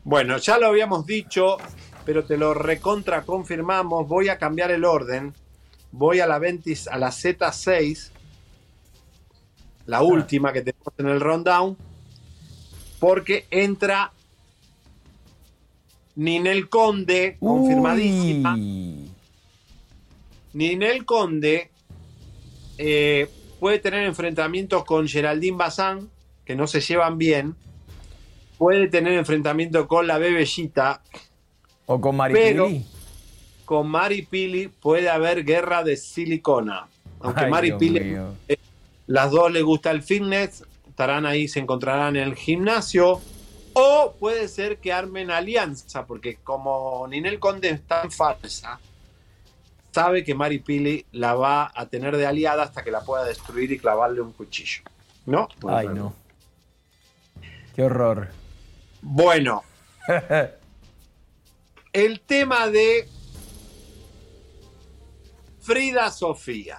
[0.03, 1.59] Bueno, ya lo habíamos dicho,
[2.07, 4.09] pero te lo recontra confirmamos.
[4.09, 5.35] Voy a cambiar el orden.
[5.93, 8.11] Voy a la 20, a la Z6,
[9.87, 11.77] la última que tenemos en el rundown,
[12.99, 14.13] porque entra
[16.17, 18.57] Ninel Conde, confirmadísima.
[20.53, 21.71] Ninel Conde
[22.79, 23.29] eh,
[23.61, 26.11] puede tener enfrentamientos con Geraldine Bazán,
[26.45, 27.55] que no se llevan bien.
[28.59, 31.03] Puede tener enfrentamiento con la Bebellita.
[31.85, 32.87] O con Pero Maripili.
[33.67, 36.87] con Mari Pili puede haber guerra de silicona.
[37.21, 38.35] Aunque Ay, Mari Dios Pili, mío.
[39.07, 43.21] Las dos le gusta el fitness, estarán ahí, se encontrarán en el gimnasio.
[43.75, 48.81] O puede ser que armen alianza, porque como Ninel Conde es tan falsa,
[49.93, 53.71] sabe que Mari Pili la va a tener de aliada hasta que la pueda destruir
[53.73, 54.83] y clavarle un cuchillo.
[55.27, 55.49] ¿No?
[55.69, 56.15] Ay, no.
[57.75, 58.29] Qué horror.
[59.03, 59.63] Bueno,
[61.93, 63.09] el tema de
[65.61, 66.79] Frida Sofía.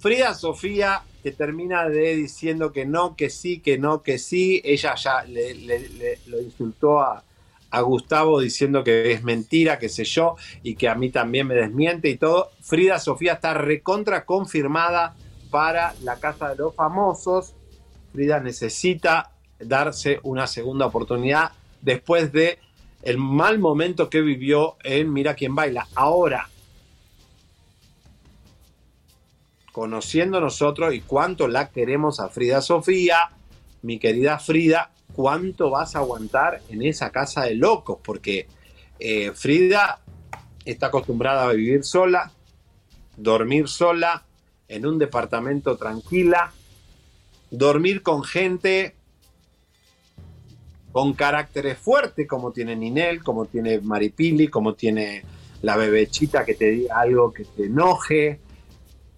[0.00, 4.60] Frida Sofía que termina de diciendo que no, que sí, que no, que sí.
[4.64, 7.24] Ella ya le, le- le- lo insultó a,
[7.70, 11.54] a Gustavo diciendo que es mentira, que sé yo, y que a mí también me
[11.54, 12.50] desmiente y todo.
[12.60, 15.16] Frida Sofía está recontra confirmada
[15.50, 17.54] para la Casa de los Famosos.
[18.12, 22.58] Frida necesita darse una segunda oportunidad después de
[23.02, 25.88] el mal momento que vivió en Mira quién baila.
[25.94, 26.51] Ahora,
[29.72, 33.30] conociendo nosotros y cuánto la queremos a Frida Sofía,
[33.82, 38.46] mi querida Frida, cuánto vas a aguantar en esa casa de locos, porque
[38.98, 40.00] eh, Frida
[40.64, 42.30] está acostumbrada a vivir sola,
[43.16, 44.24] dormir sola,
[44.68, 46.52] en un departamento tranquila,
[47.50, 48.94] dormir con gente
[50.92, 55.24] con caracteres fuertes, como tiene Ninel, como tiene Maripili, como tiene
[55.62, 58.40] la bebechita que te diga algo que te enoje,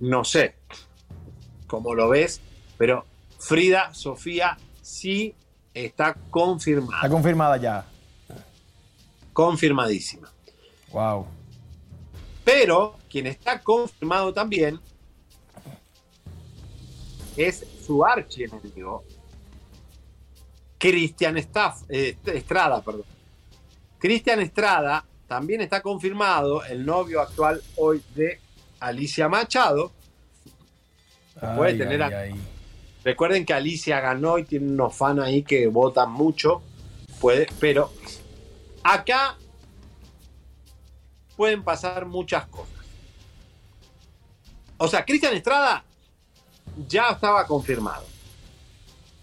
[0.00, 0.54] no sé
[1.66, 2.40] cómo lo ves,
[2.76, 3.04] pero
[3.38, 5.34] Frida Sofía sí
[5.72, 6.96] está confirmada.
[6.96, 7.86] Está confirmada ya.
[9.32, 10.30] Confirmadísima.
[10.92, 11.26] Wow.
[12.44, 14.78] Pero quien está confirmado también
[17.36, 19.04] es su archienemigo,
[20.78, 22.82] Cristian eh, Estrada.
[22.82, 23.04] Perdón.
[23.98, 28.38] Cristian Estrada también está confirmado, el novio actual hoy de
[28.80, 29.92] Alicia Machado.
[31.56, 32.34] puede Ay, tener ay, a- ay.
[33.05, 36.62] Recuerden que Alicia ganó y tiene unos fans ahí que votan mucho.
[37.20, 37.92] Puede, pero
[38.82, 39.36] acá
[41.36, 42.72] pueden pasar muchas cosas.
[44.78, 45.84] O sea, Cristian Estrada
[46.88, 48.05] ya estaba confirmado.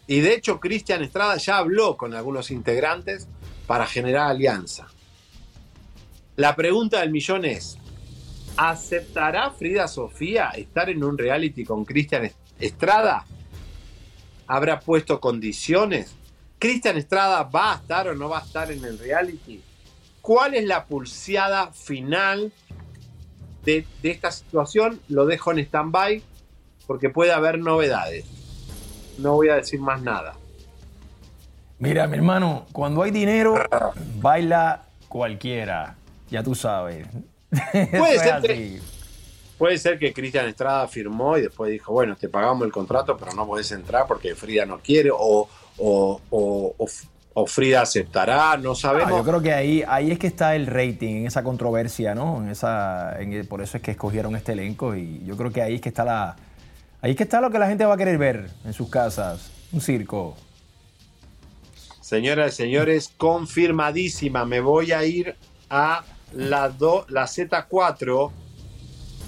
[0.07, 3.27] Y de hecho, Cristian Estrada ya habló con algunos integrantes
[3.65, 4.87] para generar alianza.
[6.35, 7.77] La pregunta del millón es:
[8.57, 13.25] ¿aceptará Frida Sofía estar en un reality con Cristian Estrada?
[14.47, 16.15] ¿Habrá puesto condiciones?
[16.59, 19.61] ¿Cristian Estrada va a estar o no va a estar en el reality?
[20.21, 22.51] ¿Cuál es la pulseada final
[23.65, 24.99] de, esta situación?
[25.07, 26.21] Lo dejo en stand-by
[26.85, 28.25] porque puede haber novedades.
[29.17, 30.35] No voy a decir más nada.
[31.79, 33.55] Mira, mi hermano, cuando hay dinero,
[34.19, 35.95] baila cualquiera.
[36.29, 37.07] Ya tú sabes.
[37.97, 38.79] Puede ser que-
[39.57, 43.33] Puede ser que Cristian Estrada firmó y después dijo, bueno, te pagamos el contrato, pero
[43.33, 46.87] no podés entrar porque Frida no quiere, o, o, o- o-
[47.33, 49.11] o Frida aceptará, no Ah, sabemos.
[49.11, 52.41] yo creo que ahí, ahí es que está el rating, en esa controversia, ¿no?
[52.41, 55.61] En esa, en el- por eso es que escogieron este elenco y yo creo que
[55.61, 56.35] ahí es que está la,
[57.01, 59.51] ahí es que está lo que la gente va a querer ver en sus casas,
[59.71, 60.35] un circo.
[62.01, 64.43] Señoras y señores, confirmadísima.
[64.43, 65.35] Me voy a ir
[65.69, 66.03] a
[66.33, 68.31] la, do- la Z4.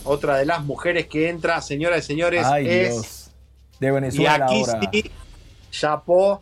[0.06, 2.90] Otra de las mujeres que entra, señoras y señores, Ay, es.
[2.94, 3.32] Dios.
[3.80, 4.80] De Y Venezuela aquí ahora.
[4.92, 5.12] sí,
[5.72, 6.42] chapó,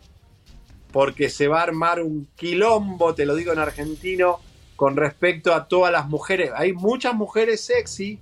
[0.92, 4.40] porque se va a armar un quilombo, te lo digo en argentino,
[4.76, 6.50] con respecto a todas las mujeres.
[6.56, 8.18] Hay muchas mujeres sexy.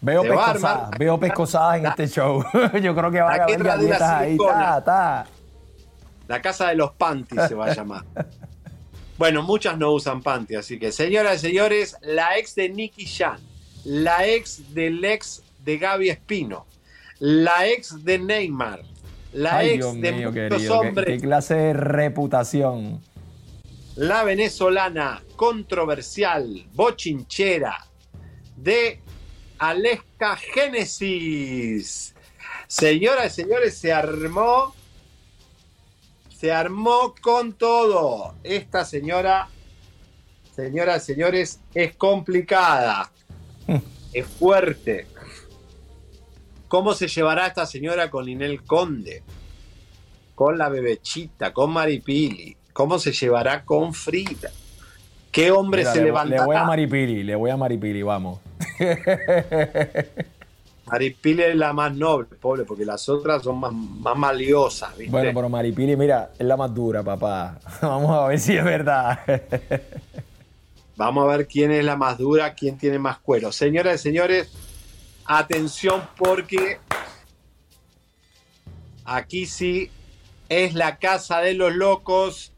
[0.00, 2.44] Veo pescosadas, veo pescosadas en este show.
[2.82, 4.36] yo creo que va a haber galletas ahí.
[4.84, 5.26] ta.
[6.28, 8.04] La casa de los panties se va a llamar.
[9.18, 13.40] Bueno, muchas no usan panty, así que señoras y señores, la ex de Nicky Jan,
[13.84, 16.66] la ex del ex de Gaby Espino,
[17.18, 18.82] la ex de Neymar,
[19.32, 20.58] la Ay, ex Dios de mío, muchos querido.
[20.58, 23.02] ¿Qué, hombres, qué clase de reputación.
[23.96, 27.88] la venezolana controversial, bochinchera,
[28.56, 29.00] de
[29.58, 32.14] Aleska Génesis.
[32.68, 34.74] Señoras y señores, se armó,
[36.38, 38.34] se armó con todo.
[38.44, 39.48] Esta señora,
[40.54, 43.10] señoras y señores, es complicada,
[44.12, 45.08] es fuerte.
[46.68, 49.24] ¿Cómo se llevará esta señora con Linel Conde?
[50.36, 52.56] Con la bebechita, con Maripili.
[52.72, 54.50] ¿Cómo se llevará con Frida?
[55.32, 56.42] ¿Qué hombre Mira, se le, levantará?
[56.42, 58.38] le voy a Maripili, le voy a Maripili, vamos.
[60.90, 65.10] Maripili es la más noble, pobre, porque las otras son más, más maliosas, ¿viste?
[65.10, 67.58] Bueno, pero Maripili, mira, es la más dura, papá.
[67.82, 69.18] Vamos a ver si es verdad.
[70.96, 73.52] Vamos a ver quién es la más dura, quién tiene más cuero.
[73.52, 74.50] Señoras y señores,
[75.26, 76.78] atención porque
[79.04, 79.90] aquí sí
[80.48, 82.52] es la casa de los locos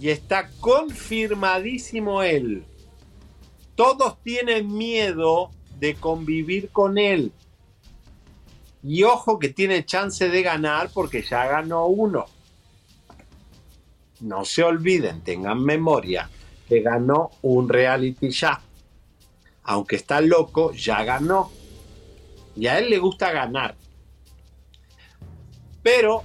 [0.00, 2.64] y está confirmadísimo él.
[3.74, 5.50] Todos tienen miedo
[5.82, 7.32] de convivir con él.
[8.84, 12.26] Y ojo que tiene chance de ganar porque ya ganó uno.
[14.20, 16.30] No se olviden, tengan memoria,
[16.68, 18.60] que ganó un reality ya.
[19.64, 21.50] Aunque está loco, ya ganó.
[22.54, 23.74] Y a él le gusta ganar.
[25.82, 26.22] Pero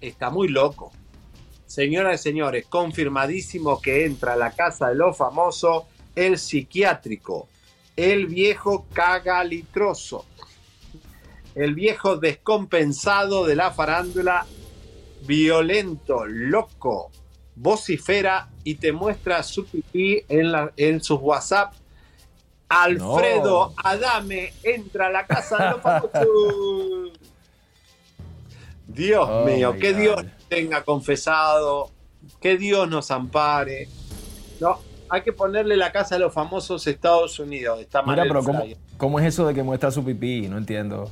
[0.00, 0.90] está muy loco.
[1.66, 7.46] Señoras y señores, confirmadísimo que entra a la casa de lo famoso el psiquiátrico
[7.98, 10.24] el viejo cagalitroso,
[11.56, 14.46] el viejo descompensado de la farándula,
[15.22, 17.10] violento, loco,
[17.56, 21.74] vocifera y te muestra su pipí en, la, en sus WhatsApp.
[22.68, 27.18] Alfredo Adame entra a la casa de los famosos.
[28.86, 29.98] Dios Oh, mío, que God.
[30.00, 31.90] Dios tenga confesado,
[32.40, 33.88] que Dios nos ampare.
[35.10, 37.80] Hay que ponerle la casa de los famosos Estados Unidos.
[37.80, 38.64] Está mal Mira, pero ¿cómo.
[38.96, 40.48] ¿cómo es eso de que muestra su pipí?
[40.48, 41.10] No entiendo.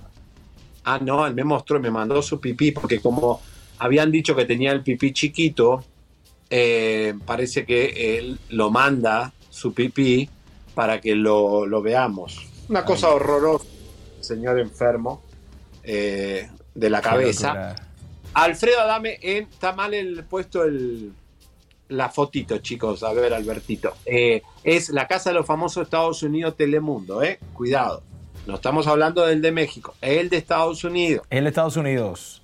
[0.85, 3.40] Ah, no, él me mostró, me mandó su pipí, porque como
[3.78, 5.85] habían dicho que tenía el pipí chiquito,
[6.48, 10.31] eh, parece que él lo manda, su pipí,
[10.74, 12.47] para que lo, lo veamos.
[12.68, 13.66] Una cosa horrorosa,
[14.20, 15.23] señor enfermo
[15.82, 17.74] eh, de la Qué cabeza.
[18.35, 21.12] Alfredo Adame, en, está mal el puesto el,
[21.88, 23.02] la fotito, chicos.
[23.02, 23.94] A ver, Albertito.
[24.04, 27.38] Eh, es la casa de los famosos Estados Unidos Telemundo, ¿eh?
[27.52, 28.02] Cuidado.
[28.46, 31.26] No estamos hablando del de México, el de Estados Unidos.
[31.30, 32.42] El de Estados Unidos.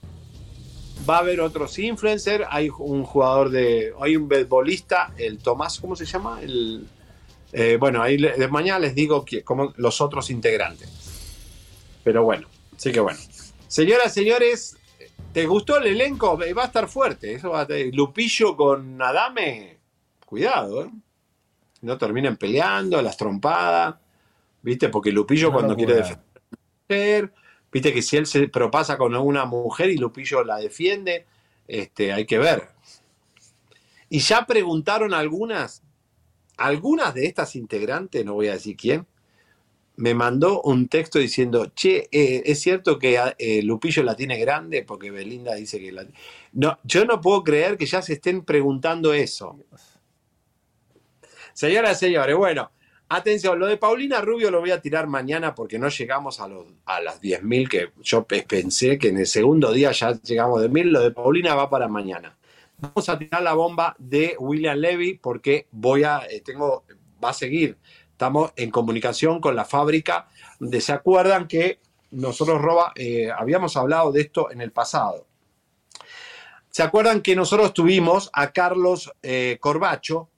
[1.08, 2.44] Va a haber otros influencers.
[2.50, 3.92] Hay un jugador de.
[4.00, 6.40] Hay un beisbolista, el Tomás, ¿cómo se llama?
[6.42, 6.86] El,
[7.52, 10.88] eh, bueno, ahí de mañana les digo que, como los otros integrantes.
[12.02, 13.20] Pero bueno, sí que bueno.
[13.68, 14.76] Señoras, señores,
[15.32, 16.40] ¿te gustó el elenco?
[16.42, 17.34] Eh, Va a estar fuerte.
[17.34, 19.78] Eso va a estar- Lupillo con Adame.
[20.26, 20.90] Cuidado, ¿eh?
[21.82, 23.96] No terminen peleando, las trompadas.
[24.62, 24.88] ¿Viste?
[24.88, 27.32] Porque Lupillo cuando quiere defender.
[27.72, 31.26] Viste que si él se propasa con una mujer y Lupillo la defiende,
[31.66, 32.68] este, hay que ver.
[34.08, 35.82] Y ya preguntaron algunas,
[36.58, 39.06] algunas de estas integrantes, no voy a decir quién,
[39.96, 44.82] me mandó un texto diciendo, che, eh, es cierto que eh, Lupillo la tiene grande
[44.84, 46.06] porque Belinda dice que la...
[46.52, 49.58] No, yo no puedo creer que ya se estén preguntando eso.
[51.52, 52.70] Señoras y señores, bueno,
[53.08, 56.66] atención, lo de Paulina Rubio lo voy a tirar mañana porque no llegamos a, los,
[56.86, 60.68] a las 10.000 que yo pe- pensé que en el segundo día ya llegamos de
[60.68, 62.36] 1.000, lo de Paulina va para mañana.
[62.78, 66.84] Vamos a tirar la bomba de William Levy porque voy a, eh, tengo,
[67.22, 67.76] va a seguir.
[68.22, 70.28] Estamos en comunicación con la fábrica,
[70.60, 71.80] donde se acuerdan que
[72.12, 75.26] nosotros, Roba, eh, habíamos hablado de esto en el pasado.
[76.70, 80.28] ¿Se acuerdan que nosotros tuvimos a Carlos eh, Corbacho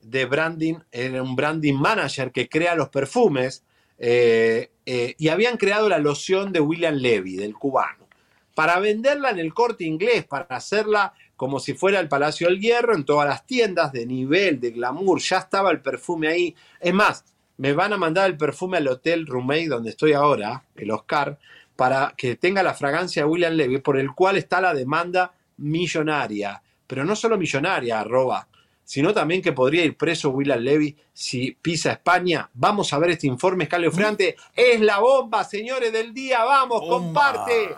[0.00, 3.62] de branding, era un branding manager que crea los perfumes
[3.98, 8.08] eh, y habían creado la loción de William Levy, del cubano,
[8.54, 12.94] para venderla en el corte inglés, para hacerla como si fuera el Palacio del Hierro
[12.94, 16.56] en todas las tiendas de nivel, de glamour, ya estaba el perfume ahí.
[16.80, 17.24] Es más,
[17.56, 21.38] me van a mandar el perfume al Hotel Roommate donde estoy ahora, el Oscar,
[21.76, 26.62] para que tenga la fragancia de William Levy, por el cual está la demanda millonaria.
[26.86, 28.46] Pero no solo millonaria, arroba,
[28.84, 32.48] sino también que podría ir preso William Levy si pisa España.
[32.54, 34.36] Vamos a ver este informe escalofriante.
[34.54, 36.44] Es la bomba, señores del día.
[36.44, 37.74] Vamos, comparte.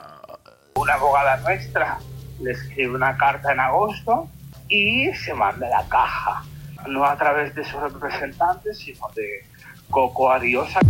[0.74, 1.98] Una abogada nuestra
[2.40, 4.28] le escribe una carta en agosto
[4.69, 6.44] y se manda la caja.
[6.89, 9.44] No a través de sus representantes, sino de
[9.90, 10.80] Coco Ariosa.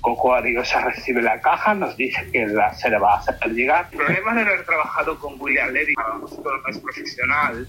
[0.00, 3.88] Coco Ariosa recibe la caja, nos dice que la- se le va a hacer llegar.
[3.90, 7.68] El problema de haber trabajado con William Levy, para nosotros no es profesional.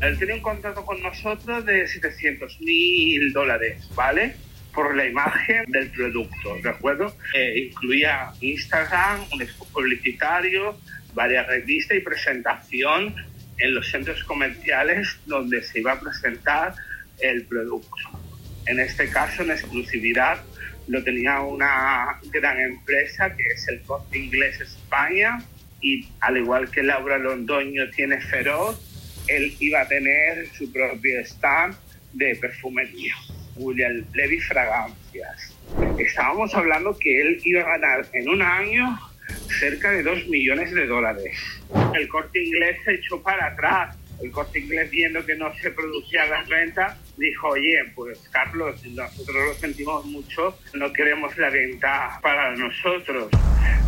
[0.00, 4.36] Él tiene un contrato con nosotros de 700 mil dólares, ¿vale?
[4.72, 7.12] Por la imagen del producto, ¿de acuerdo?
[7.34, 10.78] Eh, incluía Instagram, un spot publicitario,
[11.14, 13.14] varias revistas y presentación
[13.56, 16.74] en los centros comerciales donde se iba a presentar
[17.20, 17.96] el producto.
[18.66, 20.42] En este caso, en exclusividad,
[20.88, 25.38] lo tenía una gran empresa que es el Corte Inglés España
[25.80, 28.80] y al igual que Laura Londoño tiene Feroz,
[29.28, 31.76] él iba a tener su propio stand
[32.14, 33.14] de perfumería.
[33.56, 35.54] William Levy Fragancias.
[35.98, 38.98] Estábamos hablando que él iba a ganar en un año
[39.58, 41.38] cerca de 2 millones de dólares.
[41.94, 43.96] El corte inglés se echó para atrás.
[44.22, 49.36] El corte inglés, viendo que no se producían las ventas, dijo, oye, pues Carlos, nosotros
[49.48, 53.28] lo sentimos mucho, no queremos la venta para nosotros.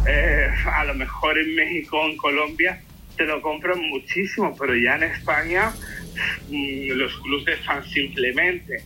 [0.07, 2.81] Eh, a lo mejor en México o en Colombia
[3.17, 5.73] te lo compran muchísimo, pero ya en España
[6.49, 8.85] mm, los clubes de simplemente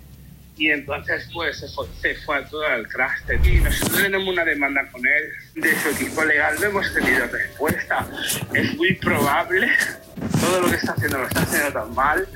[0.56, 3.40] y entonces pues se fue, se fue a todo el traste.
[3.44, 8.06] Y nosotros tenemos una demanda con él, de su equipo legal no hemos tenido respuesta.
[8.52, 9.68] Es muy probable,
[10.40, 12.28] todo lo que está haciendo lo está haciendo tan mal,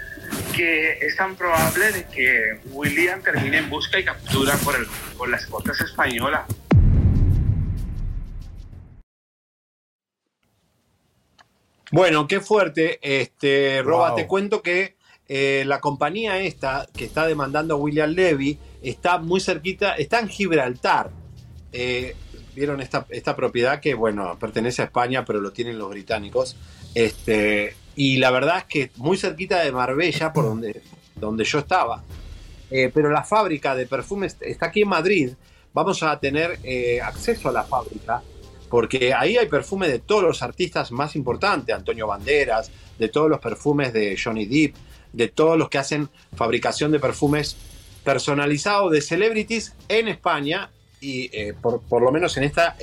[0.55, 4.87] que es tan probable de que William termine en busca y captura por, el,
[5.17, 6.43] por las cortes españolas.
[11.91, 12.99] Bueno, qué fuerte.
[13.03, 14.97] Este, Roba, te cuento que
[15.29, 20.29] eh, la compañía esta que está demandando a William Levy está muy cerquita, está en
[20.29, 21.11] Gibraltar.
[21.73, 22.15] Eh,
[22.55, 26.57] vieron esta, esta, propiedad que, bueno, pertenece a España, pero lo tienen los británicos.
[26.95, 30.83] Este, y la verdad es que muy cerquita de Marbella, por donde,
[31.17, 32.05] donde yo estaba.
[32.71, 35.33] Eh, pero la fábrica de perfumes está aquí en Madrid.
[35.75, 36.61] Vamos a tener
[37.03, 38.23] acceso a la fábrica,
[38.71, 42.71] porque ahí hay perfume de todos los artistas más importantes, Antonio Banderas,
[43.01, 44.77] de todos los perfumes de Johnny Depp,
[45.13, 47.57] de todos los que hacen fabricación de perfumes
[48.05, 50.71] personalizados de celebrities en España
[51.01, 52.77] y eh, por, lo menos en esta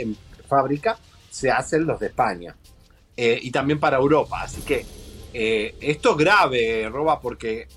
[0.49, 0.97] fábrica
[1.31, 2.55] se hacen los de España
[3.15, 4.41] eh, y también para Europa.
[4.41, 4.85] Así que
[5.37, 7.67] eh, esto es grave, Roba, porque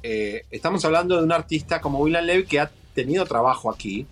[0.51, 4.07] estamos hablando de un artista como William Levy que ha tenido trabajo aquí,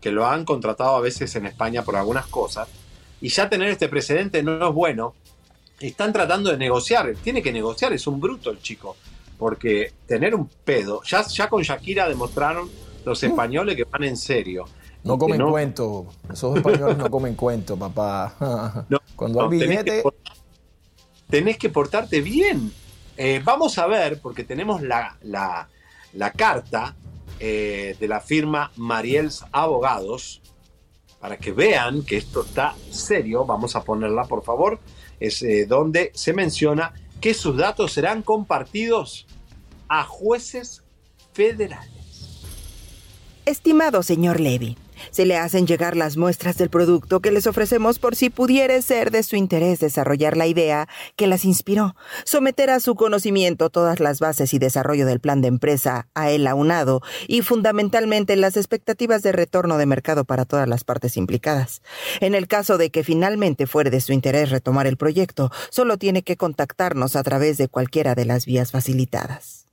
[0.00, 2.68] que lo han contratado a veces en España por algunas cosas,
[3.20, 5.14] y ya tener este precedente no es bueno.
[5.78, 8.96] Están tratando de negociar, tiene que negociar, es un bruto el chico
[9.40, 12.68] porque tener un pedo, ya, ya con Shakira demostraron
[13.06, 14.66] los españoles que van en serio.
[15.02, 18.36] No comen cuento, esos españoles no comen cuento, papá.
[19.16, 20.02] Cuando hay billete...
[21.30, 22.72] Tenés que, portarte bien.
[23.16, 25.16] Eh, vamos a ver, porque tenemos la,
[26.36, 26.96] carta
[27.38, 30.42] eh, de la firma Mariels Abogados,
[31.20, 34.80] para que vean que esto está serio, vamos a ponerla por favor,
[35.20, 39.26] es eh, donde se menciona que sus datos serán compartidos
[39.88, 40.82] a jueces
[41.32, 42.40] federales.
[43.44, 44.76] Estimado señor Levy,
[45.10, 49.10] se le hacen llegar las muestras del producto que les ofrecemos por si pudiera ser
[49.10, 54.20] de su interés desarrollar la idea que las inspiró, someter a su conocimiento todas las
[54.20, 59.32] bases y desarrollo del plan de empresa a él aunado y fundamentalmente las expectativas de
[59.32, 61.82] retorno de mercado para todas las partes implicadas.
[62.20, 66.22] En el caso de que finalmente fuere de su interés retomar el proyecto, solo tiene
[66.22, 69.66] que contactarnos a través de cualquiera de las vías facilitadas.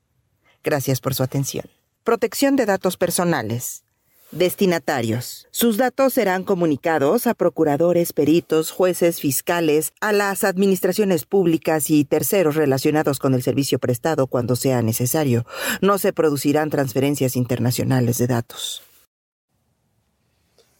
[0.63, 1.65] Gracias por su atención.
[2.03, 3.83] Protección de datos personales.
[4.31, 5.47] Destinatarios.
[5.51, 12.55] Sus datos serán comunicados a procuradores, peritos, jueces, fiscales, a las administraciones públicas y terceros
[12.55, 15.45] relacionados con el servicio prestado cuando sea necesario.
[15.81, 18.83] No se producirán transferencias internacionales de datos.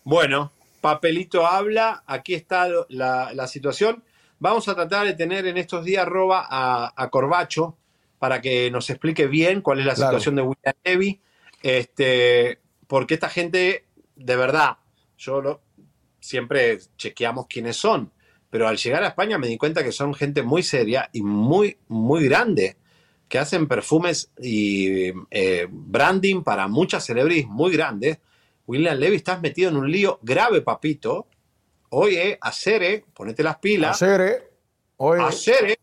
[0.04, 0.52] Bueno,
[0.82, 4.04] papelito habla, aquí está la, situación.
[4.40, 7.78] Vamos a tratar de tener en estos días roba a, a Corbacho,
[8.20, 11.22] para que nos explique bien cuál es la situación de William Levy,
[11.62, 13.86] este, porque esta gente,
[14.16, 14.78] de verdad,
[15.18, 15.62] yo lo,
[16.20, 18.12] siempre chequeamos quiénes son,
[18.50, 21.78] pero al llegar a España me di cuenta que son gente muy seria y muy,
[21.88, 22.78] muy grande,
[23.28, 28.20] que hacen perfumes y eh, branding para muchas celebridades muy grandes.
[28.66, 31.28] William Levy, estás metido en un lío grave, papito.
[31.90, 34.02] Oye, hacer, ponete las pilas.
[34.02, 34.52] Hacer,
[34.98, 35.22] oye.
[35.22, 35.78] Hacer,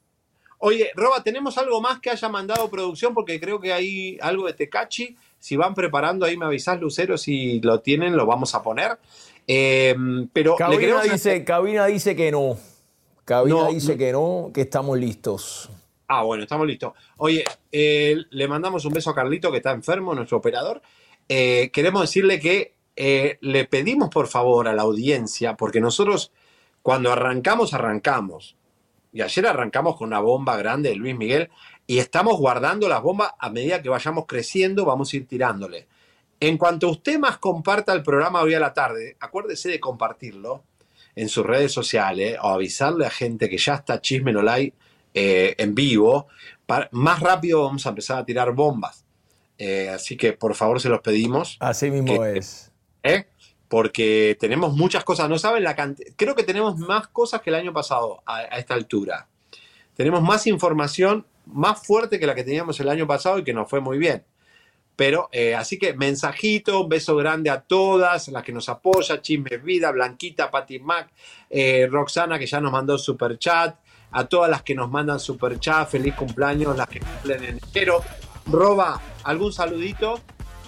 [0.67, 3.13] Oye, Roba, ¿tenemos algo más que haya mandado producción?
[3.13, 5.15] Porque creo que hay algo de Tecachi.
[5.45, 8.97] Si van preparando ahí, me avisás, Lucero, si lo tienen, lo vamos a poner.
[9.47, 9.95] Eh,
[10.33, 12.57] pero Cabina, dice, Cabina dice que no.
[13.27, 15.69] Cabina dice que no, que estamos listos.
[16.09, 16.95] Ah, bueno, estamos listos.
[17.19, 20.81] Oye, eh, le mandamos un beso a Carlito, que está enfermo, nuestro operador.
[21.29, 22.73] Eh, queremos decirle que
[23.43, 26.33] le pedimos por favor a la audiencia, porque nosotros
[26.81, 28.57] cuando arrancamos, arrancamos.
[29.13, 31.51] Y ayer arrancamos con una bomba grande de Luis Miguel
[31.87, 35.87] y estamos guardando las bombas a medida que vayamos creciendo, vamos a ir tirándole.
[36.41, 40.63] En cuanto usted más comparta el programa hoy a la tarde, acuérdese de compartirlo
[41.15, 44.43] en sus redes sociales o avisarle a gente que ya está Chisme No
[45.17, 46.27] eh, en vivo.
[46.91, 49.05] más rápido vamos a empezar a tirar bombas.
[49.57, 51.57] Eh, así que por favor se los pedimos.
[51.61, 52.73] Así mismo es.
[53.05, 53.27] ¿eh?
[53.69, 55.29] porque tenemos muchas cosas.
[55.29, 56.13] No saben la cantidad.
[56.15, 59.27] Creo que tenemos más cosas que el año pasado a, esta altura.
[59.97, 63.69] Tenemos más información más fuerte que la que teníamos el año pasado y que nos
[63.69, 64.25] fue muy bien.
[64.97, 69.63] Pero eh, así que mensajito, un beso grande a todas las que nos apoyan, Chismes
[69.63, 71.11] Vida, Blanquita, Pati Mac,
[71.51, 73.77] eh, Roxana que ya nos mandó super chat,
[74.13, 78.03] a todas las que nos mandan super chat, feliz cumpleaños, las que cumplen en enero.
[78.47, 80.21] Roba, ¿algún saludito?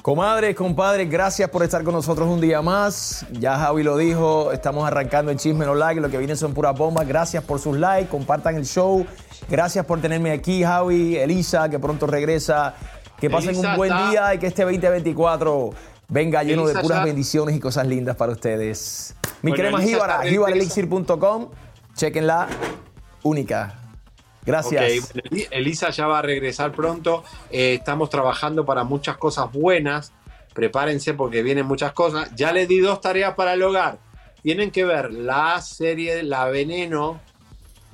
[0.07, 3.27] Comadres, compadres, gracias por estar con nosotros un día más.
[3.33, 6.79] Ya Javi lo dijo, estamos arrancando en Chisme No Like, lo que viene son puras
[6.79, 7.09] bombas.
[7.09, 9.05] Gracias por sus likes, compartan el show.
[9.51, 12.77] Gracias por tenerme aquí, Javi, Elisa, que pronto regresa.
[13.19, 15.71] Que pasen un buen día y que este 2024
[16.07, 19.17] venga lleno de puras bendiciones y cosas lindas para ustedes.
[19.43, 21.49] Mi crema Jíbara, jíbarelixir.com,
[21.97, 22.47] chequenla,
[23.25, 23.86] única.
[24.47, 25.13] Gracias.
[25.51, 27.25] Elisa ya va a regresar pronto.
[27.51, 30.13] Eh, estamos trabajando para muchas cosas buenas.
[30.55, 32.33] Prepárense porque vienen muchas cosas.
[32.37, 33.99] Ya les di dos tareas para el hogar.
[34.43, 37.21] Tienen que ver la serie La Veneno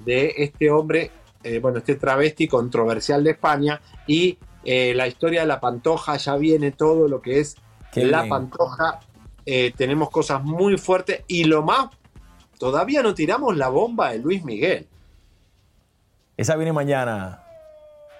[0.04, 1.10] de este hombre,
[1.42, 6.18] eh, bueno, este travesti controversial de España y eh, la historia de la Pantoja.
[6.18, 7.56] Ya viene todo lo que es
[7.94, 9.00] la Pantoja.
[9.44, 11.88] tenemos cosas muy fuertes y lo más,
[12.58, 14.86] todavía no tiramos la bomba de Luis Miguel.
[16.42, 17.40] Esa viene mañana.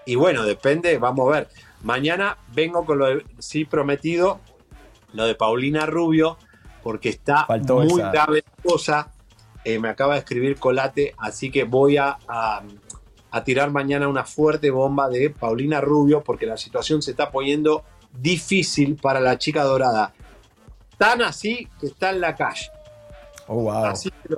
[0.06, 1.48] Y bueno, depende, vamos a ver.
[1.82, 4.38] Mañana vengo con lo de, sí prometido,
[5.12, 6.38] lo de Paulina Rubio,
[6.84, 9.12] porque está muy grave la cosa.
[9.64, 14.70] Eh, me acaba de escribir Colate, así que voy a, a, tirar mañana una fuerte
[14.70, 17.82] bomba de Paulina Rubio, porque la situación se está poniendo
[18.12, 20.14] difícil para la chica dorada.
[20.96, 22.70] Tan así que está en la calle.
[23.48, 23.86] Oh, wow.
[23.86, 24.36] Así que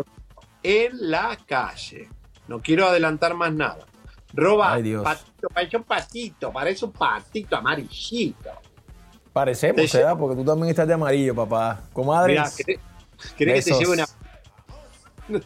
[0.62, 2.08] en la calle.
[2.48, 3.86] No quiero adelantar más nada.
[4.32, 8.50] Roba, patito, parece un patito, parece un patito amarillito.
[9.32, 10.16] Parecemos, ¿verdad?
[10.18, 11.82] Porque tú también estás de amarillo, papá.
[11.92, 12.32] Comadre.
[12.32, 12.50] Mira,
[13.36, 14.06] ¿querés, que te lleve una.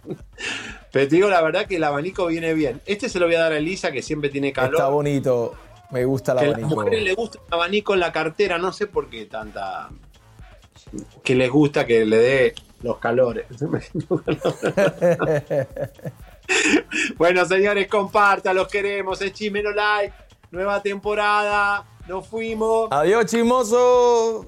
[0.92, 2.80] Pero te digo la verdad que el abanico viene bien.
[2.86, 4.74] Este se lo voy a dar a Elisa, que siempre tiene calor.
[4.74, 5.54] Está bonito.
[5.90, 6.56] Me gusta el abanico.
[6.56, 8.58] A las mujeres les gusta el abanico en la cartera.
[8.58, 9.90] No sé por qué tanta.
[11.22, 13.46] Que les gusta que le dé los calores.
[17.16, 19.20] bueno, señores, compartan, los queremos.
[19.22, 20.12] Es Chimeno Like,
[20.50, 21.84] nueva temporada.
[22.08, 22.88] Nos fuimos.
[22.90, 24.46] Adiós, chismoso.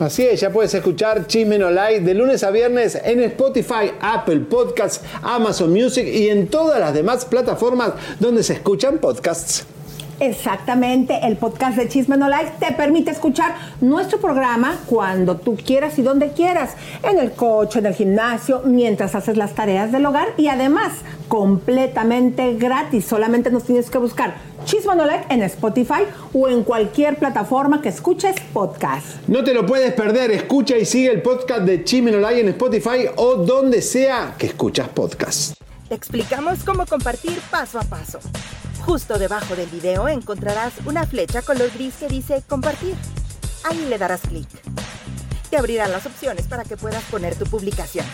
[0.00, 5.00] Así es, ya puedes escuchar Chismeno Live de lunes a viernes en Spotify, Apple Podcasts,
[5.22, 9.66] Amazon Music y en todas las demás plataformas donde se escuchan podcasts.
[10.20, 15.96] Exactamente, el podcast de Chisme No Like te permite escuchar nuestro programa cuando tú quieras
[15.98, 16.72] y donde quieras,
[17.04, 20.92] en el coche, en el gimnasio, mientras haces las tareas del hogar y además
[21.28, 23.04] completamente gratis.
[23.04, 24.34] Solamente nos tienes que buscar
[24.64, 29.06] Chisme No Like en Spotify o en cualquier plataforma que escuches podcast.
[29.28, 32.48] No te lo puedes perder, escucha y sigue el podcast de Chisme No Like en
[32.48, 35.54] Spotify o donde sea que escuchas podcast.
[35.88, 38.18] Te explicamos cómo compartir paso a paso
[38.84, 42.94] Justo debajo del video encontrarás una flecha color gris que dice compartir.
[43.64, 44.48] Ahí le darás clic.
[45.50, 48.06] Te abrirán las opciones para que puedas poner tu publicación.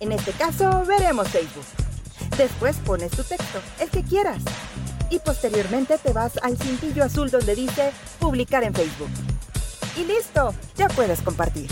[0.00, 1.66] En este caso, veremos Facebook.
[2.36, 4.42] Después pones tu texto, el que quieras.
[5.10, 9.10] Y posteriormente te vas al cintillo azul donde dice publicar en Facebook.
[9.96, 11.70] Y listo, ya puedes compartir.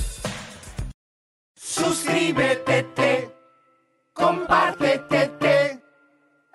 [1.55, 3.31] Suscríbete,
[4.13, 5.38] compártete